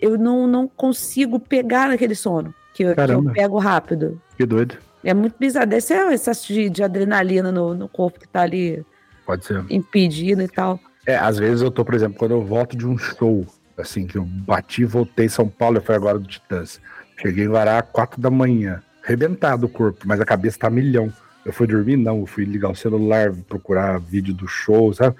[0.00, 4.22] eu não, não consigo pegar naquele sono, que eu, que eu pego rápido.
[4.36, 4.76] Que doido.
[5.02, 8.42] É muito bizarro, esse é o excesso de, de adrenalina no, no corpo que tá
[8.42, 8.86] ali
[9.26, 9.64] Pode ser.
[9.68, 10.78] impedindo e tal.
[11.04, 13.44] É, às vezes eu tô, por exemplo, quando eu volto de um show,
[13.76, 16.80] assim, que eu bati e voltei em São Paulo, eu fui agora do Titãs.
[17.20, 21.12] Cheguei em Guará às quatro da manhã, arrebentado o corpo, mas a cabeça tá milhão.
[21.44, 25.14] Eu fui dormir, não, eu fui ligar o celular, procurar vídeo do show, sabe?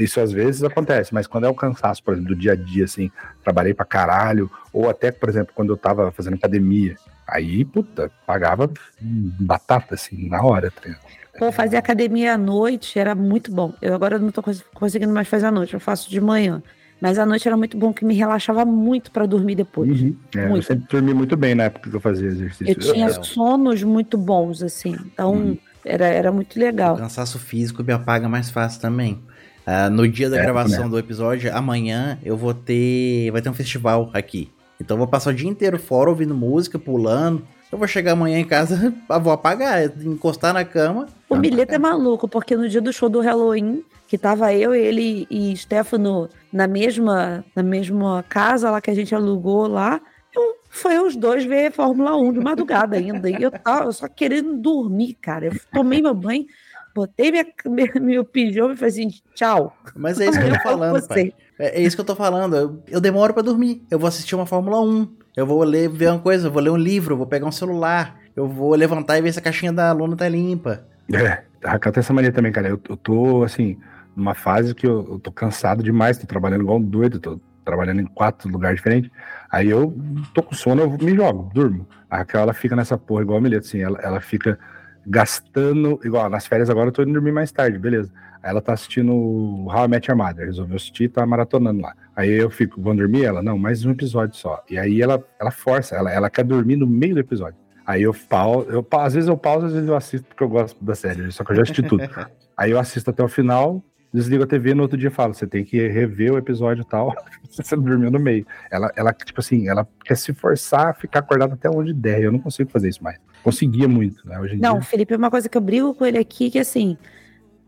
[0.00, 2.84] Isso às vezes acontece, mas quando é o cansaço, por exemplo, do dia a dia,
[2.84, 3.10] assim,
[3.42, 6.96] trabalhei pra caralho, ou até, por exemplo, quando eu tava fazendo academia,
[7.26, 11.00] aí, puta, pagava batata, assim, na hora, tá ligado?
[11.38, 13.74] Pô, fazer academia à noite era muito bom.
[13.82, 16.62] Eu agora não tô cons- conseguindo mais fazer à noite, eu faço de manhã.
[17.04, 20.00] Mas à noite era muito bom, que me relaxava muito para dormir depois.
[20.00, 20.16] Uhum.
[20.34, 20.64] É, eu Muito.
[20.64, 22.66] sempre dormi muito bem na época que eu fazia exercício.
[22.66, 24.96] Eu tinha Eu- sonos muito bons, assim.
[25.12, 25.58] Então, Uhum.
[25.84, 26.96] era, era muito O legal.
[26.96, 29.20] cansaço físico me apaga mais fácil também.
[29.66, 30.88] Ah, no dia da É, gravação né?
[30.88, 33.30] do episódio, amanhã eu vou ter.
[33.32, 34.50] Vai ter um festival aqui.
[34.80, 38.38] Então eu vou passar o dia inteiro fora ouvindo música, pulando, Eu vou chegar amanhã
[38.38, 41.06] em casa, vou apagar, encostar na cama.
[41.28, 45.26] O Mileta é maluco, porque no dia do show do Halloween, que tava eu, ele
[45.28, 50.00] e Stefano na mesma, na mesma casa lá que a gente alugou lá,
[50.32, 53.28] eu, foi os dois ver Fórmula 1 de madrugada ainda.
[53.28, 55.46] E eu tava só querendo dormir, cara.
[55.46, 56.46] Eu tomei meu banho,
[56.94, 59.76] botei minha, meu, meu pijama e falei assim, tchau.
[59.96, 61.34] Mas é isso que eu tô falando, pai.
[61.58, 62.54] É, é isso que eu tô falando.
[62.54, 63.82] Eu, eu demoro pra dormir.
[63.90, 65.08] Eu vou assistir uma Fórmula 1.
[65.36, 67.52] Eu vou ler, ver uma coisa, eu vou ler um livro, eu vou pegar um
[67.52, 68.20] celular.
[68.36, 70.86] Eu vou levantar e ver se a caixinha da aluna tá limpa.
[71.12, 72.68] É, a Raquel tem essa mania também, cara.
[72.68, 73.76] Eu, eu tô, assim,
[74.16, 78.00] numa fase que eu, eu tô cansado demais, tô trabalhando igual um doido, tô trabalhando
[78.00, 79.10] em quatro lugares diferentes.
[79.50, 79.96] Aí eu
[80.32, 81.86] tô com sono, eu me jogo, durmo.
[82.10, 84.58] A Raquel, ela fica nessa porra igual a Mileta, assim, ela, ela fica
[85.06, 88.12] gastando, igual, nas férias agora eu tô indo dormir mais tarde, beleza.
[88.42, 91.94] Aí ela tá assistindo o How I Met Your Mother, resolveu assistir, tá maratonando lá.
[92.14, 93.24] Aí eu fico, vou dormir?
[93.24, 94.62] Ela, não, mais um episódio só.
[94.68, 97.58] E aí ela, ela força, ela, ela quer dormir no meio do episódio.
[97.86, 100.82] Aí eu pauso, eu, às vezes eu pauso, às vezes eu assisto porque eu gosto
[100.82, 102.02] da série, só que eu já assisti tudo.
[102.56, 103.82] Aí eu assisto até o final,
[104.14, 107.12] desligo a TV no outro dia falo, você tem que rever o episódio e tal,
[107.50, 108.46] você dormiu no meio.
[108.70, 112.30] Ela, ela, tipo assim, ela quer se forçar a ficar acordada até onde der, eu
[112.30, 113.18] não consigo fazer isso mais.
[113.42, 114.38] Conseguia muito, né?
[114.38, 114.82] Hoje em Não, dia.
[114.82, 116.96] Felipe, é uma coisa que eu brigo com ele aqui, que assim,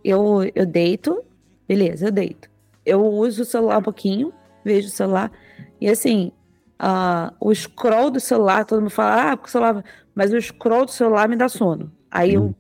[0.05, 1.21] eu, eu deito,
[1.67, 2.49] beleza, eu deito.
[2.85, 4.33] Eu uso o celular um pouquinho,
[4.65, 5.33] vejo o celular,
[5.81, 6.31] e assim,
[6.79, 9.85] ah, o scroll do celular, todo mundo fala, ah, porque o celular.
[10.15, 11.91] Mas o scroll do celular me dá sono.
[12.09, 12.55] Aí eu,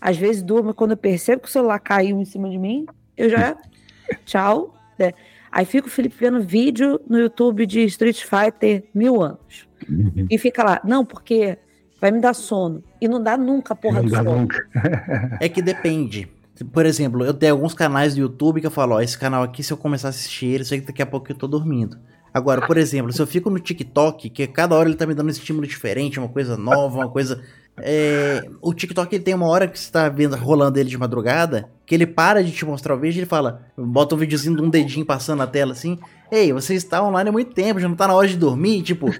[0.00, 2.86] às vezes, durmo, quando eu percebo que o celular caiu em cima de mim,
[3.16, 3.56] eu já.
[4.24, 4.74] tchau.
[4.98, 5.12] né?
[5.50, 9.68] Aí fica o Felipe vendo vídeo no YouTube de Street Fighter mil anos.
[9.88, 10.26] Uhum.
[10.30, 11.58] E fica lá, não, porque
[12.00, 12.82] vai me dar sono.
[13.00, 14.40] E não dá nunca, porra, não do dá sono.
[14.40, 14.66] nunca.
[15.40, 16.28] É que depende.
[16.72, 19.62] Por exemplo, eu tenho alguns canais do YouTube que eu falo, ó, esse canal aqui,
[19.62, 21.98] se eu começar a assistir ele, eu sei que daqui a pouco eu tô dormindo.
[22.32, 25.26] Agora, por exemplo, se eu fico no TikTok, que cada hora ele tá me dando
[25.26, 27.42] um estímulo diferente, uma coisa nova, uma coisa.
[27.78, 31.68] É, o TikTok ele tem uma hora que você tá vendo, rolando ele de madrugada,
[31.86, 34.62] que ele para de te mostrar o vídeo e ele fala, bota um videozinho de
[34.62, 35.98] um dedinho passando na tela assim.
[36.30, 38.82] Ei, você está online há muito tempo, já não tá na hora de dormir?
[38.82, 39.10] Tipo,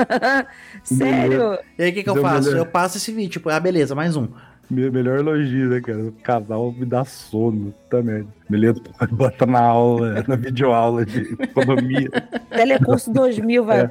[0.82, 1.58] Sério?
[1.78, 2.48] e aí o que, que eu faço?
[2.48, 2.60] melhor.
[2.60, 4.28] Eu passo esse vídeo, tipo, ah, beleza, mais um.
[4.70, 5.98] Meu melhor elogio, né, cara?
[6.04, 8.28] O casal me dá sono, merda.
[8.48, 8.80] Beleza,
[9.10, 12.08] bota na aula, na videoaula de economia.
[12.50, 13.80] Telecurso 2000, vai.
[13.80, 13.90] É.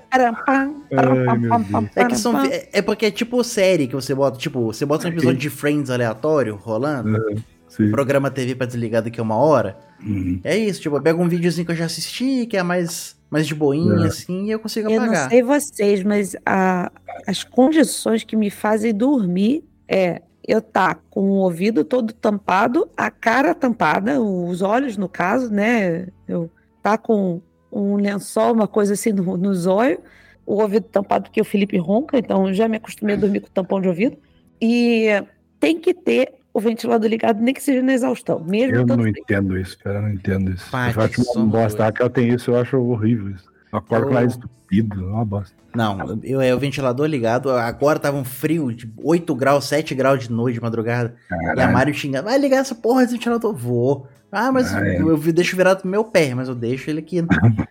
[1.95, 2.31] É que são.
[2.33, 4.37] param, É, é porque é tipo série que você bota.
[4.37, 7.19] Tipo, você bota um episódio de Friends aleatório rolando.
[7.67, 7.91] Sim.
[7.91, 9.77] Programa TV pra desligar daqui a uma hora.
[10.03, 10.39] Uhum.
[10.43, 13.45] É isso, tipo, eu pego um videozinho que eu já assisti, que é mais, mais
[13.45, 14.07] de boinha, É.
[14.07, 15.29] assim, e eu consigo Eu não apagar.
[15.29, 16.91] sei vocês, mas a-
[17.27, 23.11] as condições que me fazem dormir é eu tá com o ouvido todo tampado, a
[23.11, 26.07] cara tampada, os olhos no caso, né?
[26.27, 26.49] Eu
[26.81, 27.39] tá com
[27.71, 29.99] um lençol, uma coisa assim no, no zóio,
[30.47, 33.49] o ouvido tampado porque o Felipe ronca, então eu já me acostumei a dormir com
[33.49, 34.17] tampão de ouvido.
[34.59, 35.23] E
[35.59, 39.55] tem que ter o ventilador ligado, nem que seja na exaustão, mesmo Eu não entendo
[39.55, 39.99] isso, cara.
[39.99, 40.69] Eu não entendo isso.
[40.71, 41.83] Pai, eu acho que uma bosta.
[41.83, 43.47] A Raquel tem isso, eu acho horrível isso.
[43.71, 45.53] Eu acordo Eu- nariz estupido, é uma bosta.
[45.75, 50.23] Não, eu é o ventilador ligado, agora tava um frio de 8 graus, 7 graus
[50.23, 51.15] de noite, de madrugada.
[51.31, 51.73] E a Caralho.
[51.73, 53.53] Mário xingando, vai ligar essa porra desse ventilador.
[53.55, 54.07] Vou.
[54.31, 54.99] Ah, mas Ah, é.
[55.01, 57.23] eu vi- deixo virado pro meu pé, mas eu deixo ele aqui.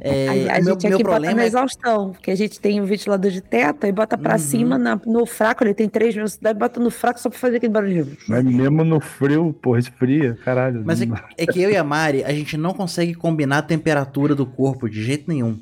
[0.00, 2.80] É, Aí a meu, gente aqui bota problema na é exaustão, porque a gente tem
[2.80, 4.38] o ventilador de teto, aí bota pra Uhum.
[4.40, 7.72] cima na- no fraco, ele tem três velocidades, bota no fraco só pra fazer aquele
[7.72, 8.08] barulho.
[8.28, 10.82] Mas mesmo no frio, porra, esfria, caralho.
[10.84, 11.06] Mas é,
[11.38, 14.88] é que eu e a Mari, a gente não consegue combinar a temperatura do corpo
[14.90, 15.56] de jeito nenhum.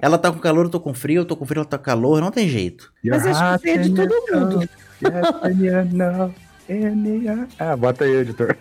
[0.00, 1.84] Ela tá com calor, eu tô com frio, eu tô com frio, ela tá com
[1.84, 2.92] calor, não tem jeito.
[3.04, 4.68] Mas eu acho que é de todo mundo.
[7.58, 8.56] Ah, bota aí, editor.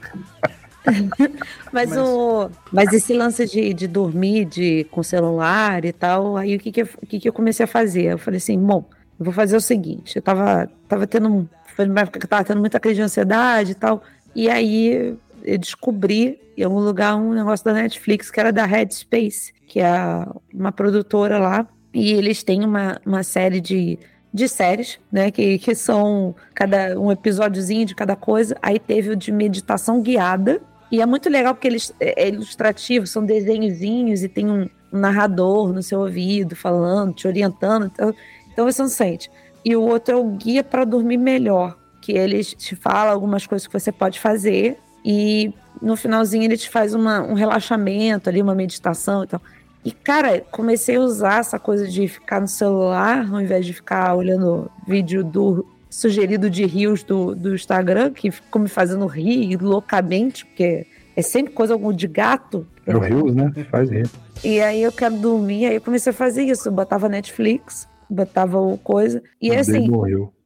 [0.84, 1.61] Mas,
[1.91, 6.60] Mas- o, mas esse lance de, de dormir de, com celular e tal, aí o
[6.60, 8.06] que que, eu, o que que eu comecei a fazer?
[8.06, 8.84] Eu falei assim, bom,
[9.19, 12.30] eu vou fazer o seguinte, eu tava, tava tendo, um- foi numa época que eu
[12.30, 14.02] tava tendo muita crise de ansiedade e tal,
[14.36, 19.53] e aí eu descobri em algum lugar um negócio da Netflix que era da Headspace,
[19.72, 23.98] que é uma produtora lá, e eles têm uma, uma série de,
[24.34, 29.15] de séries, né, que, que são cada um episódiozinho de cada coisa, aí teve o
[29.15, 30.61] de meditação guiada,
[30.91, 35.72] e é muito legal porque eles é é ilustrativo, são desenhozinhos e tem um, narrador
[35.72, 37.85] no seu ouvido falando, te orientando.
[37.85, 38.14] Então,
[38.52, 39.31] então você não sente.
[39.64, 43.65] E o outro é o guia para dormir melhor, que eles te fala algumas coisas
[43.65, 48.53] que você pode fazer e no finalzinho ele te faz uma, um relaxamento ali, uma
[48.53, 49.41] meditação e tal.
[49.83, 54.15] E, cara, comecei a usar essa coisa de ficar no celular, ao invés de ficar
[54.15, 60.45] olhando vídeo do sugerido de rios do, do Instagram, que ficou me fazendo rir loucamente,
[60.45, 60.85] porque
[61.15, 62.65] é sempre coisa algum de gato.
[62.85, 63.51] É o Rios, né?
[63.69, 64.07] Faz rir.
[64.43, 66.69] E aí eu quero dormir, aí eu comecei a fazer isso.
[66.69, 69.21] Eu botava Netflix, botava o coisa.
[69.41, 69.87] E Daí assim,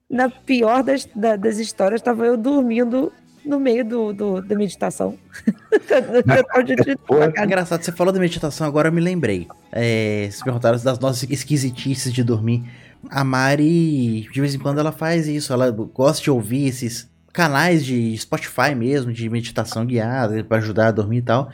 [0.09, 3.11] na pior das, da- das histórias, tava eu dormindo
[3.45, 5.17] no meio do, do- da meditação.
[7.07, 7.33] Porra.
[7.43, 9.47] Engraçado, você falou da meditação, agora eu me lembrei.
[9.71, 12.63] É, vocês perguntaram das nossas esquisitices de dormir.
[13.09, 15.53] A Mari, de vez em quando, ela faz isso.
[15.53, 20.91] Ela gosta de ouvir esses canais de Spotify mesmo, de meditação guiada, pra ajudar a
[20.91, 21.49] dormir e tal.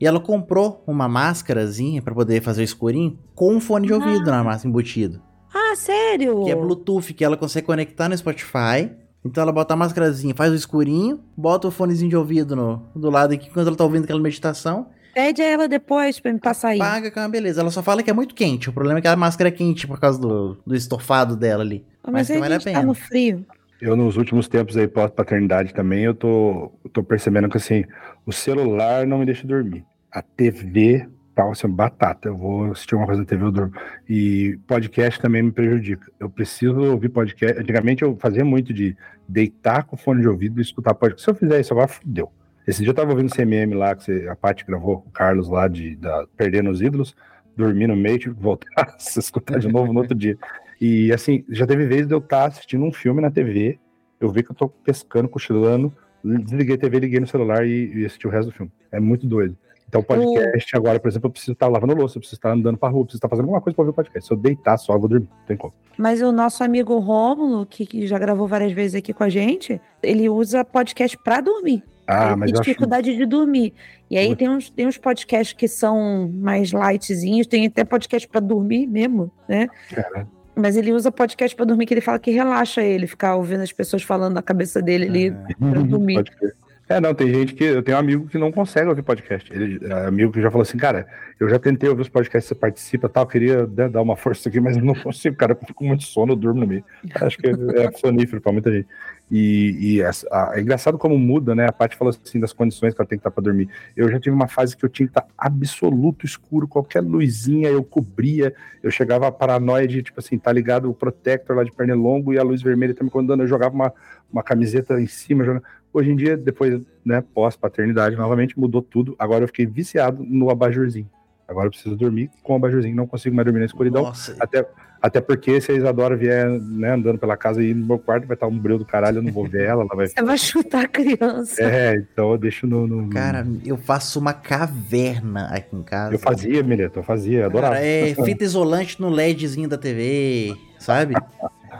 [0.00, 4.30] E ela comprou uma máscarazinha pra poder fazer o escurinho com um fone de ouvido
[4.30, 5.20] na máscara embutido.
[5.52, 6.44] Ah, sério?
[6.44, 8.90] Que é Bluetooth, que ela consegue conectar no Spotify.
[9.24, 13.08] Então ela bota a máscarazinha, faz o escurinho, bota o fonezinho de ouvido no, do
[13.10, 14.88] lado aqui, quando ela tá ouvindo aquela meditação.
[15.14, 16.78] Pede a ela depois pra me passar aí.
[16.78, 17.60] Paga que é uma beleza.
[17.60, 18.68] Ela só fala que é muito quente.
[18.68, 21.84] O problema é que a máscara é quente por causa do, do estofado dela ali.
[22.04, 22.80] Mas, Mas, que aí vale a a gente pena.
[22.80, 23.46] tá no frio.
[23.80, 27.84] Eu, nos últimos tempos aí, pós-paternidade também, eu tô, eu tô percebendo que, assim,
[28.26, 29.84] o celular não me deixa dormir.
[30.10, 32.28] A TV, tal, assim, batata.
[32.28, 33.72] Eu vou assistir uma coisa na TV, eu durmo.
[34.08, 36.10] E podcast também me prejudica.
[36.18, 37.60] Eu preciso ouvir podcast.
[37.60, 38.96] Antigamente eu fazia muito de
[39.28, 41.22] deitar com fone de ouvido e escutar podcast.
[41.24, 42.30] Se eu fizer isso agora, fudeu.
[42.66, 45.68] Esse dia eu tava ouvindo CMM lá, que você- a Paty gravou, o Carlos lá,
[45.68, 47.14] de da, Perdendo os Ídolos,
[47.56, 50.36] dormi no meio, que voltar a escutar de novo no outro dia.
[50.80, 53.78] E assim, já teve vezes de eu estar assistindo um filme na TV,
[54.20, 55.92] eu vi que eu tô pescando, cochilando,
[56.24, 58.72] desliguei a TV, liguei no celular e, e assisti o resto do filme.
[58.90, 59.56] É muito doido.
[59.94, 62.88] Então, podcast agora, por exemplo, eu preciso estar lavando louça, eu preciso estar andando pra
[62.88, 64.26] rua, eu preciso estar fazendo alguma coisa pra ouvir o podcast.
[64.26, 65.28] Se eu deitar só, eu vou dormir.
[65.30, 65.72] Não tem como.
[65.96, 69.80] Mas o nosso amigo Rômulo, que, que já gravou várias vezes aqui com a gente,
[70.02, 71.84] ele usa podcast pra dormir.
[72.06, 72.70] Ah, ele mas tem eu acho.
[72.70, 73.72] dificuldade de dormir.
[74.10, 78.40] E aí tem uns, tem uns podcasts que são mais lightzinhos, tem até podcast pra
[78.40, 79.68] dormir mesmo, né?
[79.94, 80.26] Cara,
[80.56, 83.72] Mas ele usa podcast pra dormir, que ele fala que relaxa ele, ficar ouvindo as
[83.72, 86.24] pessoas falando na cabeça dele ali pra dormir.
[86.88, 87.64] É, não, tem gente que.
[87.64, 89.50] Eu tenho um amigo que não consegue ouvir podcast.
[89.52, 91.06] Ele, é, amigo que já falou assim, cara,
[91.40, 94.60] eu já tentei ouvir os podcasts você participa tal, queria né, dar uma força aqui,
[94.60, 96.84] mas não consigo, cara, eu fico com muito sono, eu durmo no meio.
[97.22, 98.86] Acho que é sonífero pra muita gente.
[99.30, 101.66] E, e a- é engraçado como muda, né?
[101.66, 103.68] A Paty falou assim das condições que ela tem que estar pra dormir.
[103.96, 107.82] Eu já tive uma fase que eu tinha que estar absoluto escuro, qualquer luzinha eu
[107.82, 112.34] cobria, eu chegava a paranoia de, tipo assim, tá ligado o protector lá de pernilongo
[112.34, 113.92] e a luz vermelha tá me incomodando, eu jogava uma,
[114.30, 115.64] uma camiseta em cima, jogava...
[115.94, 119.14] Hoje em dia, depois, né, pós-paternidade, novamente mudou tudo.
[119.16, 121.08] Agora eu fiquei viciado no abajurzinho.
[121.46, 124.02] Agora eu preciso dormir com o abajurzinho, não consigo mais dormir na escuridão.
[124.02, 124.66] Nossa, Até,
[125.00, 128.26] até porque se a Isadora vier né, andando pela casa e ir no meu quarto,
[128.26, 130.08] vai estar um breu do caralho, eu não vou ver ela, ela vai.
[130.08, 131.62] Você vai chutar a criança.
[131.62, 132.88] É, então eu deixo no.
[132.88, 136.14] no- cara, eu faço uma caverna aqui em casa.
[136.14, 137.74] Eu fazia, Mileto, eu fazia, eu adorava.
[137.74, 141.14] Cara, é fita isolante no LEDzinho da TV, sabe?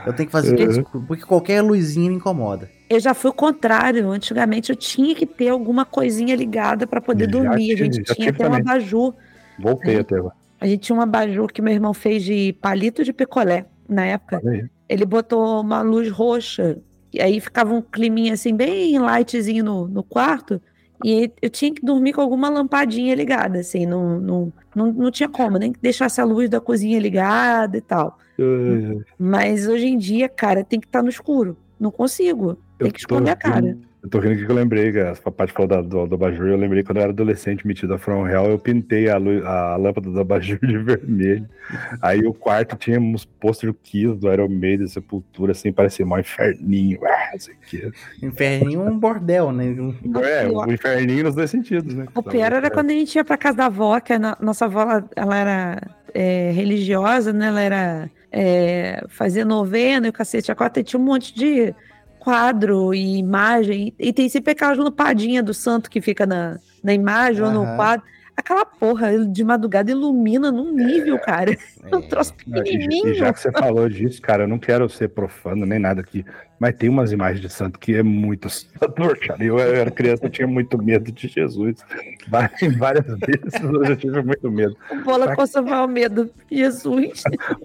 [0.06, 0.70] Eu tenho que fazer Uhum.
[0.70, 2.70] escuro, porque qualquer luzinha me incomoda.
[2.94, 4.10] Eu já fui o contrário.
[4.10, 7.72] Antigamente eu tinha que ter alguma coisinha ligada pra poder Já dormir.
[7.72, 8.60] A tive, gente já tinha até um também.
[8.60, 9.14] abajur.
[9.58, 10.34] Voltei até agora.
[10.60, 14.40] A gente tinha um abajur que meu irmão fez de palito de picolé na época.
[14.48, 14.64] Aí.
[14.88, 16.78] Ele botou uma luz roxa.
[17.12, 20.60] E aí ficava um climinha assim, bem lightzinho no, no quarto.
[21.04, 23.84] E eu tinha que dormir com alguma lampadinha ligada, assim.
[23.86, 27.80] Não, não, não, não tinha como, nem que deixasse a luz da cozinha ligada e
[27.80, 28.18] tal.
[28.38, 31.56] Eu- Mas hoje em dia, cara, tem que estar no escuro.
[31.78, 32.58] Não consigo.
[32.78, 33.76] Tem eu que esconder a cara.
[34.02, 36.58] Eu tô rindo que eu lembrei, que a Paty falou da- do, do abajur, eu
[36.58, 40.10] lembrei quando eu era adolescente metido a From Real, eu pintei a, luz, a lâmpada
[40.10, 41.48] do abajur de vermelho.
[42.02, 46.18] Aí o quarto tinha uns pôster do Kiss, do Iron Maiden, Sepultura, assim, parecia um
[46.18, 46.98] inferninho.
[47.02, 47.54] Ah, sei.
[48.22, 49.64] Inferninho é um bordel, né?
[49.70, 52.06] Um- É, o inferninho nos dois sentidos, né?
[52.14, 54.66] O pior era quando a gente ia pra casa da avó, que a no- nossa
[54.66, 55.82] avó, ela, ela era
[56.12, 57.46] é, religiosa, né?
[57.48, 61.74] Ela era é, fazia novena e o cacete a e tinha um monte de
[62.24, 67.42] quadro e imagem, e tem sempre aquela lampadinha do santo que fica na, na imagem
[67.42, 68.06] ou no quadro.
[68.34, 71.56] Aquela porra de madrugada ilumina num nível, cara.
[71.84, 73.08] É um troço pequenininho.
[73.08, 76.24] E já que você falou disso, cara, eu não quero ser profano nem nada aqui,
[76.58, 79.42] mas tem umas imagens de santo que é muito assustador, cara.
[79.44, 81.76] Eu, eu era criança, eu tinha muito medo de Jesus.
[82.28, 84.76] Várias, várias vezes eu já tive muito medo.
[84.90, 86.30] O bola Pra- vai ao medo.
[86.50, 87.22] Jesus.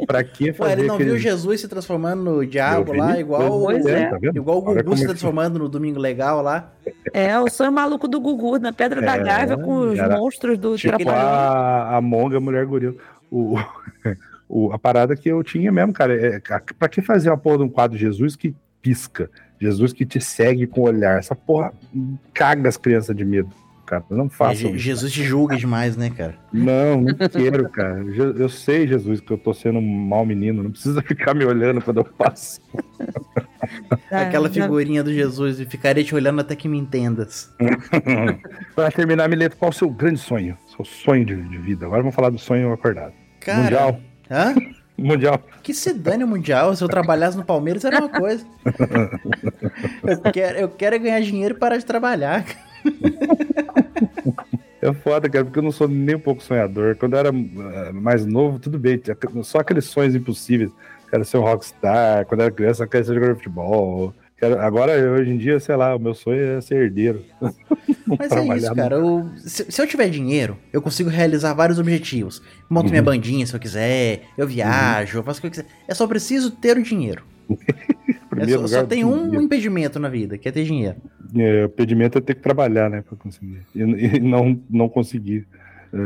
[0.08, 3.62] Pra que Pô, fazer ele não viu aquele- Jesus se transformando no diabo lá, igual,
[3.62, 4.10] Pois é.
[4.10, 4.36] tá vendo?
[4.38, 6.72] igual o Gugu se é que- transformando no Domingo Legal lá.
[7.14, 10.58] É, o sonho maluco do Gugu na Pedra da É, Gávea com os era monstros
[10.58, 11.24] do Tipo Trapalhões.
[11.26, 12.96] a, a Monga, a mulher gorila.
[13.32, 13.56] O,
[14.50, 17.60] o, a parada que eu tinha mesmo, cara, é, a- pra que fazer uma porra
[17.60, 19.30] de um quadro de Jesus que pisca?
[19.60, 21.20] Jesus que te segue com o olhar.
[21.20, 21.74] Essa porra
[22.34, 23.50] caga as crianças de medo,
[23.86, 24.04] cara.
[24.10, 24.78] Não É, Je- isso.
[24.78, 26.36] Jesus te julga demais, né, cara?
[26.54, 28.00] Não, não quero, cara.
[28.38, 30.64] Eu sei, Jesus, que eu tô sendo um mau menino.
[30.64, 32.60] Não precisa ficar me olhando quando eu passo.
[34.10, 37.54] Ah, Aquela já- figurinha do Jesus e ficarei te olhando até que me entendas.
[38.76, 40.58] pra terminar, Mileto, qual o seu grande sonho?
[40.76, 41.86] Seu sonho de, de vida?
[41.86, 43.14] Agora vamos falar do sonho acordado.
[43.40, 44.00] Cara, Mundial.
[44.32, 44.56] Hã?
[45.02, 45.42] Mundial.
[45.64, 48.46] Que se dane o Mundial, se eu trabalhasse no Palmeiras era uma coisa.
[50.04, 52.46] Eu quero, eu quero é ganhar dinheiro e parar de trabalhar.
[54.82, 56.96] É foda, cara, porque eu não sou nem um pouco sonhador.
[56.96, 59.02] Quando eu era eh, mais novo, tudo bem.
[59.44, 60.72] Só aqueles sonhos impossíveis.
[61.10, 62.26] Quero ser um rockstar.
[62.26, 64.14] Quando eu era criança, eu queria ser jogador de futebol.
[64.62, 67.24] Agora, hoje em dia, sei lá, o meu sonho é ser herdeiro.
[68.08, 68.96] Mas é isso, cara.
[68.96, 72.42] eu- se, se eu tiver dinheiro, eu consigo realizar vários objetivos.
[72.70, 72.92] Monto Uhum.
[72.92, 75.66] minha bandinha se eu quiser, eu viajo, eu faço o que eu quiser.
[75.88, 77.24] Eu só preciso ter o dinheiro.
[78.32, 79.42] É Primeiro só, lugar, só tem um dinheiro.
[79.42, 80.98] impedimento na vida, que é ter dinheiro.
[81.36, 83.62] É, o impedimento é ter que trabalhar, né, pra conseguir.
[83.76, 85.48] E, e não, não conseguir.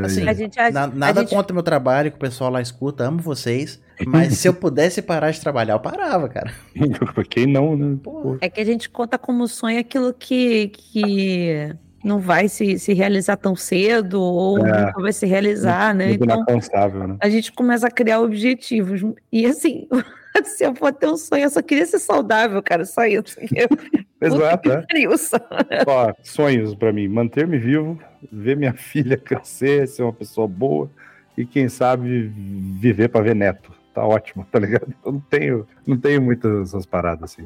[0.03, 2.49] Assim, A gente, a, Na- a nada gente- contra o meu trabalho, que o pessoal
[2.49, 3.81] lá escuta, amo vocês.
[4.07, 6.51] Mas se eu pudesse parar de trabalhar, eu parava, cara.
[7.30, 7.97] Quem não, né?
[8.01, 8.38] Porra.
[8.41, 13.38] É que a gente conta como sonho aquilo que, que não vai se, se realizar
[13.38, 14.85] tão cedo ou É.
[14.88, 16.14] nunca vai se realizar, né?
[16.14, 17.18] Então né?
[17.22, 19.01] a gente começa a criar objetivos.
[19.31, 19.88] E assim,
[20.45, 23.38] se eu for ter um sonho, eu só queria ser saudável, cara, só isso.
[24.22, 24.85] Exato, é.
[25.85, 27.99] Ó, sonhos pra mim, manter-me vivo,
[28.31, 30.89] ver minha filha crescer, ser uma pessoa boa
[31.38, 32.31] e quem sabe
[32.80, 33.72] viver pra ver neto.
[33.93, 34.93] Tá ótimo, tá ligado?
[35.05, 37.43] Eu não tenho, não tenho muitas essas paradas assim.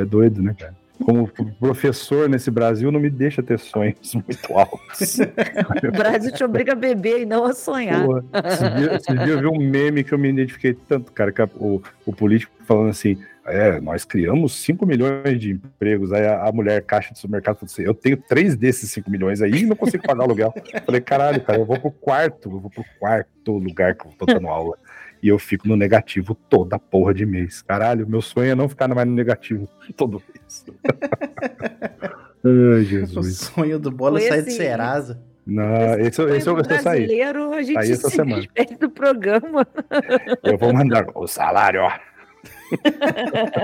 [0.00, 0.74] É doido, né, cara?
[1.04, 1.28] Como
[1.58, 5.18] professor nesse Brasil, não me deixa ter sonhos muito altos.
[5.18, 8.04] O Brasil te obriga a beber e não a sonhar.
[8.04, 11.32] Porra, esse dia, esse dia eu vi um meme que eu me identifiquei tanto, cara,
[11.32, 16.12] que o, o político falando assim: é, nós criamos 5 milhões de empregos.
[16.12, 19.42] Aí a, a mulher caixa de supermercado falou assim: eu tenho três desses 5 milhões
[19.42, 20.54] aí e não consigo pagar aluguel.
[20.84, 24.26] Falei, caralho, cara, eu vou pro quarto, eu vou pro quarto lugar que eu tô
[24.26, 24.76] dando aula.
[25.22, 27.60] E eu fico no negativo toda porra de mês.
[27.60, 30.39] Caralho, meu sonho é não ficar mais no negativo todo mês.
[32.42, 33.36] Ai, O Jesus.
[33.36, 35.20] sonho do bola é sair de assim, Serasa.
[35.46, 36.82] Não, esse, esse eu vou sair.
[36.82, 38.42] brasileiro, a gente Saí essa se semana.
[38.42, 39.66] despede do programa.
[40.44, 41.90] Eu vou mandar o salário, ó.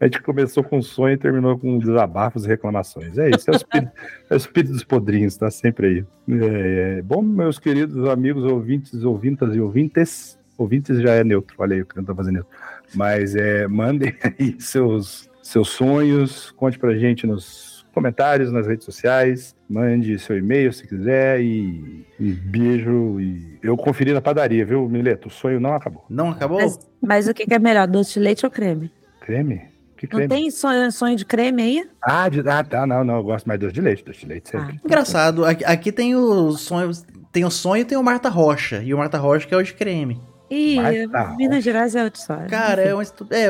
[0.00, 3.16] A gente começou com sonho e terminou com desabafos e reclamações.
[3.16, 3.92] É isso, é o espírito,
[4.28, 6.04] é o espírito dos podrinhos, tá sempre aí.
[6.28, 7.02] É, é.
[7.02, 11.86] Bom, meus queridos amigos ouvintes, ouvintas e ouvintes, ouvintes já é neutro, olha aí o
[11.86, 12.50] que eu tô fazendo neutro.
[12.94, 19.54] Mas é, mandem aí seus, seus sonhos, conte pra gente nos comentários, nas redes sociais,
[19.68, 23.20] mande seu e-mail se quiser e, e beijo.
[23.20, 25.28] E eu conferi na padaria, viu, Mileto?
[25.28, 26.04] O sonho não acabou.
[26.08, 26.58] Não acabou?
[26.58, 28.90] Mas, mas o que, que é melhor, doce de leite ou creme?
[29.20, 29.74] Creme?
[29.96, 31.88] Que Não tem sonho, sonho de creme aí?
[32.02, 34.26] Ah, de, ah, tá, não, não, eu gosto mais de doce de leite, doce de
[34.26, 34.80] leite Ah, sempre.
[34.84, 36.90] Engraçado, aqui, aqui tem o sonho.
[37.30, 38.82] Tem o sonho e tem o Marta Rocha.
[38.82, 40.20] E o Marta Rocha que é o de creme.
[40.50, 42.46] Ih, Mas tá Minas Gerais é outra história.
[42.46, 43.46] Cara, é, um estu- é,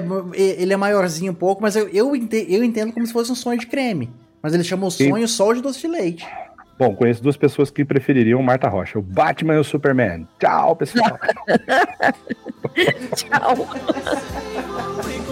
[0.61, 3.35] ele é maiorzinho um pouco, mas eu, eu, ente- eu entendo como se fosse um
[3.35, 4.11] sonho de creme.
[4.43, 5.11] Mas ele chama o Sim.
[5.11, 6.27] sonho só de doce de leite.
[6.79, 10.27] Bom, conheço duas pessoas que prefeririam Marta Rocha, o Batman e o Superman.
[10.41, 11.19] Tchau, pessoal.
[13.15, 13.69] Tchau.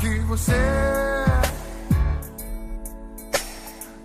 [0.00, 0.52] que você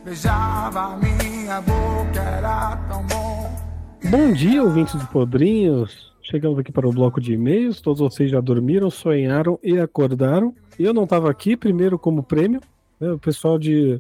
[0.04, 3.52] beijava minha boca, era tão bom.
[4.10, 6.12] Bom dia, ouvintes do Podrinhos.
[6.22, 7.82] Chegamos aqui para o bloco de e-mails.
[7.82, 10.54] Todos vocês já dormiram, sonharam e acordaram.
[10.80, 12.62] Eu não estava aqui, primeiro como prêmio.
[13.00, 13.12] né?
[13.12, 14.00] O pessoal de.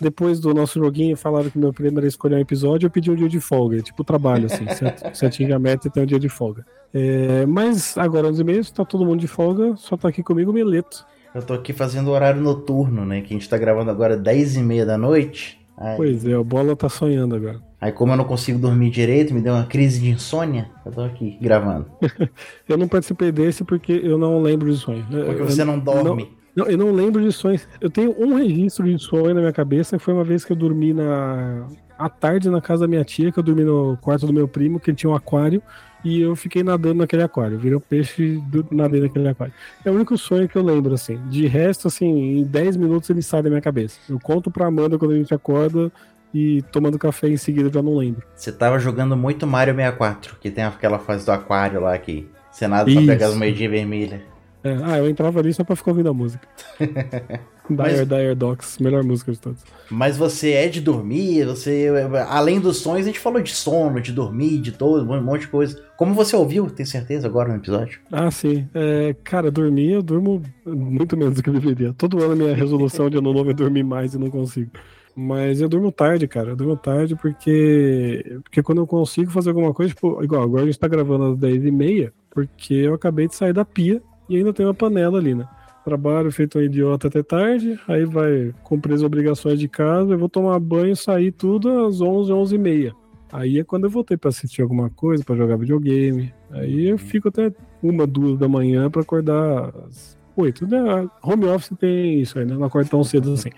[0.00, 3.14] Depois do nosso joguinho falaram que meu prêmio era escolher um episódio, eu pedi um
[3.14, 3.78] dia de folga.
[3.78, 4.64] é Tipo trabalho, assim.
[5.12, 6.64] Se atingir a meta, tem um dia de folga.
[6.94, 10.54] É, mas agora nos e-mails, tá todo mundo de folga, só tá aqui comigo o
[10.54, 11.04] Mileto.
[11.36, 13.20] Eu tô aqui fazendo horário noturno, né?
[13.20, 15.58] Que a gente tá gravando agora 10 e meia da noite.
[15.76, 17.60] Aí, Pois é, o Bola tá sonhando agora.
[17.78, 20.70] aí como eu não consigo dormir direito, me deu uma crise de insônia.
[20.84, 21.86] Eu tô aqui gravando.
[22.66, 25.04] Eu não participei desse porque eu não lembro de sonho.
[25.10, 26.30] Porque Eu- você não dorme.
[26.56, 27.68] Não, eu não lembro de sonhos.
[27.82, 30.56] Eu tenho um registro de sonho na minha cabeça, que foi uma vez que eu
[30.56, 31.66] dormi na
[31.98, 34.80] à tarde na casa da minha tia, que eu dormi no quarto do meu primo,
[34.80, 35.62] que ele tinha um aquário,
[36.06, 37.58] e eu fiquei nadando naquele aquário.
[37.58, 39.52] Virei um peixe e nadei naquele aquário.
[39.84, 41.18] É o único sonho que eu lembro, assim.
[41.28, 43.98] De resto, assim, em 10 minutos ele sai da minha cabeça.
[44.08, 45.90] Eu conto pra Amanda quando a gente acorda
[46.32, 48.22] e tomando café em seguida eu já não lembro.
[48.36, 52.68] Você tava jogando muito Mario 64, que tem aquela fase do aquário lá que você
[52.68, 54.20] nada pra pegar as moedinhas vermelhas.
[54.66, 56.46] É, ah, eu entrava ali só pra ficar ouvindo a música.
[57.70, 59.64] Dire, Dire Docs, melhor música de todas.
[59.90, 61.88] Mas você é de dormir, você.
[62.28, 65.48] Além dos sonhos, a gente falou de sono, de dormir, de todo, um monte de
[65.48, 65.80] coisa.
[65.96, 68.00] Como você ouviu, tem certeza, agora no episódio?
[68.10, 68.68] Ah, sim.
[68.74, 71.92] É, cara, dormir, eu durmo muito menos do que eu deveria.
[71.92, 74.70] Todo ano a minha resolução de ano novo é dormir mais e não consigo.
[75.14, 76.50] Mas eu durmo tarde, cara.
[76.50, 78.38] Eu durmo tarde porque.
[78.44, 81.38] Porque quando eu consigo fazer alguma coisa, tipo, igual, agora a gente tá gravando às
[81.38, 85.46] 10h30, porque eu acabei de sair da pia e ainda tem uma panela ali, né?
[85.84, 90.28] Trabalho feito um idiota até tarde, aí vai cumprir as obrigações de casa, eu vou
[90.28, 92.94] tomar banho, sair tudo às 11, 11 e meia.
[93.32, 96.32] Aí é quando eu voltei pra assistir alguma coisa, pra jogar videogame.
[96.50, 100.66] Aí eu fico até uma, duas da manhã pra acordar às oito.
[100.66, 100.78] Né?
[101.22, 102.54] Home office tem isso aí, né?
[102.54, 103.50] Não acordo tão cedo assim.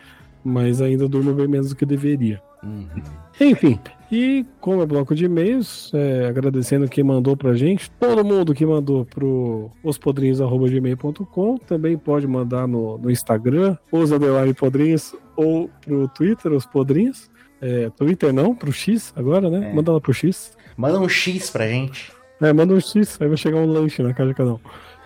[0.49, 2.41] Mas ainda durmo bem menos do que deveria.
[3.41, 3.79] Enfim,
[4.11, 8.65] e como é bloco de e-mails, é, agradecendo quem mandou pra gente, todo mundo que
[8.65, 14.11] mandou pro ospodrinhos.gmail.com, também pode mandar no, no Instagram, os
[14.57, 17.31] podrinhos, ou pro Twitter, os podrinhos.
[17.61, 19.71] É, Twitter não, pro X agora, né?
[19.71, 19.75] É.
[19.75, 20.57] Manda lá pro X.
[20.77, 22.13] Manda um X pra gente.
[22.41, 24.61] É, manda um X, aí vai chegar um lanche na casa de cada um.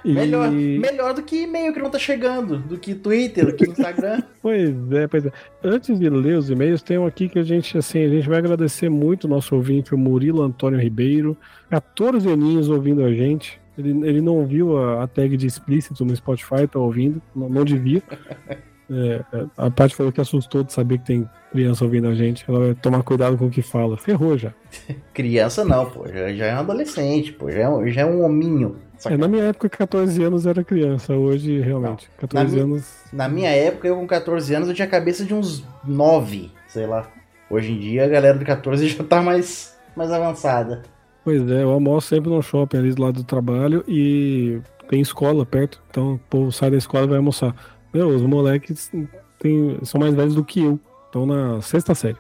[0.05, 3.69] E- Melhor, melhor do que e-mail que não tá chegando, do que Twitter, do que
[3.71, 4.23] Instagram.
[4.43, 5.33] Pois é, pois é.
[5.63, 8.39] Antes de ler os e-mails, tem um aqui que a gente, assim, a gente vai
[8.39, 11.37] agradecer muito o nosso ouvinte, o Murilo Antônio Ribeiro.
[11.71, 13.61] 14 aninhos ouvindo a gente.
[13.79, 17.65] Ele, ele não viu a, a tag de explícito no Spotify, tá ouvindo, não, não
[17.65, 18.03] devia.
[18.91, 22.45] É, é, a Paty falou que assustou de saber que tem criança ouvindo a gente.
[22.47, 23.97] Ela vai tomar cuidado com o que fala.
[23.97, 24.53] Ferrou já.
[25.15, 28.77] Criança não, pô, já, já é um adolescente, pô, já é, já é um hominho.
[29.07, 31.15] É, na minha época, 14 anos era criança.
[31.15, 32.95] Hoje, realmente, 14 Na- anos.
[33.13, 36.87] Na minha época, eu com 14 anos, eu tinha a cabeça de uns 9, sei
[36.87, 37.09] lá.
[37.51, 40.83] Hoje em dia, a galera de 14 já tá mais, mais avançada.
[41.25, 45.47] Pois é, eu almoço sempre no shopping ali do lado do trabalho e tem escola
[45.47, 47.55] perto, então o povo sai da escola e vai almoçar.
[47.95, 48.91] Meu, os moleques
[49.39, 52.17] tem- são mais velhos do que eu, estão na sexta série.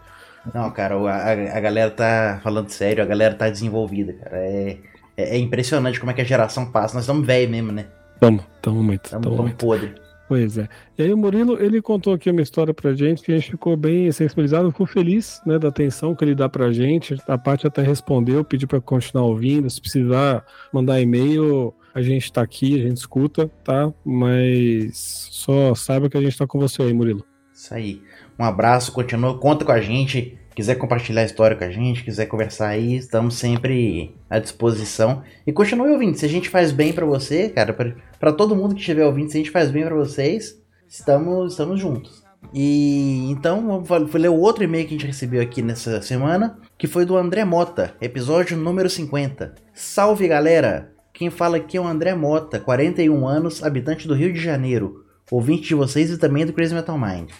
[0.55, 4.37] Não, cara, a, a galera tá falando sério, a galera tá desenvolvida, cara.
[4.39, 4.77] É,
[5.17, 6.95] é, é impressionante como é que a geração passa.
[6.95, 7.87] Nós estamos velhos mesmo, né?
[8.21, 9.57] Tamo, tamo muito, Estamos muito.
[9.57, 9.95] podre.
[10.29, 10.67] Pois é.
[10.97, 13.77] E aí o Murilo, ele contou aqui uma história pra gente que a gente ficou
[13.77, 17.17] bem sensibilizado, ficou feliz, né, da atenção que ele dá pra gente.
[17.29, 22.41] A Paty até respondeu, pediu pra continuar ouvindo, se precisar mandar e-mail, a gente tá
[22.41, 23.93] aqui, a gente escuta, tá?
[24.05, 27.27] Mas só saiba que a gente tá com você aí, Murilo.
[27.53, 28.03] Isso aí.
[28.39, 30.39] Um abraço, continua, conta com a gente.
[30.55, 35.23] Quiser compartilhar a história com a gente, quiser conversar aí, estamos sempre à disposição.
[35.47, 36.17] E continue ouvindo.
[36.17, 37.73] Se a gente faz bem pra você, cara,
[38.21, 41.81] pra todo mundo que estiver ouvindo, se a gente faz bem pra vocês, estamos, estamos
[41.81, 42.23] juntos.
[42.53, 46.87] E então, vou ler o outro e-mail que a gente recebeu aqui nessa semana, que
[46.87, 49.55] foi do André Mota, episódio número 50.
[49.73, 50.93] Salve galera!
[51.15, 55.69] Quem fala aqui é o André Mota, 41 anos, habitante do Rio de Janeiro, ouvinte
[55.69, 57.31] de vocês e também do Crazy Metal Mind.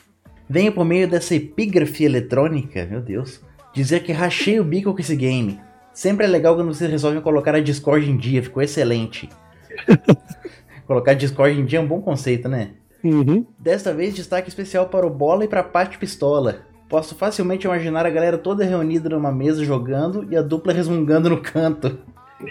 [0.49, 3.41] Venho por meio dessa epígrafe eletrônica, meu Deus,
[3.73, 5.61] dizer que rachei o bico com esse game.
[5.93, 9.29] Sempre é legal quando vocês resolvem colocar a Discord em dia, ficou excelente.
[10.87, 12.71] colocar Discord em dia é um bom conceito, né?
[13.03, 13.45] Uhum.
[13.59, 16.63] Desta vez, destaque especial para o Bola e para a Pate Pistola.
[16.89, 21.41] Posso facilmente imaginar a galera toda reunida numa mesa jogando e a dupla resmungando no
[21.41, 21.99] canto.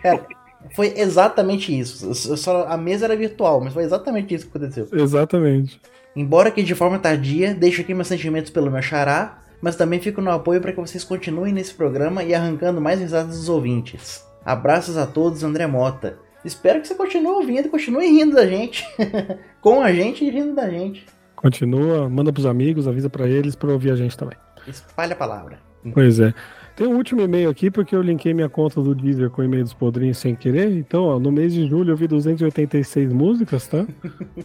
[0.02, 0.26] Cara,
[0.76, 2.14] foi exatamente isso.
[2.16, 4.88] Só a mesa era virtual, mas foi exatamente isso que aconteceu.
[4.92, 5.80] Exatamente.
[6.16, 10.22] Embora que de forma tardia, deixo aqui meus sentimentos pelo meu xará, mas também fico
[10.22, 14.26] no apoio para que vocês continuem nesse programa e arrancando mais risadas dos ouvintes.
[14.44, 16.18] Abraços a todos, André Mota.
[16.44, 18.84] Espero que você continue ouvindo e continue rindo da gente.
[19.62, 21.06] Com a gente e rindo da gente.
[21.36, 24.38] Continua, manda pros amigos, avisa pra eles pra ouvir a gente também.
[24.68, 25.60] Espalha a palavra.
[25.94, 26.34] Pois é.
[26.76, 29.64] Tem um último e-mail aqui, porque eu linkei minha conta do Deezer com o e-mail
[29.64, 30.72] dos podrinhos sem querer.
[30.72, 33.85] Então, ó, no mês de julho eu vi 286 músicas, tá?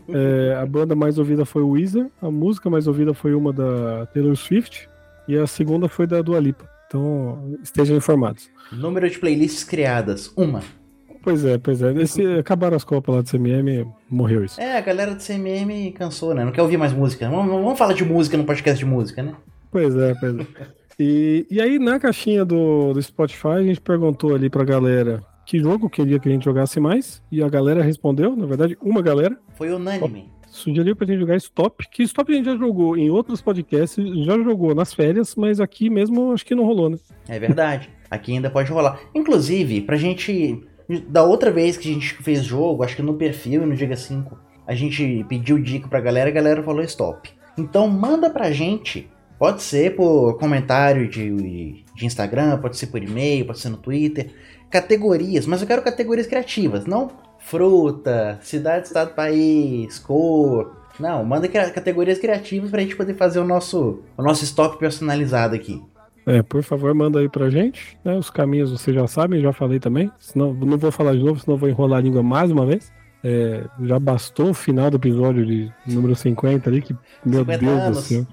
[0.09, 4.07] É, a banda mais ouvida foi o Weezer, a música mais ouvida foi uma da
[4.07, 4.89] Taylor Swift
[5.27, 6.69] e a segunda foi da Dua Lipa.
[6.87, 8.49] Então, estejam informados.
[8.71, 10.63] Número de playlists criadas, uma.
[11.23, 11.93] Pois é, pois é.
[11.95, 14.61] Esse, acabaram as copas lá do CMM, morreu isso.
[14.61, 16.45] É, a galera do CMM cansou, né?
[16.45, 17.29] Não quer ouvir mais música.
[17.29, 19.35] Vamos, vamos falar de música no podcast de música, né?
[19.73, 20.47] Pois é, pois é.
[20.99, 25.61] E, e aí, na caixinha do, do Spotify, a gente perguntou ali pra galera que
[25.61, 27.23] jogo queria que a gente jogasse mais.
[27.31, 29.39] E a galera respondeu, na verdade, uma galera.
[29.55, 30.31] Foi unânime.
[30.49, 34.39] Sugeriu pra gente jogar Stop, que Stop a gente já jogou em outros podcasts, já
[34.39, 36.97] jogou nas férias, mas aqui mesmo acho que não rolou, né?
[37.29, 37.91] É verdade.
[38.11, 38.99] Aqui ainda pode rolar.
[39.15, 40.61] Inclusive, pra gente.
[41.09, 43.97] Da outra vez que a gente fez jogo, acho que no perfil e no Diga
[43.97, 47.29] 5, a gente pediu dica pra galera e a galera falou stop.
[47.59, 49.11] Então manda pra gente.
[49.39, 54.31] Pode ser por comentário de, de Instagram, pode ser por e-mail, pode ser no Twitter.
[54.71, 57.11] Categorias, mas eu quero categorias criativas, não
[57.47, 60.77] fruta, cidade, estado, país, cor.
[60.99, 65.81] Não, manda categorias criativas pra gente poder fazer o nosso, o nosso estoque personalizado aqui.
[66.27, 67.97] É, por favor, manda aí pra gente.
[68.05, 68.17] né?
[68.17, 70.11] Os caminhos vocês já sabem, já falei também.
[70.19, 72.93] Senão, não vou falar de novo, senão vou enrolar a língua mais uma vez.
[73.23, 77.81] É, já bastou o final do episódio de número 50 ali, que, meu 50 Deus
[77.81, 77.99] anos.
[77.99, 78.27] do céu.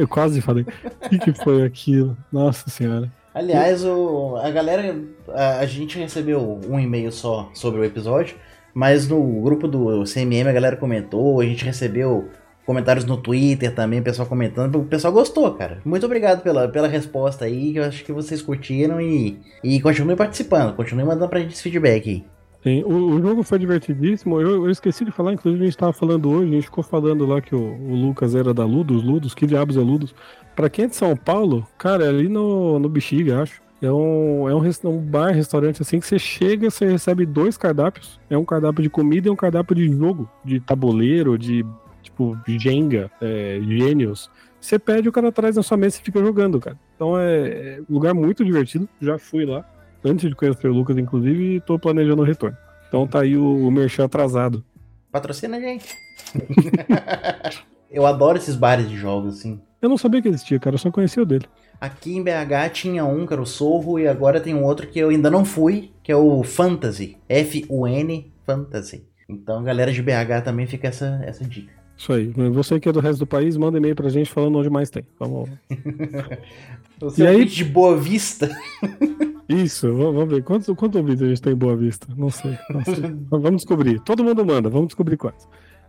[0.00, 0.64] Eu quase falei.
[1.04, 2.16] O que, que foi aquilo?
[2.32, 3.10] Nossa senhora.
[3.34, 4.94] Aliás, o, a galera.
[5.28, 8.36] A, a gente recebeu um e-mail só sobre o episódio,
[8.74, 12.28] mas no grupo do CMM a galera comentou, a gente recebeu
[12.64, 14.80] comentários no Twitter também, o pessoal comentando.
[14.80, 15.80] O pessoal gostou, cara.
[15.84, 20.74] Muito obrigado pela, pela resposta aí, eu acho que vocês curtiram e, e continuem participando,
[20.74, 22.24] continuem mandando pra gente esse feedback aí.
[22.62, 24.40] Sim, o, o jogo foi divertidíssimo.
[24.40, 27.26] Eu, eu esqueci de falar, inclusive a gente tava falando hoje, a gente ficou falando
[27.26, 30.14] lá que o, o Lucas era da Ludos, Ludos, que diabos é Ludos?
[30.54, 33.60] Pra quem é de São Paulo, cara, é ali no, no Bexiga, acho.
[33.80, 38.20] É um, é um, um bar, restaurante assim, que você chega, você recebe dois cardápios.
[38.30, 41.66] É um cardápio de comida e um cardápio de jogo, de tabuleiro, de
[42.00, 44.30] tipo Jenga, é, Gênios.
[44.60, 46.78] Você pede, o cara traz na sua mesa e fica jogando, cara.
[46.94, 48.88] Então é, é lugar muito divertido.
[49.00, 49.64] Já fui lá
[50.04, 52.56] antes de conhecer o Lucas, inclusive, e tô planejando o retorno.
[52.88, 54.64] Então tá aí o, o merchan atrasado.
[55.10, 55.94] Patrocina a gente.
[57.90, 59.60] eu adoro esses bares de jogos, assim.
[59.80, 61.46] Eu não sabia que existia, cara, eu só conhecia o dele.
[61.80, 64.98] Aqui em BH tinha um, que era o Sorro, e agora tem um outro que
[64.98, 67.18] eu ainda não fui, que é o Fantasy.
[67.28, 69.04] F-U-N Fantasy.
[69.28, 71.81] Então, galera de BH também fica essa, essa dica.
[72.02, 72.26] Isso aí.
[72.50, 75.04] Você que é do resto do país, manda e-mail pra gente falando onde mais tem.
[75.20, 75.48] Vamos.
[77.00, 78.50] Você E é aí- de Boa Vista.
[79.48, 80.42] Isso, vamos ver.
[80.42, 82.06] Quantos, quantos ouvintes a gente tem em Boa Vista?
[82.16, 82.56] Não sei.
[82.70, 83.14] Não sei.
[83.30, 84.00] Vamos descobrir.
[84.00, 85.46] Todo mundo manda, vamos descobrir quantos.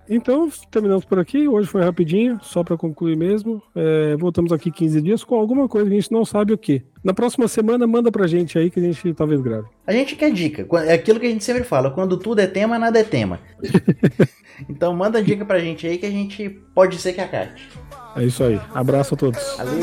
[0.10, 1.48] Então, terminamos por aqui.
[1.48, 3.62] Hoje foi rapidinho, só pra concluir mesmo.
[3.76, 6.84] É, voltamos aqui 15 dias com alguma coisa que a gente não sabe o que.
[7.04, 9.68] Na próxima semana, manda pra gente aí que a gente talvez grave.
[9.88, 10.68] A gente quer dica.
[10.86, 11.92] É aquilo que a gente sempre fala.
[11.92, 13.40] Quando tudo é tema, nada é tema.
[14.70, 17.70] então, manda dica pra gente aí que a gente pode ser que acate.
[18.16, 18.60] É isso aí.
[18.74, 19.58] Abraço a todos.
[19.58, 19.74] Valeu!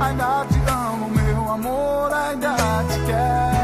[0.00, 2.54] Ainda te amo, meu amor, ainda
[2.84, 3.57] te quero.